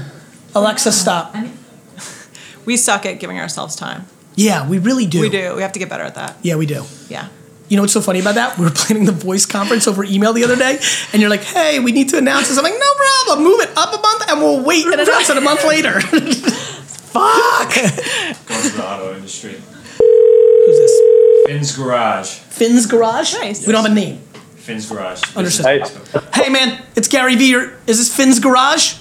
Alexa, 0.54 0.90
stop. 0.92 1.30
I 1.34 1.42
mean, 1.42 1.52
We 2.66 2.76
suck 2.76 3.06
at 3.06 3.20
giving 3.20 3.38
ourselves 3.38 3.76
time. 3.76 4.06
Yeah, 4.34 4.68
we 4.68 4.78
really 4.78 5.06
do. 5.06 5.20
We 5.20 5.28
do. 5.28 5.54
We 5.56 5.62
have 5.62 5.72
to 5.72 5.78
get 5.78 5.88
better 5.88 6.02
at 6.04 6.14
that. 6.16 6.36
Yeah, 6.42 6.56
we 6.56 6.66
do. 6.66 6.84
Yeah. 7.08 7.28
You 7.68 7.76
know 7.76 7.82
what's 7.84 7.92
so 7.92 8.00
funny 8.00 8.18
about 8.20 8.34
that? 8.34 8.58
We 8.58 8.64
were 8.64 8.70
planning 8.74 9.04
the 9.04 9.12
voice 9.12 9.46
conference 9.46 9.86
over 9.86 10.02
email 10.02 10.32
the 10.32 10.42
other 10.42 10.56
day, 10.56 10.78
and 11.12 11.20
you're 11.22 11.30
like, 11.30 11.42
"Hey, 11.44 11.78
we 11.78 11.92
need 11.92 12.08
to 12.08 12.18
announce 12.18 12.48
this." 12.48 12.58
I'm 12.58 12.64
like, 12.64 12.74
"No 12.74 12.92
problem. 13.26 13.44
Move 13.44 13.60
it 13.60 13.70
up 13.76 13.94
a 13.94 14.00
month, 14.00 14.24
and 14.28 14.40
we'll 14.40 14.64
wait 14.64 14.86
and 14.86 14.94
announce 14.94 15.30
it 15.30 15.36
a 15.36 15.40
month 15.40 15.64
later." 15.64 16.00
Fuck. 17.10 17.74
Going 18.46 18.62
to 18.62 18.68
the 18.70 18.84
auto 18.86 19.14
industry. 19.14 19.60
Who's? 21.50 21.74
Finn's 21.74 21.76
Garage. 21.76 22.28
Finn's 22.28 22.86
Garage. 22.86 23.34
Nice. 23.34 23.66
We 23.66 23.72
don't 23.72 23.82
have 23.82 23.92
a 23.92 23.94
name. 23.94 24.18
Finn's 24.56 24.88
Garage. 24.88 25.22
Understood. 25.36 25.82
Hey, 26.32 26.48
man, 26.48 26.82
it's 26.94 27.08
Gary 27.08 27.34
V. 27.34 27.54
Is 27.86 27.98
this 27.98 28.14
Finn's 28.14 28.38
Garage? 28.38 28.98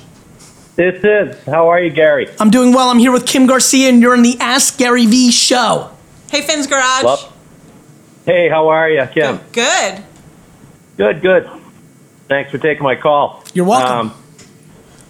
This 0.75 1.03
is. 1.03 1.43
How 1.45 1.67
are 1.67 1.79
you, 1.79 1.91
Gary? 1.91 2.27
I'm 2.39 2.49
doing 2.49 2.73
well. 2.73 2.89
I'm 2.89 2.97
here 2.97 3.11
with 3.11 3.27
Kim 3.27 3.45
Garcia, 3.45 3.89
and 3.89 4.01
you're 4.01 4.15
in 4.15 4.23
the 4.23 4.37
Ask 4.39 4.77
Gary 4.77 5.05
V 5.05 5.31
show. 5.31 5.91
Hey, 6.31 6.41
Finn's 6.41 6.65
Garage. 6.65 7.03
Well, 7.03 7.33
hey, 8.25 8.49
how 8.49 8.69
are 8.69 8.89
you, 8.89 9.05
Kim? 9.13 9.39
Good. 9.51 10.03
Good, 10.97 11.21
good. 11.21 11.49
Thanks 12.27 12.49
for 12.51 12.57
taking 12.57 12.83
my 12.83 12.95
call. 12.95 13.43
You're 13.53 13.65
welcome. 13.65 14.11
Um, 14.11 14.23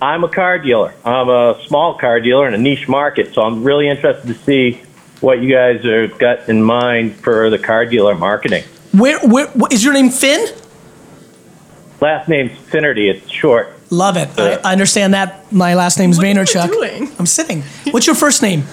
I'm 0.01 0.23
a 0.23 0.29
car 0.29 0.59
dealer. 0.59 0.93
I'm 1.05 1.29
a 1.29 1.61
small 1.67 1.97
car 1.97 2.19
dealer 2.19 2.47
in 2.47 2.53
a 2.53 2.57
niche 2.57 2.87
market, 2.87 3.33
so 3.33 3.43
I'm 3.43 3.63
really 3.63 3.87
interested 3.87 4.27
to 4.27 4.33
see 4.33 4.81
what 5.21 5.41
you 5.41 5.51
guys 5.51 5.83
have 5.83 6.17
got 6.17 6.49
in 6.49 6.63
mind 6.63 7.15
for 7.15 7.49
the 7.49 7.59
car 7.59 7.85
dealer 7.85 8.15
marketing. 8.15 8.63
Where, 8.93 9.19
where, 9.19 9.47
what, 9.47 9.73
is 9.73 9.83
your 9.83 9.93
name 9.93 10.09
Finn? 10.09 10.47
Last 12.01 12.29
name's 12.29 12.57
Finnerty. 12.57 13.09
It's 13.09 13.29
short. 13.29 13.73
Love 13.91 14.17
it. 14.17 14.29
I, 14.37 14.53
I 14.63 14.71
understand 14.71 15.13
that. 15.13 15.51
My 15.51 15.75
last 15.75 15.99
name's 15.99 16.17
What 16.17 16.25
are 16.25 16.29
you 16.29 16.67
doing? 16.67 17.11
I'm 17.19 17.25
sitting. 17.25 17.63
What's 17.91 18.07
your 18.07 18.15
first 18.15 18.41
name? 18.41 18.63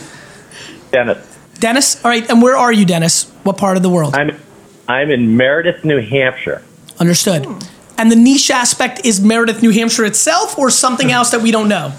Dennis. 0.93 1.39
Dennis. 1.59 2.05
All 2.05 2.11
right. 2.11 2.29
And 2.31 2.43
where 2.43 2.57
are 2.57 2.73
you, 2.73 2.85
Dennis? 2.85 3.31
What 3.43 3.57
part 3.57 3.77
of 3.77 3.83
the 3.83 3.89
world? 3.89 4.15
I'm 4.15 4.39
I'm 4.89 5.11
in 5.11 5.37
Meredith, 5.37 5.85
New 5.85 6.01
Hampshire. 6.01 6.63
Understood. 6.99 7.47
Hmm. 7.47 7.59
And 7.99 8.13
the 8.13 8.17
niche 8.17 8.51
aspect 8.51 9.05
is 9.05 9.21
Meredith, 9.21 9.63
New 9.63 9.71
Hampshire 9.71 10.05
itself, 10.05 10.59
or 10.59 10.71
something 10.71 11.11
else 11.11 11.31
that 11.31 11.41
we 11.41 11.51
don't 11.51 11.69
know. 11.69 11.93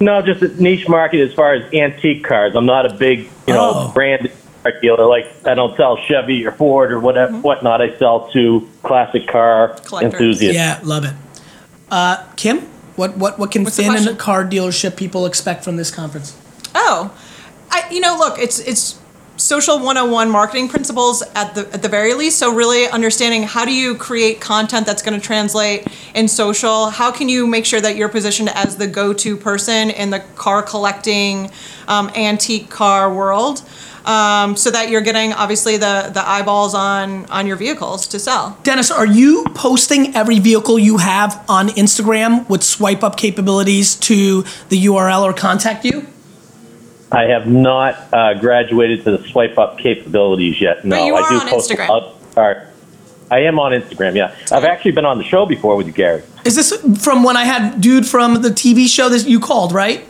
No, 0.00 0.22
just 0.22 0.42
a 0.42 0.48
niche 0.62 0.88
market 0.88 1.20
as 1.20 1.34
far 1.34 1.54
as 1.54 1.72
antique 1.74 2.24
cars. 2.24 2.54
I'm 2.54 2.66
not 2.66 2.86
a 2.86 2.94
big, 2.94 3.28
you 3.46 3.54
know, 3.54 3.72
Oh. 3.74 3.90
branded 3.92 4.32
car 4.62 4.72
dealer. 4.80 5.06
Like 5.06 5.26
I 5.44 5.54
don't 5.54 5.76
sell 5.76 5.96
Chevy 5.96 6.46
or 6.46 6.52
Ford 6.52 6.92
or 6.92 7.00
whatever, 7.00 7.32
whatnot. 7.38 7.80
I 7.82 7.96
sell 7.98 8.28
to 8.32 8.68
classic 8.82 9.26
car 9.26 9.76
Collectors. 9.84 10.12
enthusiasts. 10.14 10.54
Yeah, 10.56 10.78
love 10.82 11.04
it. 11.04 11.14
Uh, 11.90 12.22
Kim, 12.36 12.60
what 12.96 13.16
what 13.16 13.38
what 13.38 13.50
can 13.50 13.64
What's 13.64 13.76
the 13.76 13.82
Finn 13.84 13.92
and 13.94 14.00
question? 14.04 14.16
car 14.18 14.44
dealership 14.44 14.96
people 14.96 15.26
expect 15.26 15.64
from 15.64 15.76
this 15.76 15.90
conference? 15.90 16.36
Oh, 16.74 17.10
I 17.70 17.84
you 17.90 18.00
know 18.00 18.16
look, 18.18 18.38
it's 18.38 18.58
it's 18.60 18.98
social 19.38 19.78
101 19.78 20.30
marketing 20.30 20.68
principles 20.68 21.22
at 21.34 21.54
the 21.54 21.68
at 21.72 21.82
the 21.82 21.88
very 21.88 22.14
least. 22.14 22.38
So 22.38 22.52
really 22.52 22.88
understanding 22.88 23.44
how 23.44 23.64
do 23.64 23.72
you 23.72 23.94
create 23.94 24.40
content 24.40 24.86
that's 24.86 25.02
going 25.02 25.18
to 25.18 25.24
translate 25.24 25.86
in 26.14 26.28
social? 26.28 26.90
How 26.90 27.10
can 27.10 27.28
you 27.28 27.46
make 27.46 27.64
sure 27.64 27.80
that 27.80 27.96
you're 27.96 28.08
positioned 28.08 28.50
as 28.50 28.76
the 28.76 28.86
go-to 28.86 29.36
person 29.36 29.90
in 29.90 30.10
the 30.10 30.20
car 30.36 30.62
collecting 30.62 31.50
um, 31.86 32.10
antique 32.14 32.68
car 32.68 33.12
world? 33.12 33.62
Um, 34.04 34.56
so 34.56 34.70
that 34.70 34.88
you're 34.88 35.02
getting 35.02 35.34
obviously 35.34 35.76
the 35.76 36.10
the 36.12 36.26
eyeballs 36.26 36.74
on 36.74 37.26
on 37.26 37.46
your 37.46 37.56
vehicles 37.56 38.06
to 38.08 38.18
sell. 38.18 38.56
Dennis, 38.62 38.90
are 38.90 39.06
you 39.06 39.44
posting 39.54 40.16
every 40.16 40.38
vehicle 40.38 40.78
you 40.78 40.96
have 40.96 41.44
on 41.48 41.68
Instagram 41.68 42.48
with 42.48 42.62
swipe 42.62 43.02
up 43.02 43.16
capabilities 43.16 43.96
to 43.96 44.42
the 44.70 44.86
URL 44.86 45.22
or 45.22 45.34
contact 45.34 45.84
you? 45.84 46.06
I 47.10 47.22
have 47.24 47.46
not 47.46 48.12
uh, 48.12 48.34
graduated 48.34 49.04
to 49.04 49.16
the 49.16 49.26
swipe 49.28 49.56
up 49.58 49.78
capabilities 49.78 50.60
yet. 50.60 50.84
No, 50.84 51.06
you 51.06 51.16
I 51.16 51.28
do 51.28 51.34
on 51.36 51.48
post 51.48 51.70
Instagram. 51.70 51.84
about- 51.84 52.14
all 52.36 52.44
right. 52.46 52.58
I 53.30 53.40
am 53.40 53.58
on 53.58 53.72
Instagram. 53.72 54.14
Yeah, 54.14 54.34
I've 54.50 54.64
actually 54.64 54.92
been 54.92 55.04
on 55.04 55.18
the 55.18 55.24
show 55.24 55.44
before 55.44 55.76
with 55.76 55.86
you, 55.86 55.92
Gary. 55.92 56.22
Is 56.46 56.56
this 56.56 56.72
from 57.02 57.22
when 57.22 57.36
I 57.36 57.44
had 57.44 57.80
dude 57.80 58.06
from 58.06 58.40
the 58.40 58.48
TV 58.48 58.88
show 58.88 59.10
that 59.10 59.28
you 59.28 59.38
called, 59.38 59.72
right? 59.72 60.02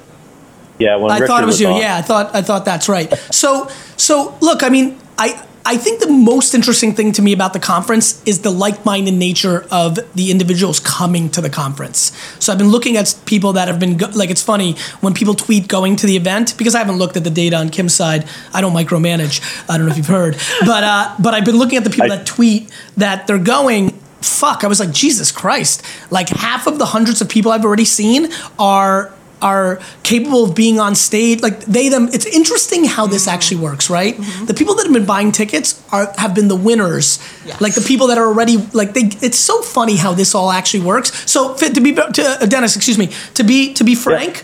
Yeah, 0.79 0.97
when 0.97 1.11
I 1.11 1.15
Richard 1.15 1.27
thought 1.27 1.43
it 1.43 1.47
was, 1.47 1.61
you. 1.61 1.67
on. 1.67 1.81
Yeah, 1.81 1.97
I 1.97 2.03
thought 2.03 2.33
I 2.35 2.43
thought 2.43 2.65
that's 2.65 2.89
right. 2.89 3.13
So 3.33 3.69
so 3.97 4.37
look, 4.41 4.63
I 4.63 4.69
mean, 4.69 5.01
I 5.19 5.45
I 5.71 5.77
think 5.77 6.01
the 6.01 6.09
most 6.09 6.55
interesting 6.55 6.95
thing 6.95 7.13
to 7.13 7.21
me 7.21 7.35
about 7.35 7.53
the 7.53 7.61
conference 7.61 8.23
is 8.25 8.41
the 8.41 8.51
like-minded 8.51 9.13
nature 9.13 9.67
of 9.71 9.99
the 10.15 10.31
individuals 10.31 10.81
coming 10.81 11.29
to 11.33 11.43
the 11.43 11.51
conference. 11.51 12.11
So 12.39 12.51
I've 12.51 12.59
been 12.59 12.71
looking 12.71 12.97
at 12.97 13.15
people 13.27 13.53
that 13.53 13.69
have 13.69 13.79
been 13.79 13.99
go- 13.99 14.09
like 14.15 14.31
it's 14.31 14.43
funny 14.43 14.77
when 15.03 15.13
people 15.13 15.35
tweet 15.35 15.69
going 15.69 15.97
to 15.97 16.07
the 16.07 16.17
event 16.17 16.57
because 16.57 16.75
I 16.75 16.79
haven't 16.79 16.97
looked 16.97 17.19
at 17.19 17.25
the 17.25 17.31
data 17.31 17.57
on 17.57 17.69
Kim's 17.69 17.93
side. 17.93 18.27
I 18.55 18.63
don't 18.63 18.73
micromanage. 18.73 19.43
I 19.69 19.77
don't 19.77 19.85
know 19.87 19.93
if 19.93 19.99
you've 19.99 20.07
heard, 20.07 20.39
but 20.65 20.85
uh, 20.85 21.15
but 21.19 21.35
I've 21.35 21.45
been 21.45 21.59
looking 21.59 21.77
at 21.77 21.85
the 21.85 21.91
people 21.91 22.11
I- 22.13 22.17
that 22.17 22.25
tweet 22.27 22.73
that 22.97 23.27
they're 23.27 23.39
going. 23.39 23.91
Fuck, 24.23 24.65
I 24.65 24.69
was 24.69 24.81
like 24.81 24.91
Jesus 24.91 25.31
Christ! 25.31 25.85
Like 26.11 26.31
half 26.31 26.67
of 26.67 26.79
the 26.79 26.87
hundreds 26.87 27.21
of 27.21 27.29
people 27.29 27.53
I've 27.53 27.65
already 27.65 27.85
seen 27.85 28.33
are 28.59 29.13
are 29.41 29.81
capable 30.03 30.45
of 30.45 30.55
being 30.55 30.81
on 30.81 30.95
stage 30.95 31.41
like 31.43 31.61
they 31.61 31.89
them 31.89 32.09
it's 32.13 32.27
interesting 32.27 32.85
how 32.85 33.07
this 33.07 33.29
actually 33.29 33.61
works 33.61 33.89
right? 33.91 34.17
The 34.47 34.55
people 34.55 34.75
that 34.77 34.85
have 34.85 34.93
been 34.93 35.07
buying 35.07 35.31
tickets 35.33 35.83
are 35.93 36.13
have 36.19 36.35
been 36.35 36.49
the 36.49 36.57
winners. 36.57 37.19
Yes. 37.47 37.61
like 37.61 37.75
the 37.75 37.81
people 37.83 38.07
that 38.09 38.19
are 38.19 38.27
already 38.27 38.57
like 38.73 38.95
they 38.95 39.05
it's 39.27 39.39
so 39.39 39.63
funny 39.63 39.97
how 39.97 40.13
this 40.15 40.35
all 40.35 40.51
actually 40.51 40.85
works. 40.85 41.31
So 41.31 41.55
to 41.55 41.81
be 41.81 41.95
to 41.95 42.23
uh, 42.43 42.47
dennis 42.47 42.77
excuse 42.77 42.99
me 42.99 43.11
to 43.35 43.45
be 43.45 43.73
to 43.75 43.85
be 43.85 43.95
frank 43.95 44.43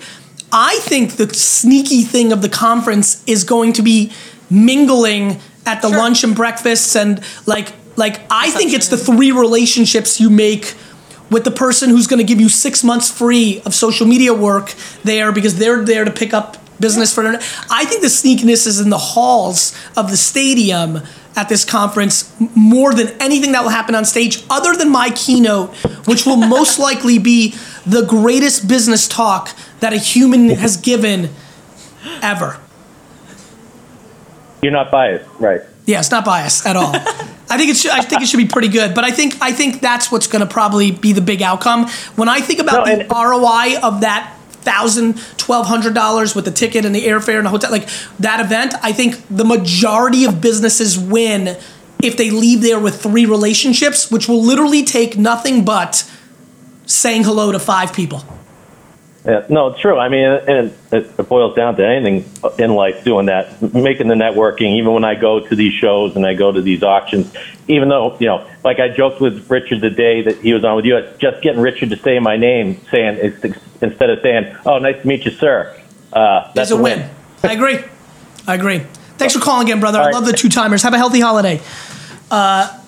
i 0.52 0.76
think 0.83 1.12
the 1.16 1.33
sneaky 1.35 2.02
thing 2.02 2.33
of 2.33 2.40
the 2.42 2.48
conference 2.48 3.22
is 3.26 3.42
going 3.44 3.72
to 3.72 3.83
be 3.83 4.12
mingling 4.50 5.40
at 5.66 5.83
the 5.83 5.88
Sure. 5.88 5.98
lunch 5.98 6.24
and 6.24 6.35
breakfasts 6.37 6.94
and 6.96 7.20
like 7.46 7.72
like 7.96 8.20
i 8.30 8.50
think 8.50 8.72
it's 8.72 8.88
the 8.88 8.96
three 8.96 9.33
relationships 9.33 10.20
you 10.20 10.30
make 10.30 10.74
with 11.30 11.44
the 11.44 11.50
person 11.50 11.90
who's 11.90 12.06
going 12.06 12.18
to 12.18 12.24
give 12.24 12.40
you 12.40 12.48
six 12.48 12.84
months 12.84 13.10
free 13.10 13.62
of 13.64 13.74
social 13.74 14.06
media 14.06 14.34
work 14.34 14.74
there 15.02 15.32
because 15.32 15.58
they're 15.58 15.84
there 15.84 16.04
to 16.04 16.10
pick 16.10 16.34
up 16.34 16.58
business 16.80 17.14
for 17.14 17.22
their. 17.22 17.34
I 17.70 17.84
think 17.84 18.02
the 18.02 18.08
sneakiness 18.08 18.66
is 18.66 18.80
in 18.80 18.90
the 18.90 18.98
halls 18.98 19.76
of 19.96 20.10
the 20.10 20.16
stadium 20.16 21.00
at 21.37 21.48
this 21.48 21.64
conference 21.64 22.32
more 22.54 22.94
than 22.94 23.08
anything 23.20 23.52
that 23.52 23.62
will 23.62 23.70
happen 23.70 23.94
on 23.94 24.04
stage, 24.04 24.44
other 24.48 24.76
than 24.76 24.90
my 24.90 25.10
keynote, 25.10 25.74
which 26.06 26.26
will 26.26 26.37
most 26.56 26.78
likely 26.78 27.18
be 27.18 27.54
the 27.87 28.04
greatest 28.06 28.68
business 28.68 29.08
talk 29.08 29.50
that 29.80 29.92
a 29.92 29.96
human 29.96 30.50
has 30.50 30.76
given 30.76 31.30
ever. 32.22 32.60
You're 34.62 34.72
not 34.72 34.90
biased, 34.90 35.28
right? 35.38 35.60
Yeah, 35.86 35.98
it's 36.00 36.10
not 36.10 36.24
biased 36.24 36.66
at 36.66 36.76
all. 36.76 36.94
I 37.50 37.58
think 37.58 37.70
it 37.70 37.76
should. 37.76 37.90
I 37.90 38.00
think 38.00 38.22
it 38.22 38.26
should 38.26 38.38
be 38.38 38.46
pretty 38.46 38.68
good. 38.68 38.94
But 38.94 39.04
I 39.04 39.10
think 39.10 39.36
I 39.40 39.52
think 39.52 39.80
that's 39.80 40.10
what's 40.10 40.26
going 40.26 40.40
to 40.46 40.50
probably 40.52 40.90
be 40.90 41.12
the 41.12 41.20
big 41.20 41.42
outcome. 41.42 41.88
When 42.16 42.28
I 42.28 42.40
think 42.40 42.58
about 42.58 42.86
No, 42.86 42.96
the 42.96 43.06
ROI 43.06 43.80
of 43.86 44.00
that 44.00 44.34
thousand, 44.50 45.18
twelve 45.36 45.66
hundred 45.66 45.94
dollars 45.94 46.34
with 46.34 46.46
the 46.46 46.50
ticket 46.50 46.84
and 46.84 46.94
the 46.94 47.04
airfare 47.06 47.36
and 47.36 47.46
the 47.46 47.50
hotel, 47.50 47.70
like 47.70 47.88
that 48.18 48.40
event, 48.40 48.74
I 48.82 48.92
think 48.92 49.22
the 49.28 49.44
majority 49.44 50.24
of 50.24 50.40
businesses 50.40 50.98
win 50.98 51.56
if 52.02 52.16
they 52.16 52.30
leave 52.30 52.62
there 52.62 52.78
with 52.78 53.02
three 53.02 53.26
relationships, 53.26 54.10
which 54.10 54.26
will 54.28 54.42
literally 54.42 54.84
take 54.84 55.16
nothing 55.16 55.64
but 55.64 56.10
saying 56.86 57.24
hello 57.24 57.52
to 57.52 57.58
five 57.58 57.92
people. 57.92 58.24
Yeah, 59.24 59.46
no, 59.48 59.68
it's 59.68 59.80
true. 59.80 59.98
I 59.98 60.10
mean, 60.10 60.26
and 60.26 60.74
it, 60.92 61.18
it 61.18 61.28
boils 61.28 61.56
down 61.56 61.76
to 61.76 61.87
anything 61.87 62.30
in 62.58 62.74
life 62.74 63.04
doing 63.04 63.26
that, 63.26 63.62
making 63.74 64.08
the 64.08 64.14
networking. 64.14 64.76
Even 64.76 64.92
when 64.92 65.04
I 65.04 65.14
go 65.14 65.40
to 65.40 65.56
these 65.56 65.72
shows 65.72 66.14
and 66.14 66.26
I 66.26 66.34
go 66.34 66.52
to 66.52 66.60
these 66.60 66.82
auctions, 66.82 67.34
even 67.66 67.88
though, 67.88 68.18
you 68.18 68.26
know, 68.26 68.46
like 68.62 68.80
I 68.80 68.88
joked 68.88 69.22
with 69.22 69.50
Richard 69.50 69.81
the 69.81 69.88
day 69.88 70.20
that 70.22 70.37
he 70.42 70.52
was 70.52 70.62
on 70.62 70.77
with 70.77 70.85
you, 70.85 70.98
it's 70.98 71.18
just 71.18 71.42
getting 71.42 71.62
Richard 71.62 71.88
to 71.90 71.96
say 71.96 72.18
my 72.18 72.37
name, 72.37 72.79
saying 72.90 73.18
instead 73.81 74.10
of 74.10 74.20
saying, 74.20 74.56
oh, 74.66 74.79
nice 74.79 75.00
to 75.00 75.06
meet 75.08 75.25
you, 75.25 75.31
sir. 75.31 75.75
Uh, 76.12 76.42
that's 76.52 76.54
That's 76.54 76.70
a 76.72 76.77
win. 76.77 77.08
I 77.42 77.52
agree. 77.54 77.79
I 78.46 78.54
agree. 78.56 78.81
Thanks 79.16 79.33
for 79.33 79.40
calling 79.40 79.66
again, 79.66 79.81
brother. 79.81 80.00
I 80.00 80.02
All 80.02 80.06
right. 80.08 80.14
love 80.14 80.27
the 80.27 80.35
two 80.35 80.50
timers. 80.50 80.83
Have 80.83 80.92
a 80.92 80.98
healthy 80.98 81.20
holiday. 81.20 81.62
Uh, 82.31 82.79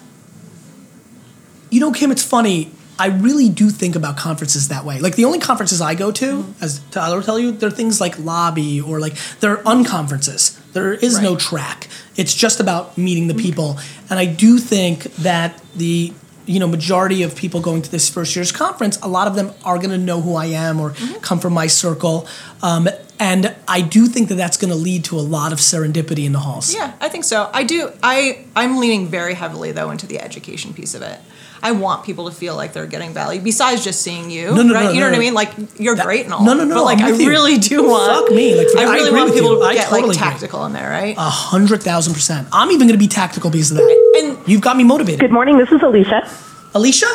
you 1.70 1.80
know, 1.80 1.93
Kim, 1.93 2.11
it's 2.11 2.22
funny. 2.22 2.72
I 2.99 3.07
really 3.09 3.49
do 3.49 3.68
think 3.70 3.94
about 3.97 4.16
conferences 4.16 4.68
that 4.68 4.84
way. 4.84 4.99
Like 5.01 5.16
the 5.16 5.24
only 5.26 5.38
conferences 5.38 5.80
I 5.80 5.94
go 5.94 6.11
to, 6.12 6.26
Mm-hmm. 6.42 6.64
as 6.64 6.80
Tyler 6.90 7.16
will 7.16 7.22
tell 7.24 7.38
you, 7.38 7.53
they're 7.53 7.70
things 7.70 8.01
like 8.01 8.18
lobby 8.18 8.80
or 8.80 9.01
like 9.01 9.14
they're 9.40 9.59
unconferences. 9.59 10.59
There 10.72 10.92
is 10.94 11.20
no 11.20 11.36
track. 11.36 11.88
It's 12.16 12.34
just 12.34 12.61
about 12.61 12.97
meeting 12.99 13.26
the 13.28 13.34
people. 13.34 13.78
And 14.11 14.18
I 14.18 14.26
do 14.26 14.59
think 14.59 15.05
that 15.16 15.61
the 15.74 16.12
you 16.47 16.61
know 16.61 16.68
majority 16.68 17.22
of 17.24 17.34
people 17.34 17.61
going 17.61 17.82
to 17.82 17.90
this 17.90 18.09
first 18.09 18.36
year's 18.36 18.53
conference, 18.53 18.99
a 19.03 19.09
lot 19.09 19.26
of 19.26 19.34
them 19.34 19.53
are 19.64 19.76
going 19.78 19.90
to 19.90 19.99
know 19.99 20.20
who 20.20 20.34
I 20.36 20.47
am 20.47 20.80
or 20.80 20.90
Mm-hmm. 20.90 21.20
come 21.20 21.38
from 21.40 21.53
my 21.55 21.66
circle. 21.66 22.26
Um, 22.62 22.88
and 23.18 23.55
I 23.66 23.80
do 23.80 24.07
think 24.07 24.28
that 24.28 24.34
that's 24.36 24.57
going 24.59 24.70
to 24.70 24.76
lead 24.76 25.05
to 25.05 25.18
a 25.18 25.24
lot 25.36 25.53
of 25.53 25.59
serendipity 25.59 26.24
in 26.26 26.32
the 26.32 26.38
halls. 26.38 26.74
Yeah, 26.74 26.92
I 27.01 27.09
think 27.09 27.24
so. 27.24 27.51
I 27.53 27.64
do. 27.64 27.90
I 28.03 28.44
I'm 28.55 28.76
leaning 28.78 29.09
very 29.09 29.34
heavily 29.34 29.72
though 29.72 29.90
into 29.90 30.07
the 30.07 30.20
education 30.20 30.72
piece 30.74 30.94
of 30.94 31.03
it. 31.03 31.18
I 31.62 31.72
want 31.72 32.04
people 32.04 32.28
to 32.30 32.34
feel 32.34 32.54
like 32.57 32.72
they're 32.72 32.86
getting 32.86 33.12
value 33.12 33.40
besides 33.40 33.82
just 33.84 34.02
seeing 34.02 34.30
you, 34.30 34.54
No, 34.54 34.62
no, 34.62 34.74
right? 34.74 34.84
no, 34.84 34.90
you 34.92 35.00
know 35.00 35.07
no, 35.07 35.12
what 35.12 35.16
I 35.16 35.18
mean? 35.20 35.34
Like 35.34 35.50
you're 35.78 35.96
That- 35.96 36.04
great 36.07 36.24
and 36.24 36.34
all. 36.34 36.44
no, 36.44 36.54
no, 36.54 36.64
no, 36.64 36.74
But 36.76 36.84
like 36.84 36.98
I'm 36.98 37.07
I 37.07 37.11
with 37.12 37.20
you. 37.20 37.28
really 37.30 37.59
do 37.59 37.82
want. 37.88 38.12
Fuck 38.26 38.30
me, 38.34 38.54
like, 38.57 38.68
I 38.76 38.82
I 38.82 38.94
really 38.94 39.09
agree 39.09 39.20
want 39.20 39.34
people 39.34 39.50
you. 39.54 39.59
to 39.61 39.64
I 39.64 39.74
get 39.74 39.84
totally 39.88 40.09
like 40.09 40.16
agree. 40.16 40.28
tactical 40.30 40.64
in 40.66 40.72
there, 40.72 40.88
right? 40.90 41.16
A 41.16 41.20
hundred 41.22 41.82
thousand 41.82 42.14
percent. 42.14 42.48
I'm 42.52 42.70
even 42.70 42.86
going 42.86 42.98
to 42.98 42.98
be 42.98 43.09
tactical 43.09 43.50
because 43.50 43.70
of 43.72 43.78
that. 43.78 44.12
and 44.18 44.38
You've 44.48 44.61
got 44.61 44.76
me 44.76 44.84
motivated. 44.84 45.20
Good 45.20 45.32
morning. 45.32 45.59
This 45.59 45.70
is 45.72 45.82
Alicia. 45.82 46.28
Alicia, 46.74 47.07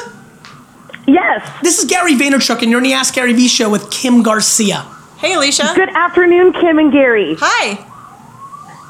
Yes. 1.07 1.47
this 1.63 1.79
is 1.79 1.85
Gary 1.85 2.13
Vaynerchuk, 2.15 2.61
and 2.61 2.69
you're 2.71 2.79
in 2.79 2.83
the 2.83 2.93
Ask 2.93 3.13
Gary 3.15 3.33
V 3.33 3.47
show 3.47 3.69
with 3.69 3.89
Kim 3.91 4.23
Garcia. 4.23 4.85
hey, 5.17 5.33
Alicia. 5.33 5.71
Good 5.75 5.89
afternoon, 5.89 6.53
Kim 6.53 6.79
and 6.79 6.91
Gary. 6.91 7.35
Hi. 7.39 7.85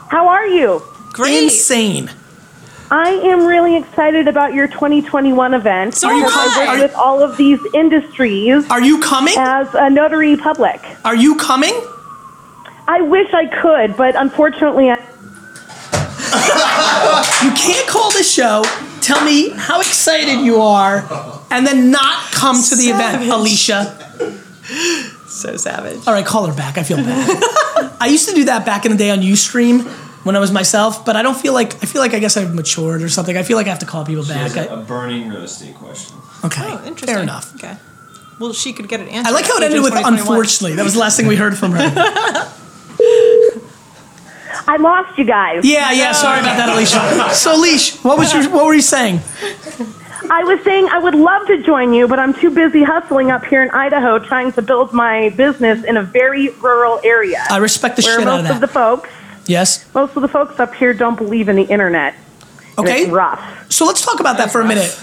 How 0.10 0.28
are 0.28 0.46
you? 0.48 0.82
Great. 1.14 1.44
Insane. 1.44 2.10
I 2.94 3.12
am 3.24 3.46
really 3.46 3.78
excited 3.78 4.28
about 4.28 4.54
your 4.54 4.68
2021 4.68 5.54
event. 5.54 5.96
So 5.96 6.10
Are 6.10 6.14
you 6.14 6.26
because 6.26 6.54
com- 6.54 6.62
I 6.62 6.66
are 6.66 6.68
work 6.68 6.76
you- 6.78 6.84
with 6.84 6.96
all 6.96 7.24
of 7.24 7.38
these 7.38 7.60
industries 7.74 8.70
Are 8.70 8.82
you 8.82 9.00
coming? 9.00 9.34
as 9.38 9.74
a 9.74 9.90
notary 9.90 10.36
public. 10.36 10.82
Are 11.06 11.16
you 11.16 11.36
coming? 11.38 11.74
I 12.88 13.00
wish 13.02 13.34
I 13.34 13.46
could, 13.46 13.96
but 13.96 14.16
unfortunately, 14.18 14.90
I, 14.92 14.96
You 17.44 17.52
can't 17.52 17.88
call 17.88 18.12
the 18.12 18.24
show, 18.24 18.64
tell 19.02 19.24
me 19.24 19.50
how 19.52 19.80
excited 19.80 20.40
you 20.44 20.62
are, 20.62 21.06
and 21.50 21.66
then 21.66 21.92
not 21.92 22.32
come 22.32 22.62
to 22.62 22.76
the 22.76 22.90
event, 22.90 23.24
Alicia. 23.30 23.98
So 25.28 25.56
savage. 25.58 26.06
All 26.08 26.14
right, 26.14 26.26
call 26.26 26.46
her 26.48 26.54
back. 26.54 26.78
I 26.78 26.84
feel 26.84 26.98
bad. 26.98 27.92
I 28.02 28.08
used 28.08 28.28
to 28.30 28.36
do 28.36 28.46
that 28.46 28.66
back 28.66 28.86
in 28.86 28.92
the 28.92 28.98
day 28.98 29.10
on 29.12 29.20
Ustream 29.20 29.86
when 30.24 30.36
I 30.36 30.40
was 30.40 30.52
myself, 30.52 31.04
but 31.06 31.16
I 31.16 31.22
don't 31.22 31.38
feel 31.38 31.54
like 31.54 31.76
I 31.84 31.88
feel 31.88 32.02
like 32.02 32.14
I 32.14 32.20
guess 32.20 32.38
I've 32.38 32.54
matured 32.54 33.02
or 33.02 33.10
something. 33.10 33.36
I 33.38 33.44
feel 33.44 33.58
like 33.58 33.68
I 33.68 33.70
have 33.70 33.80
to 33.80 33.86
call 33.86 34.06
people 34.06 34.24
She 34.24 34.34
back. 34.34 34.52
has 34.52 34.56
a, 34.56 34.72
I, 34.72 34.80
a 34.80 34.84
burning 34.84 35.30
real 35.30 35.44
estate 35.44 35.76
question. 35.76 36.18
okay, 36.46 36.62
Oh, 36.66 36.78
interesting. 36.86 37.08
fair 37.08 37.22
enough. 37.24 37.54
Okay. 37.56 37.76
Well, 38.40 38.54
she 38.54 38.74
could 38.74 38.88
get 38.88 39.00
an 39.00 39.08
answer. 39.10 39.30
I 39.30 39.34
like 39.34 39.46
how 39.46 39.58
it 39.58 39.64
ended 39.64 39.84
with 39.84 39.94
Agent 39.94 40.18
2021. 40.18 40.20
unfortunately. 40.20 40.76
That 40.76 40.84
was 40.84 40.94
the 40.94 41.00
last 41.00 41.16
thing 41.18 41.28
we 41.28 41.36
heard 41.36 41.56
from 41.58 41.72
her. 41.74 42.52
I 44.68 44.78
lost 44.78 45.18
you 45.18 45.26
guys. 45.26 45.66
Yeah, 45.66 45.92
yeah. 45.92 46.12
Sorry 46.12 46.40
about 46.40 46.58
that, 46.58 46.70
Alicia. 46.70 47.34
So, 47.36 47.56
Leash, 47.56 47.96
what 48.04 48.18
was 48.18 48.34
your 48.34 48.50
what 48.50 48.66
were 48.66 48.74
you 48.74 48.82
saying? 48.82 49.20
I 50.30 50.44
was 50.44 50.64
saying 50.64 50.88
I 50.90 51.00
would 51.00 51.16
love 51.16 51.48
to 51.48 51.62
join 51.64 51.94
you, 51.94 52.08
but 52.08 52.20
I'm 52.20 52.34
too 52.34 52.52
busy 52.52 52.84
hustling 52.84 53.32
up 53.32 53.44
here 53.46 53.64
in 53.64 53.70
Idaho 53.72 54.20
trying 54.20 54.52
to 54.54 54.62
build 54.62 54.94
my 54.94 55.30
business 55.32 55.84
in 55.84 55.98
a 55.98 56.04
very 56.04 56.50
rural 56.62 57.00
area. 57.04 57.44
I 57.50 57.58
respect 57.58 57.96
the 57.98 58.04
where 58.04 58.20
shit 58.20 58.28
out 58.28 58.42
most 58.44 58.50
of 58.50 58.56
of 58.56 58.62
the 58.62 58.68
that. 58.68 58.74
folks, 58.74 59.10
Yes. 59.52 59.94
most 59.94 60.16
of 60.16 60.22
the 60.22 60.28
folks 60.28 60.60
up 60.60 60.74
here 60.74 60.94
don't 60.94 61.18
believe 61.18 61.50
in 61.50 61.56
the 61.56 61.64
internet. 61.64 62.16
Okay. 62.78 63.02
It's 63.02 63.12
rough. 63.12 63.72
So 63.72 63.86
let's 63.86 64.04
talk 64.04 64.20
about 64.20 64.38
that 64.38 64.52
for 64.52 64.62
a 64.62 64.66
minute. 64.66 64.98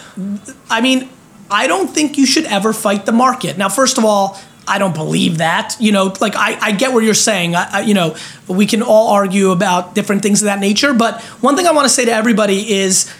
I 0.70 0.80
mean, 0.80 1.08
I 1.50 1.66
don't 1.66 1.88
think 1.88 2.18
you 2.18 2.26
should 2.26 2.44
ever 2.44 2.72
fight 2.72 3.06
the 3.06 3.12
market. 3.12 3.56
Now, 3.58 3.68
first 3.68 3.98
of 3.98 4.04
all, 4.04 4.38
I 4.66 4.78
don't 4.78 4.94
believe 4.94 5.38
that. 5.38 5.76
You 5.80 5.92
know, 5.92 6.14
like 6.20 6.34
I, 6.36 6.58
I 6.60 6.72
get 6.72 6.92
what 6.92 7.02
you're 7.02 7.14
saying. 7.14 7.54
I, 7.54 7.68
I, 7.72 7.80
you 7.82 7.94
know, 7.94 8.16
we 8.46 8.66
can 8.66 8.82
all 8.82 9.08
argue 9.08 9.50
about 9.50 9.94
different 9.94 10.22
things 10.22 10.42
of 10.42 10.46
that 10.46 10.60
nature. 10.60 10.92
But 10.92 11.22
one 11.40 11.56
thing 11.56 11.66
I 11.66 11.72
want 11.72 11.86
to 11.86 11.88
say 11.88 12.04
to 12.04 12.12
everybody 12.12 12.70
is, 12.70 13.12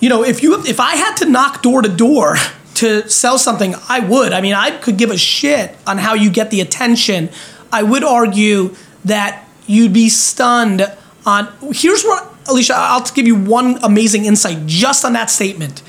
you 0.00 0.08
know, 0.08 0.24
if 0.24 0.42
you 0.42 0.60
if 0.64 0.80
I 0.80 0.96
had 0.96 1.16
to 1.18 1.26
knock 1.26 1.62
door 1.62 1.82
to 1.82 1.88
door 1.88 2.36
to 2.74 3.08
sell 3.08 3.38
something, 3.38 3.74
I 3.88 4.00
would. 4.00 4.32
I 4.32 4.40
mean, 4.40 4.54
I 4.54 4.72
could 4.72 4.96
give 4.96 5.10
a 5.10 5.18
shit 5.18 5.76
on 5.86 5.98
how 5.98 6.14
you 6.14 6.30
get 6.30 6.50
the 6.50 6.60
attention. 6.60 7.30
I 7.72 7.82
would 7.82 8.02
argue 8.02 8.74
that 9.04 9.44
you'd 9.66 9.92
be 9.92 10.08
stunned 10.08 10.90
on. 11.26 11.52
Here's 11.72 12.04
what, 12.04 12.32
Alicia. 12.48 12.74
I'll 12.76 13.04
give 13.04 13.26
you 13.26 13.36
one 13.36 13.78
amazing 13.82 14.24
insight 14.24 14.66
just 14.66 15.04
on 15.04 15.12
that 15.14 15.30
statement. 15.30 15.82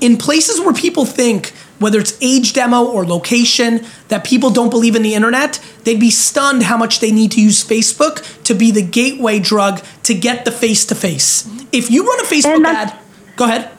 In 0.00 0.16
places 0.16 0.60
where 0.60 0.74
people 0.74 1.04
think, 1.04 1.48
whether 1.78 1.98
it's 1.98 2.16
age 2.20 2.52
demo 2.52 2.84
or 2.84 3.06
location, 3.06 3.84
that 4.08 4.24
people 4.24 4.50
don't 4.50 4.70
believe 4.70 4.96
in 4.96 5.02
the 5.02 5.14
internet, 5.14 5.60
they'd 5.84 6.00
be 6.00 6.10
stunned 6.10 6.64
how 6.64 6.76
much 6.76 7.00
they 7.00 7.10
need 7.10 7.32
to 7.32 7.40
use 7.40 7.64
Facebook 7.64 8.42
to 8.44 8.54
be 8.54 8.70
the 8.70 8.82
gateway 8.82 9.38
drug 9.38 9.82
to 10.02 10.14
get 10.14 10.44
the 10.44 10.52
face 10.52 10.84
to 10.86 10.94
face. 10.94 11.48
If 11.72 11.90
you 11.90 12.06
run 12.06 12.20
a 12.20 12.24
Facebook 12.24 12.64
ad, 12.64 12.98
go 13.36 13.44
ahead. 13.44 13.70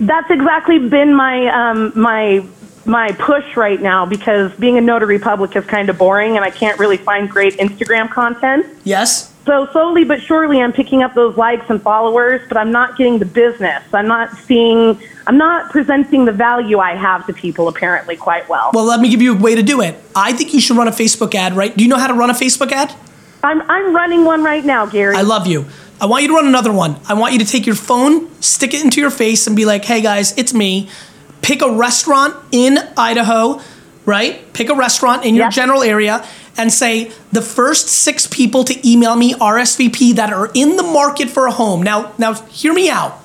That's 0.00 0.30
exactly 0.30 0.78
been 0.78 1.14
my 1.14 1.46
um, 1.46 1.92
my 1.94 2.44
my 2.84 3.12
push 3.12 3.56
right 3.56 3.80
now 3.80 4.06
because 4.06 4.52
being 4.54 4.76
a 4.78 4.80
notary 4.80 5.18
public 5.18 5.54
is 5.56 5.64
kind 5.66 5.88
of 5.88 5.98
boring 5.98 6.36
and 6.36 6.44
I 6.44 6.50
can't 6.50 6.78
really 6.78 6.96
find 6.96 7.28
great 7.28 7.54
Instagram 7.54 8.10
content. 8.10 8.66
Yes. 8.84 9.32
So 9.44 9.66
slowly 9.72 10.04
but 10.04 10.22
surely, 10.22 10.60
I'm 10.60 10.72
picking 10.72 11.02
up 11.02 11.14
those 11.14 11.36
likes 11.36 11.68
and 11.68 11.82
followers, 11.82 12.40
but 12.48 12.56
I'm 12.56 12.70
not 12.70 12.96
getting 12.96 13.18
the 13.18 13.24
business. 13.24 13.82
I'm 13.92 14.06
not 14.06 14.36
seeing. 14.36 15.00
I'm 15.26 15.36
not 15.36 15.70
presenting 15.70 16.24
the 16.24 16.32
value 16.32 16.78
I 16.78 16.94
have 16.94 17.26
to 17.26 17.32
people 17.32 17.68
apparently 17.68 18.16
quite 18.16 18.48
well. 18.48 18.70
Well, 18.72 18.84
let 18.84 19.00
me 19.00 19.08
give 19.08 19.22
you 19.22 19.36
a 19.36 19.38
way 19.38 19.54
to 19.54 19.62
do 19.62 19.80
it. 19.80 19.96
I 20.14 20.32
think 20.32 20.54
you 20.54 20.60
should 20.60 20.76
run 20.76 20.88
a 20.88 20.92
Facebook 20.92 21.34
ad, 21.34 21.54
right? 21.54 21.76
Do 21.76 21.82
you 21.82 21.90
know 21.90 21.98
how 21.98 22.08
to 22.08 22.14
run 22.14 22.30
a 22.30 22.34
Facebook 22.34 22.70
ad? 22.70 22.94
I'm 23.42 23.62
I'm 23.62 23.94
running 23.94 24.24
one 24.24 24.44
right 24.44 24.64
now, 24.64 24.86
Gary. 24.86 25.16
I 25.16 25.22
love 25.22 25.48
you. 25.48 25.66
I 26.00 26.06
want 26.06 26.22
you 26.22 26.28
to 26.28 26.34
run 26.34 26.46
another 26.46 26.72
one. 26.72 26.96
I 27.08 27.14
want 27.14 27.32
you 27.32 27.38
to 27.40 27.44
take 27.44 27.64
your 27.64 27.76
phone, 27.76 28.28
stick 28.40 28.74
it 28.74 28.84
into 28.84 29.00
your 29.00 29.10
face, 29.10 29.46
and 29.46 29.54
be 29.54 29.64
like, 29.64 29.84
hey 29.84 30.00
guys, 30.00 30.36
it's 30.36 30.52
me. 30.52 30.88
Pick 31.42 31.60
a 31.62 31.70
restaurant 31.70 32.34
in 32.52 32.78
Idaho, 32.96 33.60
right? 34.06 34.52
Pick 34.52 34.70
a 34.70 34.74
restaurant 34.74 35.24
in 35.24 35.34
your 35.34 35.46
Yep. 35.46 35.52
general 35.52 35.82
area 35.82 36.24
and 36.56 36.72
say, 36.72 37.10
the 37.32 37.42
first 37.42 37.88
six 37.88 38.26
people 38.26 38.62
to 38.64 38.88
email 38.88 39.16
me 39.16 39.34
RSVP 39.34 40.12
that 40.16 40.32
are 40.32 40.50
in 40.54 40.76
the 40.76 40.82
market 40.82 41.30
for 41.30 41.46
a 41.46 41.50
home. 41.52 41.82
Now, 41.82 42.12
now 42.18 42.34
hear 42.34 42.72
me 42.72 42.88
out. 42.90 43.18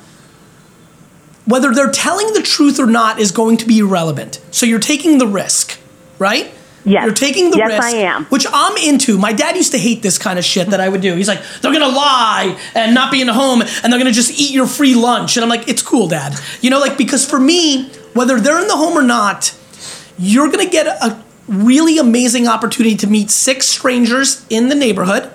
Whether 1.46 1.74
they're 1.74 1.92
telling 1.92 2.34
the 2.34 2.42
truth 2.42 2.80
or 2.80 2.88
not 2.88 3.20
is 3.20 3.32
going 3.32 3.58
to 3.58 3.66
be 3.66 3.80
irrelevant. 3.80 4.42
So 4.52 4.66
you're 4.66 4.80
taking 4.80 5.18
the 5.18 5.28
risk, 5.28 5.78
right? 6.20 6.52
Yes. 6.84 7.04
You're 7.06 7.14
taking 7.14 7.52
the 7.52 7.58
Yes, 7.58 7.70
risk. 7.70 7.84
I 7.84 7.98
am. 8.00 8.26
Which 8.26 8.46
I'm 8.52 8.78
into. 8.78 9.18
My 9.18 9.34
dad 9.34 9.56
used 9.58 9.72
to 9.74 9.78
hate 9.78 10.02
this 10.02 10.18
kind 10.18 10.40
of 10.40 10.46
shit 10.46 10.70
that 10.70 10.80
I 10.80 10.88
would 10.88 11.02
do. 11.02 11.16
He's 11.16 11.28
like, 11.28 11.42
they're 11.62 11.74
gonna 11.74 11.88
lie 11.88 12.58
and 12.76 12.94
not 12.94 13.12
be 13.12 13.20
in 13.22 13.28
the 13.28 13.34
home 13.34 13.62
and 13.62 13.92
they're 13.92 14.00
gonna 14.00 14.12
just 14.14 14.32
eat 14.40 14.52
your 14.52 14.68
free 14.68 14.96
lunch. 14.96 15.36
And 15.36 15.44
I'm 15.44 15.50
like, 15.50 15.68
it's 15.68 15.82
cool, 15.82 16.08
dad. 16.08 16.34
You 16.62 16.70
know, 16.70 16.80
like, 16.80 16.98
because 16.98 17.26
for 17.30 17.40
me, 17.40 17.92
whether 18.18 18.40
they're 18.40 18.62
in 18.62 18.68
the 18.68 18.76
home 18.76 18.98
or 18.98 19.04
not, 19.04 19.56
you're 20.18 20.50
gonna 20.50 20.70
get 20.70 20.88
a 20.88 21.24
really 21.48 21.98
amazing 21.98 22.48
opportunity 22.48 22.96
to 22.98 23.08
meet 23.08 23.30
six 23.30 23.68
strangers 23.68 24.46
in 24.50 24.70
the 24.70 24.76
neighborhood 24.76 25.32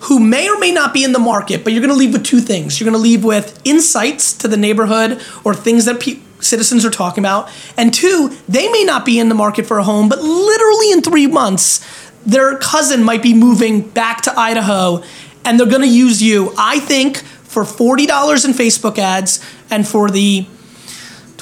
who 0.00 0.20
may 0.20 0.48
or 0.48 0.58
may 0.58 0.72
not 0.72 0.94
be 0.94 1.04
in 1.04 1.12
the 1.12 1.18
market, 1.18 1.64
but 1.64 1.72
you're 1.72 1.82
going 1.82 1.92
to 1.92 1.98
leave 1.98 2.12
with 2.12 2.24
two 2.24 2.40
things. 2.40 2.78
You're 2.78 2.86
going 2.88 3.00
to 3.00 3.02
leave 3.02 3.24
with 3.24 3.60
insights 3.64 4.32
to 4.34 4.48
the 4.48 4.56
neighborhood 4.56 5.20
or 5.44 5.54
things 5.54 5.86
that 5.86 6.00
pe- 6.00 6.20
citizens 6.40 6.84
are 6.84 6.90
talking 6.90 7.22
about. 7.22 7.50
And 7.76 7.92
two, 7.92 8.36
they 8.48 8.70
may 8.70 8.84
not 8.84 9.04
be 9.04 9.18
in 9.18 9.28
the 9.28 9.34
market 9.34 9.66
for 9.66 9.78
a 9.78 9.82
home, 9.82 10.08
but 10.08 10.20
literally 10.20 10.92
in 10.92 11.02
three 11.02 11.26
months, 11.26 11.84
their 12.24 12.56
cousin 12.58 13.02
might 13.02 13.22
be 13.22 13.34
moving 13.34 13.80
back 13.80 14.22
to 14.22 14.38
Idaho 14.38 15.02
and 15.44 15.58
they're 15.58 15.66
going 15.66 15.82
to 15.82 15.88
use 15.88 16.22
you, 16.22 16.52
I 16.56 16.78
think, 16.78 17.18
for 17.18 17.64
$40 17.64 18.44
in 18.44 18.52
Facebook 18.52 18.98
ads 18.98 19.44
and 19.70 19.86
for 19.86 20.10
the 20.10 20.46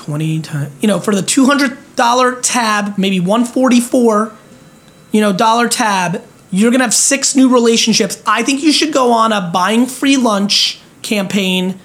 20 0.06 0.40
times, 0.40 0.72
you 0.80 0.88
know, 0.88 1.00
for 1.00 1.14
the 1.14 1.20
$200 1.20 2.40
tab, 2.42 2.96
maybe 2.96 3.20
144 3.20 4.32
you 5.16 5.22
know, 5.22 5.32
dollar 5.32 5.66
tab, 5.66 6.22
you're 6.50 6.70
gonna 6.70 6.84
have 6.84 6.92
six 6.94 7.34
new 7.34 7.48
relationships. 7.48 8.22
I 8.26 8.42
think 8.42 8.62
you 8.62 8.70
should 8.70 8.92
go 8.92 9.12
on 9.12 9.32
a 9.32 9.50
buying 9.52 9.86
free 9.86 10.18
lunch 10.18 10.78
campaign, 11.00 11.80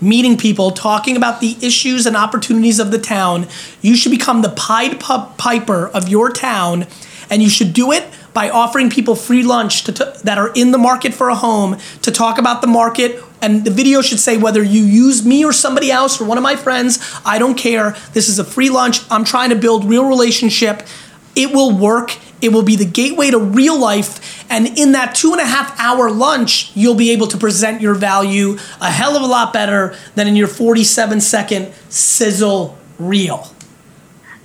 meeting 0.00 0.38
people, 0.38 0.70
talking 0.70 1.14
about 1.16 1.40
the 1.40 1.58
issues 1.60 2.06
and 2.06 2.16
opportunities 2.16 2.78
of 2.78 2.90
the 2.90 2.98
town. 2.98 3.46
You 3.82 3.96
should 3.96 4.12
become 4.12 4.40
the 4.40 4.48
Pied 4.48 4.98
Piper 4.98 5.88
of 5.88 6.08
your 6.08 6.30
town, 6.30 6.86
and 7.28 7.42
you 7.42 7.50
should 7.50 7.74
do 7.74 7.92
it 7.92 8.04
by 8.32 8.48
offering 8.48 8.88
people 8.88 9.14
free 9.14 9.42
lunch 9.42 9.84
to 9.84 9.92
t- 9.92 10.04
that 10.24 10.38
are 10.38 10.50
in 10.54 10.70
the 10.70 10.78
market 10.78 11.12
for 11.12 11.28
a 11.28 11.34
home 11.34 11.76
to 12.00 12.10
talk 12.10 12.38
about 12.38 12.62
the 12.62 12.66
market. 12.66 13.22
And 13.42 13.64
the 13.64 13.70
video 13.70 14.02
should 14.02 14.20
say 14.20 14.36
whether 14.36 14.62
you 14.62 14.82
use 14.82 15.24
me 15.24 15.44
or 15.44 15.52
somebody 15.52 15.90
else 15.90 16.20
or 16.20 16.24
one 16.24 16.38
of 16.38 16.42
my 16.42 16.56
friends, 16.56 16.98
I 17.24 17.38
don't 17.38 17.56
care. 17.56 17.96
This 18.12 18.28
is 18.28 18.38
a 18.38 18.44
free 18.44 18.70
lunch. 18.70 19.00
I'm 19.10 19.24
trying 19.24 19.50
to 19.50 19.56
build 19.56 19.84
real 19.84 20.06
relationship. 20.06 20.86
It 21.34 21.52
will 21.52 21.76
work. 21.76 22.16
It 22.42 22.52
will 22.52 22.62
be 22.62 22.76
the 22.76 22.84
gateway 22.84 23.30
to 23.30 23.38
real 23.38 23.78
life. 23.78 24.44
And 24.50 24.78
in 24.78 24.92
that 24.92 25.14
two 25.14 25.32
and 25.32 25.40
a 25.40 25.46
half 25.46 25.78
hour 25.78 26.10
lunch, 26.10 26.74
you'll 26.74 26.94
be 26.94 27.10
able 27.12 27.26
to 27.28 27.38
present 27.38 27.80
your 27.80 27.94
value 27.94 28.56
a 28.80 28.90
hell 28.90 29.16
of 29.16 29.22
a 29.22 29.26
lot 29.26 29.52
better 29.52 29.94
than 30.14 30.26
in 30.26 30.36
your 30.36 30.48
47 30.48 31.20
second 31.20 31.72
sizzle 31.88 32.78
reel. 32.98 33.48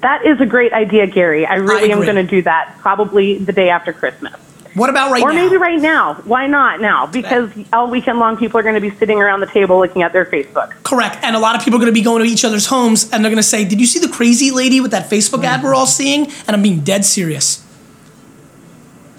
That 0.02 0.26
is 0.26 0.40
a 0.40 0.46
great 0.46 0.72
idea, 0.72 1.08
Gary. 1.08 1.46
I 1.46 1.56
really 1.56 1.92
am 1.92 2.02
going 2.02 2.16
to 2.16 2.24
do 2.24 2.42
that 2.44 2.76
probably 2.80 3.40
the 3.40 3.54
day 3.54 3.70
after 3.70 3.92
Christmas. 3.92 4.36
What 4.76 4.90
about 4.90 5.10
right 5.10 5.24
or 5.24 5.32
now? 5.32 5.40
Or 5.40 5.44
maybe 5.44 5.58
right 5.58 5.80
now. 5.80 6.16
Why 6.26 6.48
not 6.48 6.82
now? 6.82 7.08
Because 7.08 7.50
all 7.72 7.90
weekend 7.90 8.20
long, 8.20 8.38
people 8.38 8.60
are 8.60 8.64
going 8.64 8.76
to 8.76 8.82
be 8.82 8.92
sitting 8.92 9.20
around 9.20 9.40
the 9.40 9.48
table 9.48 9.80
looking 9.80 10.04
at 10.04 10.12
their 10.12 10.26
Facebook. 10.26 10.72
Correct. 10.84 11.18
And 11.24 11.36
a 11.36 11.40
lot 11.40 11.56
of 11.56 11.64
people 11.64 11.78
are 11.78 11.82
going 11.82 11.94
to 11.94 11.98
be 11.98 12.04
going 12.04 12.24
to 12.24 12.30
each 12.30 12.44
other's 12.44 12.68
homes 12.68 13.10
and 13.12 13.24
they're 13.24 13.32
going 13.32 13.38
to 13.38 13.44
say, 13.44 13.64
Did 13.64 13.80
you 13.80 13.88
see 13.88 14.00
the 14.00 14.10
crazy 14.10 14.52
lady 14.52 14.82
with 14.82 14.92
that 14.92 15.10
Facebook 15.10 15.40
mm. 15.40 15.46
ad 15.46 15.64
we're 15.64 15.74
all 15.74 15.86
seeing? 15.86 16.26
And 16.26 16.50
I'm 16.50 16.62
being 16.62 16.82
dead 16.82 17.06
serious. 17.06 17.66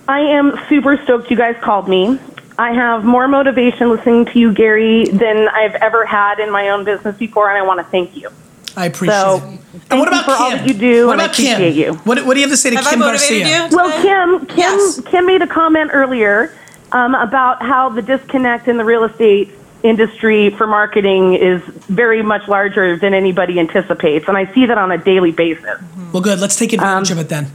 I 0.08 0.20
am 0.20 0.58
super 0.68 1.00
stoked 1.02 1.30
you 1.30 1.36
guys 1.36 1.56
called 1.60 1.88
me. 1.88 2.18
I 2.58 2.72
have 2.72 3.04
more 3.04 3.26
motivation 3.28 3.90
listening 3.90 4.26
to 4.26 4.38
you, 4.38 4.52
Gary, 4.52 5.04
than 5.06 5.48
I've 5.48 5.74
ever 5.76 6.06
had 6.06 6.38
in 6.38 6.50
my 6.50 6.70
own 6.70 6.84
business 6.84 7.16
before, 7.16 7.50
and 7.50 7.58
I 7.58 7.62
want 7.62 7.80
to 7.80 7.84
thank 7.84 8.16
you. 8.16 8.30
I 8.76 8.86
appreciate 8.86 9.14
So, 9.20 9.36
it. 9.36 9.40
thank 9.40 9.60
And 9.90 10.00
what 10.00 10.12
you 10.12 10.18
about 10.20 10.24
for 10.24 10.30
all 10.32 10.50
Kim? 10.50 10.58
that 10.58 10.68
you 10.68 10.74
do, 10.74 11.06
What 11.06 11.12
and 11.14 11.22
I 11.22 11.24
about 11.26 11.36
Kim? 11.36 11.72
you. 11.74 11.94
What, 12.04 12.24
what 12.26 12.34
do 12.34 12.40
you 12.40 12.46
have 12.46 12.52
to 12.52 12.56
say 12.56 12.70
to 12.70 12.76
Have 12.76 12.86
Kim 12.86 12.98
motivated 12.98 13.42
Garcia? 13.46 13.68
you? 13.70 13.76
Well, 13.76 14.02
Kim, 14.02 14.46
Kim, 14.46 14.58
Yes. 14.58 15.00
Kim 15.06 15.26
made 15.26 15.42
a 15.42 15.46
comment 15.46 15.90
earlier 15.94 16.54
um, 16.92 17.14
about 17.14 17.62
how 17.62 17.88
the 17.88 18.02
disconnect 18.02 18.68
in 18.68 18.76
the 18.76 18.84
real 18.84 19.04
estate 19.04 19.50
industry 19.82 20.50
for 20.50 20.66
marketing 20.66 21.34
is 21.34 21.62
very 21.88 22.22
much 22.22 22.48
larger 22.48 22.96
than 22.96 23.14
anybody 23.14 23.58
anticipates, 23.60 24.26
and 24.28 24.36
I 24.36 24.52
see 24.52 24.66
that 24.66 24.78
on 24.78 24.90
a 24.90 24.98
daily 24.98 25.32
basis. 25.32 25.80
Well, 26.12 26.22
good. 26.22 26.40
Let's 26.40 26.56
take 26.56 26.72
advantage 26.72 27.10
Um, 27.12 27.18
of 27.18 27.24
it 27.24 27.28
then. 27.28 27.50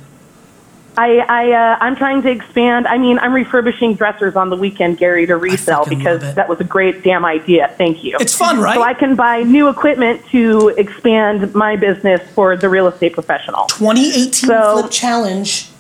I, 0.98 1.20
I 1.20 1.52
uh, 1.52 1.78
I'm 1.80 1.96
trying 1.96 2.22
to 2.24 2.30
expand. 2.30 2.88
I 2.88 2.98
mean, 2.98 3.18
I'm 3.20 3.34
refurbishing 3.34 3.96
dressers 3.96 4.36
on 4.36 4.50
the 4.50 4.58
weekend, 4.58 4.98
Gary, 4.98 5.26
to 5.26 5.38
resell 5.38 5.84
fucking 5.84 5.98
because 6.00 6.22
love 6.22 6.32
it. 6.32 6.36
that 6.36 6.50
was 6.50 6.60
a 6.60 6.64
great 6.66 7.04
damn 7.04 7.24
idea. 7.26 7.74
Thank 7.78 8.04
you. 8.04 8.18
It's 8.20 8.36
fun, 8.36 8.60
right? 8.60 8.76
So 8.76 8.82
I 8.84 8.94
can 8.94 9.16
buy 9.16 9.44
new 9.44 9.70
equipment 9.70 10.26
to 10.28 10.70
expand 10.70 11.56
my 11.56 11.76
business 11.76 12.22
for 12.32 12.58
the 12.58 12.68
real 12.70 12.88
estate 12.88 13.14
professional. 13.14 13.66
2018 13.68 14.32
So- 14.32 14.80
Flip 14.80 14.92
Challenge. 14.92 15.71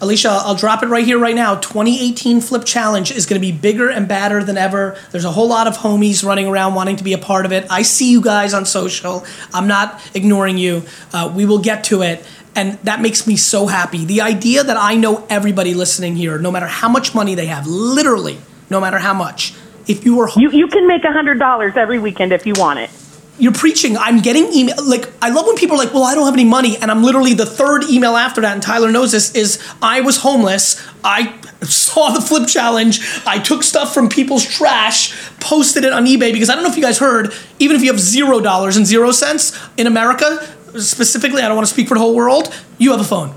Alicia, 0.00 0.28
I'll 0.28 0.54
drop 0.54 0.84
it 0.84 0.86
right 0.86 1.04
here, 1.04 1.18
right 1.18 1.34
now. 1.34 1.56
2018 1.56 2.40
Flip 2.40 2.64
Challenge 2.64 3.10
is 3.10 3.26
going 3.26 3.40
to 3.40 3.44
be 3.44 3.52
bigger 3.52 3.90
and 3.90 4.06
badder 4.06 4.44
than 4.44 4.56
ever. 4.56 4.96
There's 5.10 5.24
a 5.24 5.32
whole 5.32 5.48
lot 5.48 5.66
of 5.66 5.78
homies 5.78 6.24
running 6.24 6.46
around 6.46 6.74
wanting 6.74 6.96
to 6.96 7.04
be 7.04 7.12
a 7.14 7.18
part 7.18 7.44
of 7.44 7.52
it. 7.52 7.66
I 7.68 7.82
see 7.82 8.12
you 8.12 8.20
guys 8.20 8.54
on 8.54 8.64
social. 8.64 9.24
I'm 9.52 9.66
not 9.66 10.00
ignoring 10.14 10.56
you. 10.56 10.84
Uh, 11.12 11.32
we 11.34 11.46
will 11.46 11.58
get 11.58 11.84
to 11.84 12.02
it. 12.02 12.24
And 12.54 12.78
that 12.84 13.00
makes 13.00 13.26
me 13.26 13.36
so 13.36 13.66
happy. 13.66 14.04
The 14.04 14.20
idea 14.20 14.62
that 14.62 14.76
I 14.76 14.94
know 14.94 15.26
everybody 15.28 15.74
listening 15.74 16.14
here, 16.14 16.38
no 16.38 16.50
matter 16.50 16.66
how 16.66 16.88
much 16.88 17.14
money 17.14 17.34
they 17.34 17.46
have, 17.46 17.66
literally, 17.66 18.38
no 18.70 18.80
matter 18.80 18.98
how 18.98 19.14
much, 19.14 19.54
if 19.88 20.04
you 20.04 20.16
were 20.16 20.30
You 20.36 20.50
you 20.50 20.68
can 20.68 20.86
make 20.86 21.04
a 21.04 21.12
hundred 21.12 21.38
dollars 21.38 21.76
every 21.76 21.98
weekend 21.98 22.32
if 22.32 22.46
you 22.46 22.54
want 22.56 22.78
it. 22.78 22.90
You're 23.38 23.52
preaching. 23.52 23.96
I'm 23.96 24.20
getting 24.20 24.52
email. 24.52 24.74
Like 24.84 25.08
I 25.22 25.30
love 25.30 25.46
when 25.46 25.56
people 25.56 25.76
are 25.76 25.84
like, 25.84 25.94
"Well, 25.94 26.04
I 26.04 26.14
don't 26.14 26.24
have 26.24 26.34
any 26.34 26.44
money," 26.44 26.76
and 26.76 26.90
I'm 26.90 27.02
literally 27.02 27.34
the 27.34 27.46
third 27.46 27.84
email 27.84 28.16
after 28.16 28.40
that. 28.40 28.52
And 28.52 28.62
Tyler 28.62 28.90
knows 28.90 29.12
this. 29.12 29.34
Is 29.34 29.62
I 29.80 30.00
was 30.00 30.18
homeless. 30.18 30.82
I 31.04 31.34
saw 31.62 32.10
the 32.10 32.20
flip 32.20 32.48
challenge. 32.48 33.00
I 33.26 33.38
took 33.38 33.62
stuff 33.62 33.94
from 33.94 34.08
people's 34.08 34.44
trash, 34.44 35.14
posted 35.40 35.84
it 35.84 35.92
on 35.92 36.06
eBay 36.06 36.32
because 36.32 36.50
I 36.50 36.54
don't 36.54 36.64
know 36.64 36.70
if 36.70 36.76
you 36.76 36.82
guys 36.82 36.98
heard. 36.98 37.32
Even 37.58 37.76
if 37.76 37.82
you 37.82 37.90
have 37.90 38.00
zero 38.00 38.40
dollars 38.40 38.76
and 38.76 38.86
zero 38.86 39.12
cents 39.12 39.58
in 39.76 39.86
America, 39.86 40.44
specifically, 40.78 41.42
I 41.42 41.48
don't 41.48 41.56
want 41.56 41.66
to 41.68 41.72
speak 41.72 41.88
for 41.88 41.94
the 41.94 42.00
whole 42.00 42.14
world. 42.14 42.52
You 42.78 42.90
have 42.90 43.00
a 43.00 43.04
phone. 43.04 43.34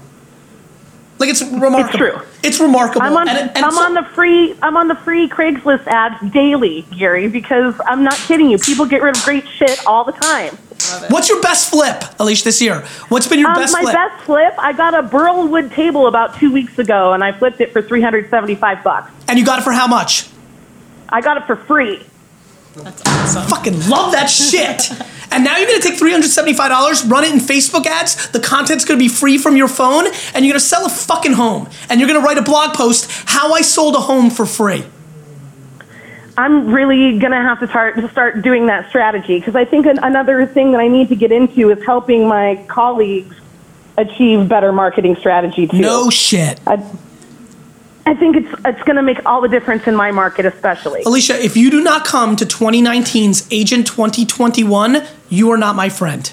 Like 1.20 1.30
it's 1.30 1.44
remarkable. 1.44 2.00
true. 2.00 2.22
It's 2.44 2.60
remarkable. 2.60 3.04
I'm 3.04 3.16
on 3.16 3.28
And 3.28 3.52
and 3.56 3.66
I'm 3.66 3.72
so- 3.72 3.84
on 3.84 3.94
the 3.94 4.04
free 4.04 4.56
I'm 4.62 4.76
on 4.78 4.88
the 4.88 4.96
free 4.96 5.28
Craigslist 5.30 5.86
ads 5.88 6.20
daily, 6.32 6.86
Gary, 6.98 7.28
because 7.28 7.76
I'm 7.86 8.04
not 8.04 8.16
kidding 8.16 8.50
you. 8.50 8.58
People 8.58 8.86
get 8.86 9.02
rid 9.04 9.16
of 9.16 9.24
great 9.24 9.48
shit 9.48 9.80
all 9.86 10.04
the 10.04 10.12
time. 10.14 10.58
What's 11.10 11.30
your 11.30 11.40
best 11.42 11.70
flip, 11.70 12.04
Alicia, 12.20 12.44
this 12.44 12.60
year? 12.62 12.84
What's 13.10 13.28
been 13.28 13.40
your 13.40 13.50
Um, 13.50 13.56
best 13.56 13.74
my 13.74 13.82
flip? 13.82 13.94
best 13.94 14.24
flip, 14.24 14.54
I 14.58 14.74
got 14.74 14.96
a 14.96 15.04
Burlwood 15.04 15.72
table 15.74 16.08
about 16.08 16.36
two 16.40 16.52
weeks 16.52 16.80
ago, 16.80 17.14
and 17.14 17.24
I 17.24 17.32
flipped 17.32 17.62
it 17.62 17.72
for 17.72 17.82
375 17.84 18.84
bucks. 18.84 19.12
and 19.28 19.38
you 19.38 19.46
got 19.46 19.60
it 19.60 19.62
for 19.62 19.72
how 19.74 19.86
much? 19.88 20.26
I 21.10 21.22
got 21.22 21.38
it 21.38 21.46
for 21.46 21.56
free. 21.56 22.02
Fucking 22.74 23.90
love 23.90 24.12
that 24.14 24.30
shit. 24.30 24.90
And 25.34 25.46
now 25.46 25.56
you're 25.58 25.68
gonna 25.68 25.80
take 25.80 25.98
$375, 25.98 27.10
run 27.10 27.24
it 27.24 27.32
in 27.32 27.40
Facebook 27.40 27.86
ads, 27.86 28.30
the 28.32 28.40
content's 28.42 28.84
gonna 28.84 29.00
be 29.00 29.08
free 29.08 29.38
from 29.38 29.56
your 29.56 29.70
phone, 29.70 30.08
and 30.36 30.44
you're 30.44 30.52
gonna 30.52 30.60
sell 30.60 30.86
a 30.86 30.90
fucking 30.90 31.32
home. 31.32 31.70
And 31.90 32.02
you're 32.02 32.08
gonna 32.10 32.20
write 32.20 32.38
a 32.38 32.42
blog 32.42 32.76
post, 32.76 33.10
how 33.28 33.54
I 33.54 33.62
sold 33.62 33.96
a 33.96 34.02
home 34.02 34.30
for 34.30 34.46
free. 34.46 34.84
I'm 36.38 36.74
really 36.74 37.18
gonna 37.18 37.42
have 37.42 37.62
to 37.62 37.68
start 37.68 37.96
to 37.96 38.10
start 38.10 38.42
doing 38.42 38.66
that 38.66 38.90
strategy 38.90 39.40
because 39.40 39.56
I 39.56 39.64
think 39.64 39.86
an, 39.86 40.00
another 40.04 40.46
thing 40.46 40.74
that 40.74 40.82
I 40.82 40.90
need 40.90 41.08
to 41.10 41.16
get 41.16 41.32
into 41.32 41.70
is 41.70 41.82
helping 41.86 42.28
my 42.28 42.66
colleagues 42.68 43.36
achieve 43.98 44.50
better 44.50 44.74
marketing 44.74 45.16
strategy 45.16 45.68
too. 45.68 45.80
No 45.80 46.10
shit. 46.10 46.60
I, 46.68 46.84
I 48.06 48.16
think 48.16 48.36
it's 48.36 48.54
it's 48.66 48.82
going 48.84 48.96
to 48.96 49.02
make 49.02 49.26
all 49.26 49.42
the 49.42 49.48
difference 49.48 49.88
in 49.88 49.96
my 49.96 50.12
market, 50.12 50.46
especially. 50.46 51.04
Alicia, 51.04 51.44
if 51.44 51.56
you 51.56 51.70
do 51.70 51.84
not 51.84 52.06
come 52.06 52.36
to 52.36 52.46
2019's 52.46 53.48
Agent 53.52 53.88
2021, 53.88 55.04
you 55.30 55.52
are 55.52 55.58
not 55.58 55.76
my 55.76 55.90
friend. 55.90 56.32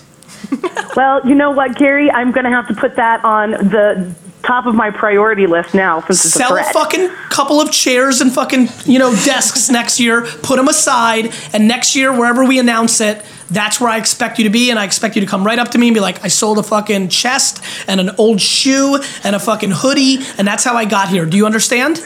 Well, 0.97 1.25
you 1.29 1.37
know 1.37 1.53
what, 1.53 1.77
Gary? 1.79 2.11
I'm 2.11 2.33
going 2.33 2.43
to 2.43 2.51
have 2.51 2.67
to 2.67 2.75
put 2.75 2.97
that 2.97 3.25
on 3.25 3.53
the 3.53 4.13
top 4.43 4.67
of 4.67 4.75
my 4.75 4.91
priority 4.91 5.47
list 5.47 5.73
now 5.73 6.01
since 6.01 6.25
it's 6.25 6.35
Sell 6.35 6.57
a 6.57 6.61
a 6.61 6.65
fucking 6.73 7.09
couple 7.29 7.61
of 7.61 7.71
chairs 7.71 8.21
and 8.21 8.33
fucking, 8.33 8.69
you 8.85 8.99
know, 8.99 9.13
desks 9.25 9.71
next 9.71 10.01
year, 10.01 10.23
put 10.43 10.57
them 10.57 10.67
aside, 10.67 11.33
and 11.53 11.69
next 11.69 11.95
year, 11.95 12.13
wherever 12.13 12.45
we 12.45 12.59
announce 12.59 13.01
it, 13.01 13.25
that's 13.51 13.81
where 13.81 13.91
I 13.91 13.99
expect 13.99 14.39
you 14.39 14.45
to 14.45 14.51
be, 14.51 14.71
and 14.71 14.79
I 14.79 14.85
expect 14.85 15.15
you 15.17 15.21
to 15.21 15.27
come 15.27 15.45
right 15.45 15.59
up 15.59 15.71
to 15.73 15.79
me 15.79 15.89
and 15.89 15.95
be 15.95 16.01
like, 16.01 16.25
I 16.25 16.29
sold 16.29 16.59
a 16.59 16.63
fucking 16.63 17.09
chest 17.09 17.63
and 17.87 18.01
an 18.01 18.11
old 18.19 18.41
shoe 18.41 19.01
and 19.25 19.35
a 19.35 19.41
fucking 19.41 19.71
hoodie, 19.71 20.19
and 20.37 20.47
that's 20.47 20.65
how 20.65 20.77
I 20.77 20.85
got 20.85 21.09
here. 21.09 21.25
Do 21.25 21.37
you 21.37 21.47
understand? 21.47 21.99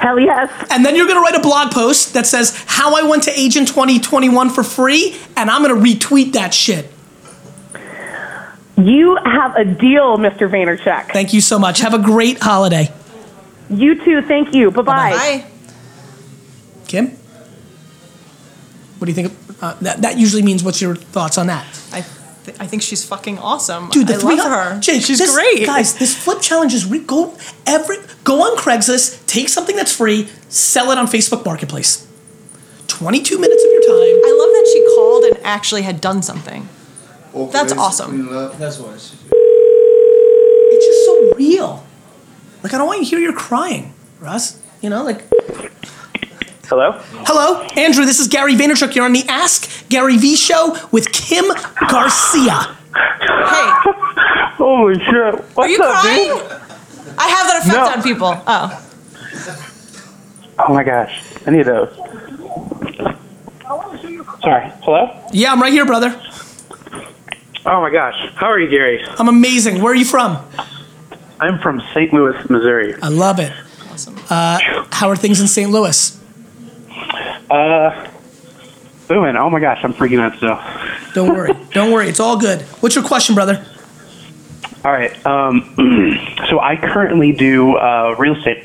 Hell 0.00 0.18
yes. 0.18 0.50
And 0.70 0.84
then 0.84 0.96
you're 0.96 1.06
gonna 1.06 1.20
write 1.20 1.34
a 1.34 1.40
blog 1.40 1.72
post 1.72 2.14
that 2.14 2.26
says 2.26 2.64
how 2.66 2.96
I 2.96 3.08
went 3.08 3.24
to 3.24 3.38
Agent 3.38 3.68
2021 3.68 4.50
for 4.50 4.62
free, 4.62 5.16
and 5.36 5.50
I'm 5.50 5.62
gonna 5.62 5.74
retweet 5.74 6.32
that 6.32 6.54
shit. 6.54 6.90
You 8.76 9.18
have 9.24 9.56
a 9.56 9.64
deal, 9.64 10.16
Mr. 10.16 10.48
Vaynerchuk. 10.48 11.12
Thank 11.12 11.34
you 11.34 11.42
so 11.42 11.58
much. 11.58 11.80
Have 11.80 11.92
a 11.92 11.98
great 11.98 12.38
holiday. 12.38 12.90
You 13.68 14.02
too. 14.02 14.22
Thank 14.22 14.54
you. 14.54 14.70
Bye 14.70 14.82
bye. 14.82 15.10
Bye. 15.10 15.44
Kim? 16.88 17.08
What 18.98 19.04
do 19.04 19.12
you 19.12 19.14
think? 19.14 19.32
Uh, 19.60 19.74
that, 19.80 20.02
that 20.02 20.18
usually 20.18 20.42
means 20.42 20.62
what's 20.64 20.80
your 20.80 20.94
thoughts 20.94 21.36
on 21.38 21.46
that? 21.48 21.64
I, 21.92 22.04
th- 22.44 22.56
I 22.60 22.66
think 22.66 22.82
she's 22.82 23.04
fucking 23.06 23.38
awesome. 23.38 23.90
Dude, 23.90 24.06
the 24.06 24.14
I 24.14 24.18
three 24.18 24.36
love 24.36 24.50
her. 24.50 24.80
Jake, 24.80 25.02
she's 25.02 25.18
this- 25.18 25.34
great. 25.34 25.66
guys. 25.66 25.98
This 25.98 26.14
flip 26.16 26.40
challenge 26.40 26.72
is 26.74 26.86
re- 26.86 27.00
go 27.00 27.36
every 27.66 27.96
go 28.24 28.40
on 28.42 28.56
Craigslist, 28.56 29.26
take 29.26 29.48
something 29.48 29.76
that's 29.76 29.94
free, 29.94 30.28
sell 30.48 30.90
it 30.90 30.98
on 30.98 31.06
Facebook 31.06 31.44
Marketplace. 31.44 32.06
Twenty-two 32.86 33.38
minutes 33.38 33.62
of 33.64 33.70
your 33.70 33.82
time. 33.82 34.20
I 34.24 34.36
love 34.38 34.50
that 34.50 34.70
she 34.72 34.94
called 34.96 35.24
and 35.24 35.38
actually 35.44 35.82
had 35.82 36.00
done 36.00 36.22
something. 36.22 36.68
That's 37.52 37.72
awesome. 37.72 38.26
That's 38.58 38.78
what 38.78 38.94
it's. 38.94 39.14
It's 40.72 40.86
just 40.86 41.04
so 41.06 41.32
real. 41.36 41.84
Like 42.62 42.74
I 42.74 42.78
don't 42.78 42.86
want 42.86 43.00
you 43.00 43.04
to 43.04 43.10
hear 43.10 43.18
you're 43.20 43.32
crying, 43.38 43.94
Russ. 44.18 44.58
You 44.80 44.90
know, 44.90 45.02
like 45.04 45.24
Hello? 46.70 46.92
hello, 47.26 47.62
Andrew. 47.76 48.04
This 48.06 48.20
is 48.20 48.28
Gary 48.28 48.54
Vaynerchuk. 48.54 48.94
You're 48.94 49.04
on 49.04 49.12
the 49.12 49.24
Ask 49.28 49.88
Gary 49.88 50.16
V 50.16 50.36
show 50.36 50.76
with 50.92 51.10
Kim 51.12 51.44
Garcia. 51.88 52.76
Hey, 52.94 53.70
Holy 54.56 54.94
shit. 55.04 55.34
What's 55.34 55.58
are 55.58 55.68
you 55.68 55.78
up, 55.82 56.00
crying? 56.00 56.28
dude? 56.28 56.42
I 57.18 57.28
have 57.28 57.46
that 57.48 57.60
effect 57.62 57.74
No. 57.76 57.88
on 57.88 58.02
people. 58.02 58.42
Oh. 58.46 58.86
Oh 60.60 60.72
my 60.74 60.84
gosh. 60.84 61.22
I 61.46 61.50
need 61.50 61.64
those. 61.64 61.92
Sorry. 64.42 64.70
Hello? 64.82 65.10
Yeah, 65.32 65.52
I'm 65.52 65.60
right 65.60 65.72
here, 65.72 65.84
brother. 65.86 66.10
Oh 67.66 67.80
my 67.80 67.90
gosh. 67.90 68.14
How 68.36 68.46
are 68.46 68.60
you, 68.60 68.68
Gary? 68.70 69.04
I'm 69.18 69.28
amazing. 69.28 69.82
Where 69.82 69.92
are 69.92 69.96
you 69.96 70.04
from? 70.04 70.38
I'm 71.40 71.58
from 71.58 71.82
St. 71.94 72.12
Louis, 72.12 72.36
Missouri. 72.48 72.94
I 73.02 73.08
love 73.08 73.40
it. 73.40 73.52
Uh, 74.30 74.58
how 74.92 75.08
are 75.08 75.16
things 75.16 75.40
in 75.40 75.48
St. 75.48 75.68
Louis? 75.70 76.18
Uh, 77.50 78.08
booming. 79.08 79.36
Oh 79.36 79.50
my 79.50 79.60
gosh, 79.60 79.80
I'm 79.82 79.92
freaking 79.92 80.20
out 80.20 80.36
still. 80.36 80.58
Don't 81.14 81.34
worry. 81.36 81.52
Don't 81.72 81.92
worry. 81.92 82.08
It's 82.08 82.20
all 82.20 82.36
good. 82.38 82.62
What's 82.80 82.94
your 82.94 83.04
question, 83.04 83.34
brother? 83.34 83.64
All 84.84 84.92
right. 84.92 85.14
Um, 85.26 85.74
so 86.48 86.60
I 86.60 86.76
currently 86.76 87.32
do 87.32 87.76
uh, 87.76 88.14
real 88.18 88.36
estate. 88.36 88.64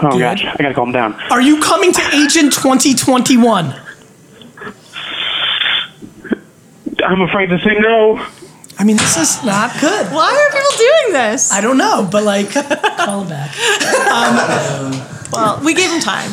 Oh 0.00 0.12
Good. 0.12 0.20
gosh, 0.20 0.44
I 0.44 0.56
gotta 0.58 0.74
calm 0.74 0.92
down. 0.92 1.14
Are 1.30 1.40
you 1.40 1.60
coming 1.60 1.92
to 1.92 2.02
Agent 2.14 2.52
2021? 2.52 3.74
I'm 7.04 7.20
afraid 7.22 7.46
to 7.46 7.58
say 7.60 7.74
no. 7.78 8.24
I 8.78 8.84
mean, 8.84 8.96
this 8.96 9.16
is 9.16 9.42
not 9.44 9.72
good. 9.80 10.06
Why 10.12 10.30
are 10.30 10.52
people 10.52 10.76
doing 10.76 11.12
this? 11.14 11.50
I 11.50 11.60
don't 11.60 11.78
know, 11.78 12.06
but 12.10 12.22
like, 12.22 12.50
call 12.98 13.22
him 13.22 13.28
back. 13.28 13.56
Well, 15.32 15.60
we 15.64 15.74
gave 15.74 15.90
him 15.90 16.00
time. 16.00 16.32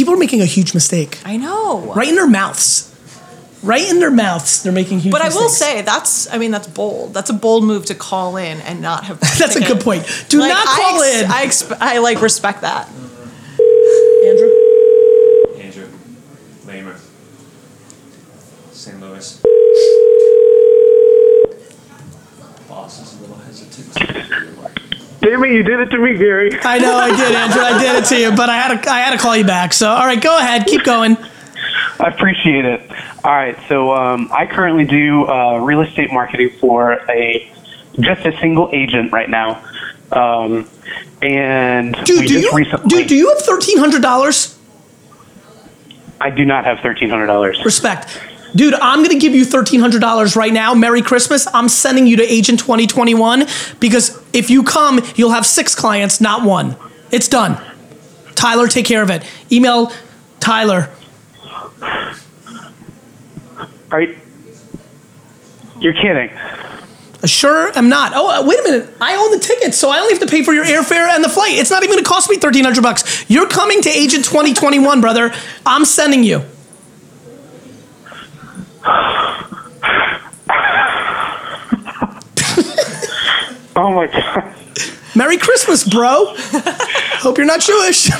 People 0.00 0.14
are 0.14 0.16
making 0.16 0.40
a 0.40 0.46
huge 0.46 0.72
mistake 0.72 1.18
I 1.26 1.36
know. 1.36 1.92
right 1.94 2.08
in 2.08 2.14
their 2.14 2.26
mouths. 2.26 2.86
right 3.62 3.86
in 3.86 3.98
their 4.00 4.10
mouths. 4.10 4.62
They're 4.62 4.72
making 4.72 5.00
huge. 5.00 5.12
But 5.12 5.20
I 5.20 5.28
will 5.28 5.50
say 5.50 5.82
that's 5.82 6.26
I 6.32 6.38
mean 6.38 6.50
that's 6.52 6.66
bold. 6.68 7.12
That's 7.12 7.28
a 7.28 7.34
bold 7.34 7.64
move 7.64 7.84
to 7.84 7.94
call 7.94 8.38
in 8.38 8.62
and 8.62 8.80
not 8.80 9.04
have. 9.04 9.20
That's 9.38 9.56
a 9.56 9.60
good 9.60 9.80
point. 9.82 10.06
Do 10.30 10.40
Like, 10.40 10.48
not 10.48 10.66
I 10.66 10.76
call 10.80 11.02
ex- 11.02 11.20
in. 11.22 11.30
I 11.30 11.44
exp- 11.44 11.76
I 11.82 11.98
like 11.98 12.22
respect 12.22 12.62
that. 12.62 12.88
Andrew. 14.24 14.50
Andrew, 15.66 15.88
Lamer, 16.66 16.96
St. 18.72 18.98
Louis. 19.02 19.42
Boss 22.70 23.02
is 23.02 23.18
a 23.18 23.20
little 23.20 23.36
hesitant. 23.36 24.89
Damn 25.20 25.44
it, 25.44 25.52
you 25.52 25.62
did 25.62 25.80
it 25.80 25.86
to 25.90 25.98
me, 25.98 26.16
Gary. 26.16 26.50
I 26.62 26.78
know 26.78 26.96
I 26.96 27.10
did, 27.14 27.34
Andrew. 27.34 27.62
I 27.62 27.78
did 27.78 28.02
it 28.02 28.06
to 28.08 28.18
you, 28.18 28.34
but 28.34 28.48
I 28.48 28.56
had 28.56 28.82
to 28.82 28.90
I 28.90 29.00
had 29.00 29.10
to 29.10 29.18
call 29.18 29.36
you 29.36 29.44
back. 29.44 29.72
So 29.74 29.90
all 29.90 30.06
right, 30.06 30.20
go 30.20 30.38
ahead, 30.38 30.66
keep 30.66 30.82
going. 30.82 31.16
I 31.98 32.08
appreciate 32.08 32.64
it. 32.64 32.90
All 33.22 33.32
right, 33.32 33.58
so 33.68 33.92
um, 33.94 34.30
I 34.32 34.46
currently 34.46 34.86
do 34.86 35.26
uh, 35.28 35.58
real 35.58 35.82
estate 35.82 36.10
marketing 36.10 36.50
for 36.58 36.92
a 37.10 37.52
just 38.00 38.24
a 38.24 38.34
single 38.38 38.70
agent 38.72 39.12
right 39.12 39.28
now, 39.28 39.62
um, 40.12 40.66
and 41.20 41.94
Dude, 42.04 42.20
we 42.20 42.26
do 42.26 42.40
just 42.40 42.44
you 42.52 42.56
recently. 42.56 42.88
dude, 42.88 43.08
do 43.08 43.14
you 43.16 43.28
have 43.28 43.38
thirteen 43.40 43.76
hundred 43.76 44.00
dollars? 44.00 44.58
I 46.18 46.30
do 46.30 46.46
not 46.46 46.64
have 46.64 46.80
thirteen 46.80 47.10
hundred 47.10 47.26
dollars. 47.26 47.62
Respect. 47.62 48.18
Dude, 48.54 48.74
I'm 48.74 49.02
gonna 49.02 49.18
give 49.18 49.34
you 49.34 49.44
thirteen 49.44 49.80
hundred 49.80 50.00
dollars 50.00 50.36
right 50.36 50.52
now. 50.52 50.74
Merry 50.74 51.02
Christmas. 51.02 51.46
I'm 51.52 51.68
sending 51.68 52.06
you 52.06 52.16
to 52.16 52.22
Agent 52.22 52.60
2021 52.60 53.46
because 53.78 54.20
if 54.32 54.50
you 54.50 54.62
come, 54.62 55.00
you'll 55.14 55.30
have 55.30 55.46
six 55.46 55.74
clients, 55.74 56.20
not 56.20 56.42
one. 56.44 56.76
It's 57.10 57.28
done. 57.28 57.60
Tyler, 58.34 58.68
take 58.68 58.86
care 58.86 59.02
of 59.02 59.10
it. 59.10 59.22
Email 59.52 59.92
Tyler. 60.40 60.88
Are 63.90 64.02
you, 64.02 64.16
you're 65.80 65.92
kidding? 65.94 66.30
Sure, 67.24 67.70
I'm 67.74 67.88
not. 67.88 68.12
Oh, 68.14 68.28
uh, 68.30 68.46
wait 68.46 68.58
a 68.60 68.62
minute. 68.62 68.94
I 69.00 69.16
own 69.16 69.30
the 69.32 69.38
tickets, 69.44 69.76
so 69.76 69.90
I 69.90 69.98
only 69.98 70.14
have 70.14 70.22
to 70.22 70.26
pay 70.26 70.42
for 70.42 70.54
your 70.54 70.64
airfare 70.64 71.08
and 71.08 71.22
the 71.22 71.28
flight. 71.28 71.52
It's 71.52 71.70
not 71.70 71.82
even 71.82 71.94
going 71.94 72.02
to 72.04 72.08
cost 72.08 72.30
me 72.30 72.36
thirteen 72.38 72.64
hundred 72.64 72.82
bucks. 72.82 73.28
You're 73.28 73.48
coming 73.48 73.82
to 73.82 73.90
Agent 73.90 74.24
2021, 74.24 75.00
brother. 75.00 75.32
I'm 75.66 75.84
sending 75.84 76.24
you. 76.24 76.44
Oh 83.76 83.92
my 83.92 84.06
god. 84.06 84.54
Merry 85.14 85.36
Christmas, 85.38 85.88
bro. 85.88 86.34
Hope 87.22 87.38
you're 87.38 87.46
not 87.46 87.60
Jewish. 87.60 88.10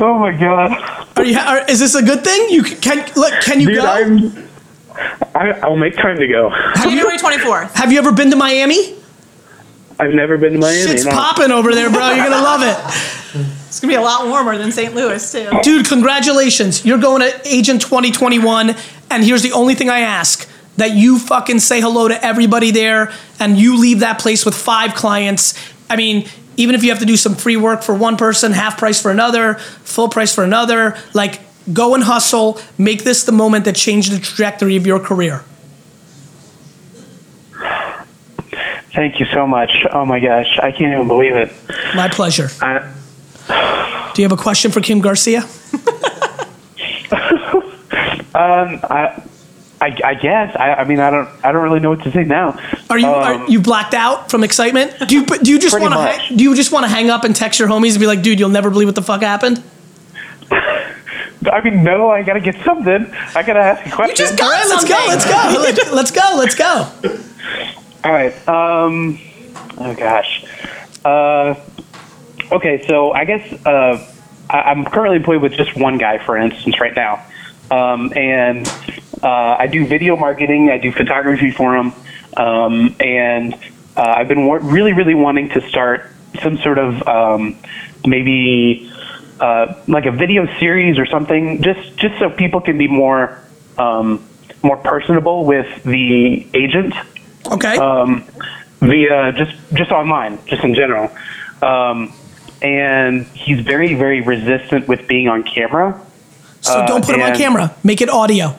Oh 0.00 0.18
my 0.18 0.30
god. 0.32 1.08
Are 1.16 1.24
you? 1.24 1.38
Are, 1.38 1.68
is 1.68 1.80
this 1.80 1.94
a 1.94 2.02
good 2.02 2.22
thing? 2.22 2.48
You 2.50 2.62
can, 2.62 3.04
can 3.04 3.12
look. 3.16 3.32
Can 3.42 3.60
you 3.60 3.66
Dude, 3.66 3.76
go? 3.76 3.86
I'm. 3.86 4.48
I, 5.34 5.50
I'll 5.60 5.76
make 5.76 5.96
time 5.96 6.18
to 6.18 6.26
go. 6.26 6.50
January 6.82 7.18
24th. 7.18 7.74
Have 7.74 7.92
you 7.92 7.98
ever 7.98 8.12
been 8.12 8.30
to 8.30 8.36
Miami? 8.36 8.96
I've 9.98 10.14
never 10.14 10.38
been 10.38 10.52
to 10.52 10.58
Miami. 10.58 10.86
Shit's 10.86 11.04
no. 11.04 11.10
popping 11.10 11.50
over 11.50 11.74
there, 11.74 11.90
bro. 11.90 12.10
You're 12.10 12.28
gonna 12.28 12.42
love 12.42 12.62
it, 12.62 13.57
It's 13.78 13.84
gonna 13.84 13.92
be 13.92 13.96
a 13.96 14.02
lot 14.02 14.26
warmer 14.26 14.58
than 14.58 14.72
St. 14.72 14.92
Louis 14.92 15.30
too. 15.30 15.48
dude. 15.62 15.86
Congratulations. 15.86 16.84
You're 16.84 16.98
going 16.98 17.22
to 17.22 17.40
Agent 17.44 17.80
2021, 17.80 18.74
and 19.08 19.22
here's 19.22 19.42
the 19.42 19.52
only 19.52 19.76
thing 19.76 19.88
I 19.88 20.00
ask: 20.00 20.48
that 20.78 20.94
you 20.94 21.16
fucking 21.20 21.60
say 21.60 21.80
hello 21.80 22.08
to 22.08 22.26
everybody 22.26 22.72
there, 22.72 23.12
and 23.38 23.56
you 23.56 23.78
leave 23.78 24.00
that 24.00 24.18
place 24.18 24.44
with 24.44 24.56
five 24.56 24.94
clients. 24.94 25.54
I 25.88 25.94
mean. 25.94 26.28
Even 26.56 26.74
if 26.74 26.82
you 26.82 26.90
have 26.90 26.98
to 26.98 27.06
do 27.06 27.16
some 27.16 27.36
free 27.36 27.56
work 27.56 27.84
for 27.84 27.94
one 27.94 28.16
person, 28.16 28.50
half 28.50 28.78
price 28.78 29.00
for 29.00 29.12
another, 29.12 29.54
full 29.54 30.08
price 30.08 30.34
for 30.34 30.42
another, 30.42 30.96
like 31.14 31.38
go 31.72 31.94
and 31.94 32.02
hustle. 32.02 32.58
Make 32.76 33.04
this 33.04 33.22
the 33.22 33.30
moment 33.30 33.64
that 33.66 33.76
changed 33.76 34.10
the 34.10 34.18
trajectory 34.18 34.74
of 34.74 34.84
your 34.84 34.98
career. 34.98 35.44
Thank 38.92 39.20
you 39.20 39.26
so 39.26 39.46
much. 39.46 39.70
Oh 39.92 40.04
my 40.04 40.18
gosh, 40.18 40.58
I 40.60 40.72
can't 40.72 40.92
even 40.92 41.06
believe 41.06 41.36
it. 41.36 41.52
My 41.94 42.08
pleasure. 42.08 42.48
I, 42.60 42.92
Do 43.48 44.22
you 44.22 44.28
have 44.28 44.38
a 44.38 44.40
question 44.40 44.70
for 44.70 44.80
Kim 44.80 45.00
Garcia? 45.00 45.40
um, 48.34 48.80
I, 48.84 49.22
I, 49.80 49.96
I 50.04 50.14
guess. 50.14 50.54
I, 50.56 50.74
I 50.74 50.84
mean, 50.84 51.00
I 51.00 51.10
don't. 51.10 51.28
I 51.44 51.52
don't 51.52 51.62
really 51.62 51.80
know 51.80 51.90
what 51.90 52.02
to 52.02 52.12
say 52.12 52.24
now. 52.24 52.58
Are 52.90 52.98
you 52.98 53.06
Um, 53.06 53.14
are 53.14 53.48
you 53.48 53.60
blacked 53.60 53.94
out 53.94 54.30
from 54.30 54.44
excitement? 54.44 55.08
Do 55.08 55.14
you 55.14 55.26
do 55.26 55.50
you 55.50 55.58
just 55.58 55.78
want 55.78 55.94
to 55.94 56.36
do 56.36 56.42
you 56.42 56.54
just 56.54 56.72
want 56.72 56.84
to 56.84 56.88
hang 56.90 57.10
up 57.10 57.24
and 57.24 57.34
text 57.34 57.58
your 57.58 57.68
homies 57.68 57.92
and 57.92 58.00
be 58.00 58.06
like, 58.06 58.22
dude, 58.22 58.38
you'll 58.38 58.48
never 58.48 58.70
believe 58.70 58.88
what 58.88 58.94
the 58.94 59.02
fuck 59.02 59.22
happened? 59.22 59.62
I 60.50 61.60
mean, 61.62 61.84
no. 61.84 62.10
I 62.10 62.22
gotta 62.22 62.40
get 62.40 62.56
something. 62.64 63.10
I 63.34 63.42
gotta 63.42 63.60
ask 63.60 63.86
a 63.86 63.90
question. 63.94 64.16
just 64.16 64.36
got 64.36 64.44
All 64.46 64.50
right, 64.50 64.68
let's 64.68 64.84
go, 64.84 65.04
let's 65.06 65.24
go, 65.24 65.60
let's, 65.60 65.92
let's 65.92 66.10
go, 66.10 66.34
let's 66.36 66.54
go. 67.14 68.04
All 68.04 68.12
right. 68.12 68.48
Um. 68.48 69.18
Oh 69.78 69.94
gosh. 69.94 70.44
Uh. 71.04 71.54
Okay, 72.50 72.86
so 72.86 73.12
I 73.12 73.24
guess 73.24 73.66
uh, 73.66 74.04
I, 74.48 74.60
I'm 74.62 74.84
currently 74.84 75.16
employed 75.16 75.42
with 75.42 75.52
just 75.52 75.76
one 75.76 75.98
guy, 75.98 76.18
for 76.24 76.36
instance, 76.36 76.80
right 76.80 76.94
now, 76.94 77.22
um, 77.70 78.12
and 78.16 78.66
uh, 79.22 79.56
I 79.58 79.66
do 79.66 79.86
video 79.86 80.16
marketing. 80.16 80.70
I 80.70 80.78
do 80.78 80.90
photography 80.92 81.50
for 81.50 81.76
him, 81.76 81.92
um, 82.36 82.96
and 83.00 83.54
uh, 83.96 84.14
I've 84.16 84.28
been 84.28 84.46
wa- 84.46 84.60
really, 84.62 84.92
really 84.94 85.14
wanting 85.14 85.50
to 85.50 85.68
start 85.68 86.10
some 86.42 86.56
sort 86.58 86.78
of 86.78 87.06
um, 87.06 87.58
maybe 88.06 88.90
uh, 89.40 89.74
like 89.86 90.06
a 90.06 90.12
video 90.12 90.46
series 90.58 90.98
or 90.98 91.04
something, 91.04 91.60
just 91.62 91.96
just 91.96 92.18
so 92.18 92.30
people 92.30 92.60
can 92.62 92.78
be 92.78 92.88
more 92.88 93.38
um, 93.76 94.24
more 94.62 94.78
personable 94.78 95.44
with 95.44 95.82
the 95.84 96.46
agent 96.54 96.94
Okay. 97.46 97.76
um, 97.76 98.24
via 98.80 99.32
just 99.32 99.54
just 99.74 99.90
online, 99.92 100.38
just 100.46 100.64
in 100.64 100.74
general. 100.74 101.10
Um, 101.60 102.12
and 102.62 103.26
he's 103.28 103.60
very 103.60 103.94
very 103.94 104.20
resistant 104.20 104.88
with 104.88 105.06
being 105.06 105.28
on 105.28 105.42
camera. 105.42 106.00
so 106.60 106.86
don't 106.86 107.04
put 107.04 107.14
him 107.14 107.22
on 107.22 107.36
camera. 107.36 107.74
Make 107.84 108.00
it 108.00 108.08
audio. 108.08 108.56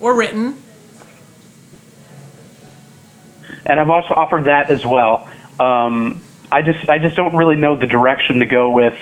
Or 0.00 0.14
written. 0.14 0.60
and 3.66 3.78
I've 3.78 3.90
also 3.90 4.14
offered 4.14 4.44
that 4.44 4.70
as 4.70 4.84
well. 4.84 5.28
Um, 5.58 6.22
I 6.50 6.62
just 6.62 6.88
I 6.88 6.98
just 6.98 7.16
don't 7.16 7.36
really 7.36 7.56
know 7.56 7.76
the 7.76 7.86
direction 7.86 8.40
to 8.40 8.46
go 8.46 8.70
with 8.70 8.98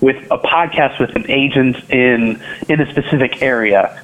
with 0.00 0.16
a 0.30 0.38
podcast 0.38 1.00
with 1.00 1.16
an 1.16 1.30
agent 1.30 1.76
in 1.90 2.42
in 2.68 2.80
a 2.80 2.90
specific 2.90 3.42
area. 3.42 4.02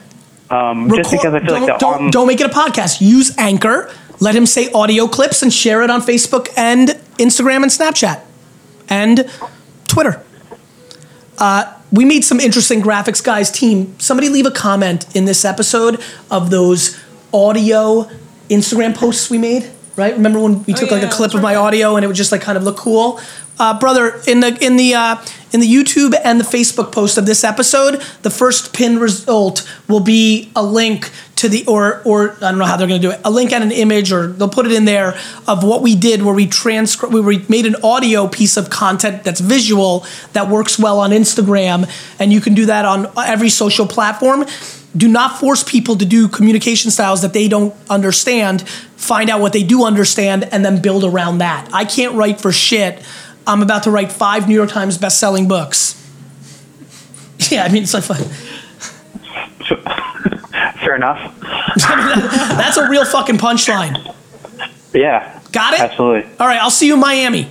Um, 0.50 0.90
just 0.94 1.10
because 1.10 1.34
I 1.34 1.40
feel 1.40 1.48
don't, 1.48 1.62
like 1.62 1.72
the 1.74 1.78
don't, 1.78 2.02
on, 2.02 2.10
don't 2.10 2.26
make 2.26 2.40
it 2.40 2.46
a 2.46 2.54
podcast. 2.54 3.00
Use 3.00 3.36
Anchor. 3.38 3.92
Let 4.20 4.34
him 4.34 4.46
say 4.46 4.70
audio 4.72 5.06
clips 5.06 5.42
and 5.42 5.52
share 5.52 5.82
it 5.82 5.90
on 5.90 6.00
Facebook 6.00 6.48
and 6.56 6.90
Instagram 7.18 7.62
and 7.62 7.66
Snapchat 7.66 8.22
and 8.88 9.28
Twitter. 9.88 10.22
Uh, 11.38 11.72
we 11.92 12.04
made 12.04 12.24
some 12.24 12.40
interesting 12.40 12.80
graphics, 12.82 13.22
guys. 13.22 13.50
Team, 13.50 13.98
somebody 14.00 14.28
leave 14.28 14.46
a 14.46 14.50
comment 14.50 15.14
in 15.14 15.24
this 15.24 15.44
episode 15.44 16.00
of 16.30 16.50
those 16.50 16.98
audio 17.32 18.08
Instagram 18.48 18.94
posts 18.96 19.30
we 19.30 19.38
made. 19.38 19.70
Right? 19.96 20.14
Remember 20.14 20.40
when 20.40 20.62
we 20.64 20.74
Oh, 20.74 20.76
took 20.76 20.90
yeah, 20.90 20.98
like 20.98 21.06
a 21.06 21.10
clip 21.10 21.32
of 21.34 21.40
my 21.40 21.54
audio 21.54 21.96
and 21.96 22.04
it 22.04 22.06
would 22.08 22.16
just 22.16 22.30
like 22.32 22.42
kind 22.42 22.58
of 22.58 22.64
look 22.64 22.76
cool? 22.76 23.18
Uh, 23.58 23.78
brother, 23.78 24.20
in 24.26 24.40
the 24.40 24.56
in 24.64 24.76
the 24.76 24.94
uh, 24.94 25.16
in 25.52 25.60
the 25.60 25.66
YouTube 25.66 26.14
and 26.24 26.38
the 26.38 26.44
Facebook 26.44 26.92
post 26.92 27.16
of 27.16 27.24
this 27.24 27.42
episode, 27.42 28.02
the 28.22 28.30
first 28.30 28.74
pin 28.74 28.98
result 28.98 29.66
will 29.88 30.00
be 30.00 30.50
a 30.54 30.62
link 30.62 31.10
to 31.36 31.48
the 31.48 31.64
or 31.66 32.02
or 32.04 32.32
I 32.36 32.50
don't 32.50 32.58
know 32.58 32.66
how 32.66 32.76
they're 32.76 32.86
going 32.86 33.00
to 33.00 33.08
do 33.08 33.12
it. 33.14 33.20
A 33.24 33.30
link 33.30 33.52
and 33.52 33.64
an 33.64 33.72
image, 33.72 34.12
or 34.12 34.26
they'll 34.26 34.50
put 34.50 34.66
it 34.66 34.72
in 34.72 34.84
there 34.84 35.18
of 35.46 35.64
what 35.64 35.80
we 35.80 35.96
did, 35.96 36.22
where 36.22 36.34
we 36.34 36.46
transcribe, 36.46 37.14
we 37.14 37.38
made 37.48 37.64
an 37.64 37.76
audio 37.82 38.28
piece 38.28 38.58
of 38.58 38.68
content 38.68 39.24
that's 39.24 39.40
visual 39.40 40.04
that 40.34 40.48
works 40.48 40.78
well 40.78 41.00
on 41.00 41.10
Instagram, 41.10 41.88
and 42.18 42.32
you 42.32 42.42
can 42.42 42.54
do 42.54 42.66
that 42.66 42.84
on 42.84 43.10
every 43.16 43.48
social 43.48 43.86
platform. 43.86 44.44
Do 44.94 45.08
not 45.08 45.38
force 45.38 45.62
people 45.62 45.96
to 45.96 46.06
do 46.06 46.26
communication 46.26 46.90
styles 46.90 47.20
that 47.20 47.34
they 47.34 47.48
don't 47.48 47.74
understand. 47.90 48.66
Find 48.96 49.28
out 49.28 49.40
what 49.42 49.52
they 49.52 49.62
do 49.62 49.84
understand 49.84 50.44
and 50.44 50.64
then 50.64 50.80
build 50.80 51.04
around 51.04 51.38
that. 51.38 51.68
I 51.72 51.84
can't 51.84 52.14
write 52.14 52.40
for 52.40 52.50
shit. 52.50 53.02
I'm 53.46 53.62
about 53.62 53.82
to 53.84 53.90
write 53.90 54.10
five 54.10 54.48
New 54.48 54.54
York 54.54 54.70
Times 54.70 54.98
best-selling 54.98 55.48
books. 55.48 56.02
Yeah, 57.50 57.64
I 57.64 57.68
mean 57.68 57.82
it's 57.84 57.94
like 57.94 58.02
fun. 58.02 58.16
fair 60.80 60.96
enough. 60.96 61.38
That's 61.76 62.76
a 62.76 62.88
real 62.88 63.04
fucking 63.04 63.36
punchline. 63.36 64.14
Yeah. 64.92 65.40
Got 65.52 65.74
it? 65.74 65.80
Absolutely. 65.80 66.30
All 66.40 66.46
right, 66.46 66.60
I'll 66.60 66.70
see 66.70 66.86
you 66.86 66.94
in 66.94 67.00
Miami. 67.00 67.48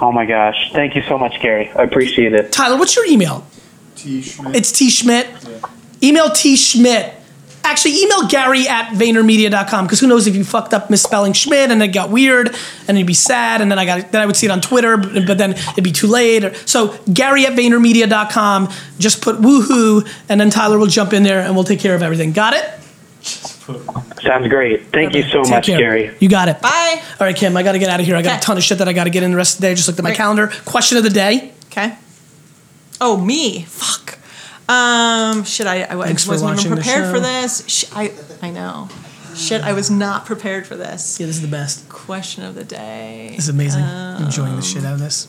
Oh 0.00 0.10
my 0.10 0.26
gosh! 0.26 0.70
Thank 0.72 0.96
you 0.96 1.02
so 1.02 1.16
much, 1.16 1.40
Gary. 1.40 1.70
I 1.70 1.84
appreciate 1.84 2.34
it. 2.34 2.50
Tyler, 2.52 2.76
what's 2.76 2.96
your 2.96 3.06
email? 3.06 3.46
T 3.94 4.20
Schmidt. 4.22 4.56
It's 4.56 4.72
T 4.72 4.90
Schmidt. 4.90 5.28
Email 6.02 6.30
T 6.30 6.56
Schmidt 6.56 7.14
Actually, 7.64 8.02
email 8.02 8.26
Gary 8.28 8.68
at 8.68 8.90
VaynerMedia.com 8.92 9.86
because 9.86 9.98
who 9.98 10.06
knows 10.06 10.26
if 10.26 10.36
you 10.36 10.44
fucked 10.44 10.74
up 10.74 10.90
misspelling 10.90 11.32
Schmidt 11.32 11.70
and 11.70 11.82
it 11.82 11.88
got 11.88 12.10
weird 12.10 12.54
and 12.86 12.98
you'd 12.98 13.06
be 13.06 13.14
sad 13.14 13.60
and 13.62 13.70
then 13.70 13.78
I 13.78 13.86
got 13.86 14.12
then 14.12 14.20
I 14.20 14.26
would 14.26 14.36
see 14.36 14.46
it 14.46 14.50
on 14.50 14.60
Twitter, 14.60 14.96
but, 14.98 15.26
but 15.26 15.38
then 15.38 15.52
it'd 15.52 15.82
be 15.82 15.90
too 15.92 16.06
late. 16.06 16.44
Or- 16.44 16.54
So 16.66 16.96
Gary 17.12 17.46
at 17.46 17.54
VaynerMedia.com. 17.54 18.68
Just 18.98 19.22
put 19.22 19.36
woohoo 19.40 20.06
and 20.28 20.38
then 20.40 20.50
Tyler 20.50 20.78
will 20.78 20.86
jump 20.86 21.12
in 21.14 21.22
there 21.22 21.40
and 21.40 21.54
we'll 21.54 21.64
take 21.64 21.80
care 21.80 21.94
of 21.94 22.02
everything. 22.02 22.32
Got 22.32 22.52
it? 22.54 22.64
Sounds 24.22 24.48
great. 24.48 24.86
Thank 24.92 25.14
you 25.14 25.22
so 25.22 25.42
Take 25.42 25.50
much, 25.50 25.66
care. 25.66 25.78
Gary. 25.78 26.14
You 26.20 26.28
got 26.28 26.48
it. 26.48 26.60
Bye. 26.60 27.02
All 27.18 27.26
right, 27.26 27.34
Kim, 27.34 27.56
I 27.56 27.62
got 27.62 27.72
to 27.72 27.78
get 27.78 27.88
out 27.88 27.98
of 28.00 28.04
here. 28.06 28.14
I 28.16 28.20
got 28.22 28.30
Okay. 28.32 28.38
a 28.38 28.42
ton 28.42 28.56
of 28.58 28.62
shit 28.62 28.78
that 28.78 28.88
I 28.88 28.92
got 28.92 29.04
to 29.04 29.10
get 29.10 29.22
in 29.22 29.30
the 29.30 29.36
rest 29.38 29.54
of 29.56 29.60
the 29.62 29.68
day. 29.68 29.70
I 29.72 29.74
just 29.74 29.88
looked 29.88 29.98
at 29.98 30.02
my 30.02 30.10
Great. 30.10 30.16
calendar. 30.18 30.48
Question 30.66 30.98
of 30.98 31.04
the 31.04 31.10
day. 31.10 31.52
Okay. 31.66 31.94
Oh, 33.00 33.16
me. 33.16 33.62
Fuck. 33.62 34.18
Um, 34.68 35.44
shit, 35.44 35.66
I, 35.66 35.84
I 35.84 36.04
Thanks 36.06 36.26
wasn't 36.26 36.58
even 36.60 36.72
prepared 36.74 37.14
for 37.14 37.20
this. 37.20 37.66
Sh- 37.68 37.84
I, 37.92 38.12
I 38.40 38.50
know. 38.50 38.88
Shit, 39.34 39.62
I 39.62 39.72
was 39.72 39.90
not 39.90 40.26
prepared 40.26 40.66
for 40.66 40.76
this. 40.76 41.18
Yeah, 41.18 41.26
this 41.26 41.36
is 41.36 41.42
the 41.42 41.48
best. 41.48 41.88
Question 41.88 42.44
of 42.44 42.54
the 42.54 42.64
day. 42.64 43.30
This 43.30 43.44
is 43.44 43.48
amazing. 43.48 43.82
Um, 43.82 44.24
Enjoying 44.24 44.56
the 44.56 44.62
shit 44.62 44.84
out 44.84 44.94
of 44.94 45.00
this. 45.00 45.26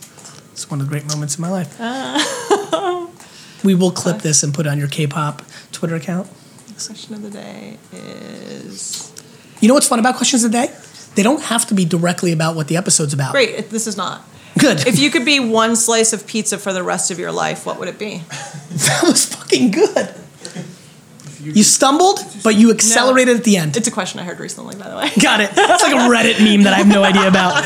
It's 0.51 0.69
one 0.69 0.79
of 0.79 0.87
the 0.87 0.89
great 0.89 1.05
moments 1.07 1.35
in 1.37 1.41
my 1.41 1.49
life. 1.49 1.75
we 3.63 3.75
will 3.75 3.91
clip 3.91 4.19
this 4.19 4.43
and 4.43 4.53
put 4.53 4.65
it 4.65 4.69
on 4.69 4.77
your 4.77 4.87
K-pop 4.87 5.41
Twitter 5.71 5.95
account. 5.95 6.29
Question 6.73 7.15
of 7.15 7.21
the 7.23 7.29
day 7.29 7.77
is 7.91 9.11
You 9.59 9.67
know 9.67 9.73
what's 9.73 9.87
fun 9.87 9.99
about 9.99 10.15
questions 10.17 10.43
of 10.43 10.51
the 10.51 10.67
day? 10.67 10.73
They 11.15 11.23
don't 11.23 11.41
have 11.43 11.65
to 11.67 11.73
be 11.73 11.85
directly 11.85 12.31
about 12.31 12.55
what 12.55 12.67
the 12.67 12.77
episode's 12.77 13.13
about. 13.13 13.31
great. 13.31 13.69
This 13.69 13.87
is 13.87 13.97
not. 13.97 14.21
Good. 14.57 14.87
If 14.87 14.99
you 14.99 15.11
could 15.11 15.25
be 15.25 15.39
one 15.39 15.75
slice 15.75 16.13
of 16.13 16.25
pizza 16.25 16.57
for 16.57 16.71
the 16.71 16.83
rest 16.83 17.11
of 17.11 17.19
your 17.19 17.31
life, 17.31 17.65
what 17.65 17.77
would 17.79 17.87
it 17.87 17.99
be? 17.99 18.17
that 18.71 19.03
was 19.03 19.25
fucking 19.25 19.71
good. 19.71 20.15
You 21.53 21.63
stumbled, 21.63 22.19
but 22.43 22.55
you 22.55 22.71
accelerated 22.71 23.37
at 23.37 23.43
the 23.43 23.57
end. 23.57 23.77
It's 23.77 23.87
a 23.87 23.91
question 23.91 24.19
I 24.19 24.23
heard 24.23 24.39
recently, 24.39 24.75
by 24.75 24.89
the 24.89 24.95
way. 24.95 25.09
Got 25.21 25.41
it. 25.41 25.51
It's 25.55 25.83
like 25.83 25.93
a 25.93 26.09
Reddit 26.09 26.43
meme 26.43 26.63
that 26.63 26.73
I 26.73 26.77
have 26.77 26.87
no 26.87 27.03
idea 27.03 27.27
about. 27.27 27.63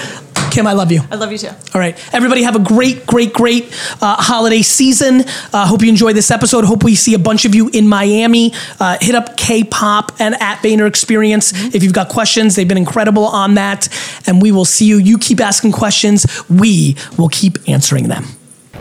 Kim, 0.52 0.66
I 0.66 0.74
love 0.74 0.92
you. 0.92 1.02
I 1.12 1.16
love 1.16 1.32
you 1.32 1.38
too. 1.38 1.50
All 1.50 1.80
right, 1.80 1.96
everybody, 2.14 2.42
have 2.44 2.56
a 2.56 2.60
great, 2.60 3.06
great, 3.06 3.34
great 3.34 3.66
uh, 4.02 4.16
holiday 4.16 4.64
season. 4.64 5.24
Uh, 5.54 5.68
hope 5.68 5.84
you 5.84 5.90
enjoy 5.90 6.14
this 6.14 6.32
episode. 6.32 6.66
Hope 6.66 6.84
we 6.84 6.96
see 6.96 7.14
a 7.14 7.20
bunch 7.20 7.46
of 7.46 7.54
you 7.54 7.70
in 7.70 7.88
Miami. 7.88 8.54
Uh, 8.80 8.98
hit 9.00 9.14
up 9.14 9.38
K-pop 9.38 10.14
and 10.20 10.36
at 10.42 10.58
Vayner 10.64 10.88
Experience 10.88 11.54
if 11.76 11.84
you've 11.84 11.94
got 11.94 12.10
questions. 12.10 12.56
They've 12.56 12.68
been 12.68 12.78
incredible 12.80 13.26
on 13.26 13.56
that, 13.56 13.90
and 14.26 14.42
we 14.42 14.52
will 14.52 14.66
see 14.66 14.86
you. 14.86 14.98
You 14.98 15.20
keep 15.20 15.40
asking 15.40 15.72
questions. 15.74 16.26
We 16.50 16.96
will 17.18 17.30
keep 17.30 17.58
answering 17.70 18.08
them. 18.08 18.26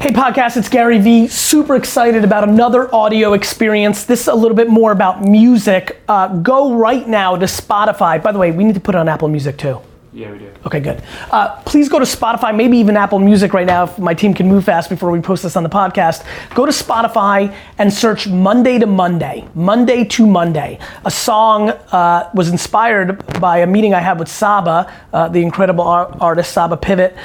Hey, 0.01 0.13
podcast, 0.13 0.57
it's 0.57 0.69
Gary 0.69 0.99
Vee. 1.01 1.27
Super 1.27 1.75
excited 1.75 2.23
about 2.23 2.49
another 2.49 2.95
audio 2.95 3.33
experience. 3.33 4.05
This 4.05 4.23
is 4.23 4.29
a 4.29 4.35
little 4.35 4.57
bit 4.57 4.69
more 4.69 4.93
about 4.93 5.23
music. 5.23 6.01
Uh, 6.09 6.29
go 6.39 6.75
right 6.75 7.07
now 7.09 7.35
to 7.35 7.47
Spotify. 7.47 8.23
By 8.23 8.31
the 8.31 8.39
way, 8.39 8.53
we 8.53 8.63
need 8.63 8.77
to 8.77 8.81
put 8.81 8.95
it 8.95 8.99
on 8.99 9.09
Apple 9.09 9.27
Music 9.27 9.57
too. 9.59 9.81
Yeah, 10.13 10.31
we 10.31 10.39
do. 10.39 10.53
Okay, 10.67 10.79
good. 10.79 11.03
Uh, 11.33 11.61
please 11.63 11.89
go 11.89 11.99
to 11.99 12.05
Spotify, 12.05 12.57
maybe 12.57 12.79
even 12.79 12.97
Apple 12.97 13.19
Music 13.19 13.53
right 13.53 13.67
now 13.67 13.85
if 13.85 13.99
my 13.99 14.15
team 14.15 14.35
can 14.35 14.47
move 14.47 14.65
fast 14.65 14.89
before 14.89 15.11
we 15.11 15.21
post 15.21 15.43
this 15.43 15.57
on 15.57 15.65
the 15.65 15.69
podcast. 15.69 16.25
Go 16.55 16.65
to 16.65 16.73
Spotify 16.73 17.55
and 17.77 17.93
search 17.93 18.29
Monday 18.29 18.79
to 18.79 18.87
Monday. 18.87 19.49
Monday 19.55 20.05
to 20.05 20.27
Monday. 20.27 20.79
A 21.05 21.11
song 21.11 21.71
uh, 21.71 22.31
was 22.35 22.49
inspired 22.51 23.41
by 23.41 23.59
a 23.59 23.67
meeting 23.67 23.95
I 23.95 24.01
had 24.01 24.19
with 24.19 24.29
Saba, 24.29 24.93
uh, 25.13 25.29
the 25.29 25.43
incredible 25.43 25.85
ar- 25.85 26.17
artist 26.21 26.53
Saba 26.53 26.77
Pivot. 26.77 27.17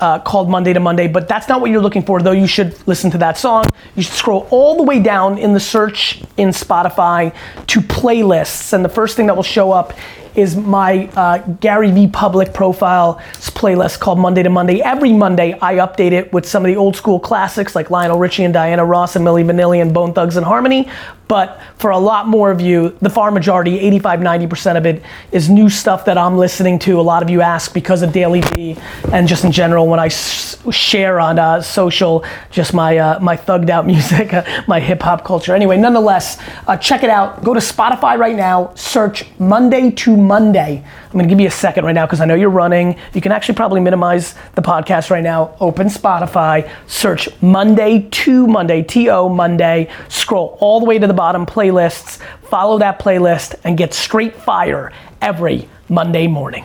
Uh, 0.00 0.20
called 0.20 0.48
Monday 0.48 0.72
to 0.72 0.78
Monday, 0.78 1.08
but 1.08 1.26
that's 1.26 1.48
not 1.48 1.60
what 1.60 1.72
you're 1.72 1.82
looking 1.82 2.04
for, 2.04 2.22
though 2.22 2.30
you 2.30 2.46
should 2.46 2.76
listen 2.86 3.10
to 3.10 3.18
that 3.18 3.36
song. 3.36 3.64
You 3.96 4.04
should 4.04 4.12
scroll 4.12 4.46
all 4.52 4.76
the 4.76 4.84
way 4.84 5.00
down 5.00 5.38
in 5.38 5.54
the 5.54 5.60
search 5.60 6.22
in 6.36 6.50
Spotify 6.50 7.34
to 7.66 7.80
playlists, 7.80 8.72
and 8.72 8.84
the 8.84 8.88
first 8.88 9.16
thing 9.16 9.26
that 9.26 9.34
will 9.34 9.42
show 9.42 9.72
up 9.72 9.92
is 10.38 10.54
my 10.54 11.08
uh, 11.16 11.38
Gary 11.60 11.90
V 11.90 12.06
public 12.06 12.54
profile 12.54 13.20
playlist 13.58 13.98
called 13.98 14.20
Monday 14.20 14.44
to 14.44 14.50
Monday. 14.50 14.80
Every 14.80 15.12
Monday, 15.12 15.58
I 15.60 15.74
update 15.74 16.12
it 16.12 16.32
with 16.32 16.46
some 16.46 16.64
of 16.64 16.68
the 16.68 16.76
old 16.76 16.94
school 16.94 17.18
classics 17.18 17.74
like 17.74 17.90
Lionel 17.90 18.20
Richie 18.20 18.44
and 18.44 18.54
Diana 18.54 18.84
Ross 18.84 19.16
and 19.16 19.26
Milli 19.26 19.44
Vanilli 19.44 19.82
and 19.82 19.92
Bone 19.92 20.14
Thugs 20.14 20.36
and 20.36 20.46
Harmony. 20.46 20.88
But 21.26 21.60
for 21.76 21.90
a 21.90 21.98
lot 21.98 22.26
more 22.26 22.50
of 22.50 22.58
you, 22.58 22.96
the 23.02 23.10
far 23.10 23.30
majority, 23.30 23.78
85, 23.80 24.20
90% 24.20 24.78
of 24.78 24.86
it, 24.86 25.02
is 25.30 25.50
new 25.50 25.68
stuff 25.68 26.06
that 26.06 26.16
I'm 26.16 26.38
listening 26.38 26.78
to. 26.80 26.98
A 26.98 27.02
lot 27.02 27.22
of 27.22 27.28
you 27.28 27.42
ask 27.42 27.74
because 27.74 28.00
of 28.00 28.12
Daily 28.12 28.40
V 28.40 28.78
and 29.12 29.28
just 29.28 29.44
in 29.44 29.52
general 29.52 29.86
when 29.88 30.00
I 30.00 30.06
s- 30.06 30.56
share 30.74 31.20
on 31.20 31.38
uh, 31.38 31.60
social 31.60 32.24
just 32.50 32.72
my, 32.72 32.96
uh, 32.96 33.20
my 33.20 33.36
thugged 33.36 33.68
out 33.68 33.86
music, 33.94 34.32
uh, 34.32 34.62
my 34.66 34.80
hip 34.80 35.02
hop 35.02 35.22
culture. 35.22 35.54
Anyway, 35.54 35.76
nonetheless, 35.76 36.38
uh, 36.66 36.78
check 36.78 37.02
it 37.02 37.10
out. 37.10 37.44
Go 37.44 37.52
to 37.52 37.60
Spotify 37.60 38.16
right 38.16 38.36
now, 38.36 38.72
search 38.74 39.26
Monday 39.38 39.90
to 39.90 40.16
Monday. 40.28 40.84
I'm 41.06 41.12
gonna 41.12 41.26
give 41.26 41.40
you 41.40 41.48
a 41.48 41.50
second 41.50 41.84
right 41.84 41.94
now 41.94 42.06
because 42.06 42.20
I 42.20 42.26
know 42.26 42.34
you're 42.34 42.50
running. 42.50 42.96
You 43.14 43.20
can 43.20 43.32
actually 43.32 43.56
probably 43.56 43.80
minimize 43.80 44.34
the 44.54 44.62
podcast 44.62 45.10
right 45.10 45.24
now. 45.24 45.56
Open 45.58 45.88
Spotify, 45.88 46.70
search 46.86 47.28
Monday 47.42 48.06
to 48.10 48.46
Monday, 48.46 48.82
T 48.82 49.08
O 49.08 49.28
Monday, 49.28 49.88
scroll 50.08 50.56
all 50.60 50.78
the 50.78 50.86
way 50.86 50.98
to 50.98 51.06
the 51.06 51.14
bottom 51.14 51.46
playlists, 51.46 52.18
follow 52.42 52.78
that 52.78 53.00
playlist, 53.00 53.56
and 53.64 53.76
get 53.76 53.94
straight 53.94 54.36
fire 54.36 54.92
every 55.20 55.68
Monday 55.88 56.28
morning. 56.28 56.64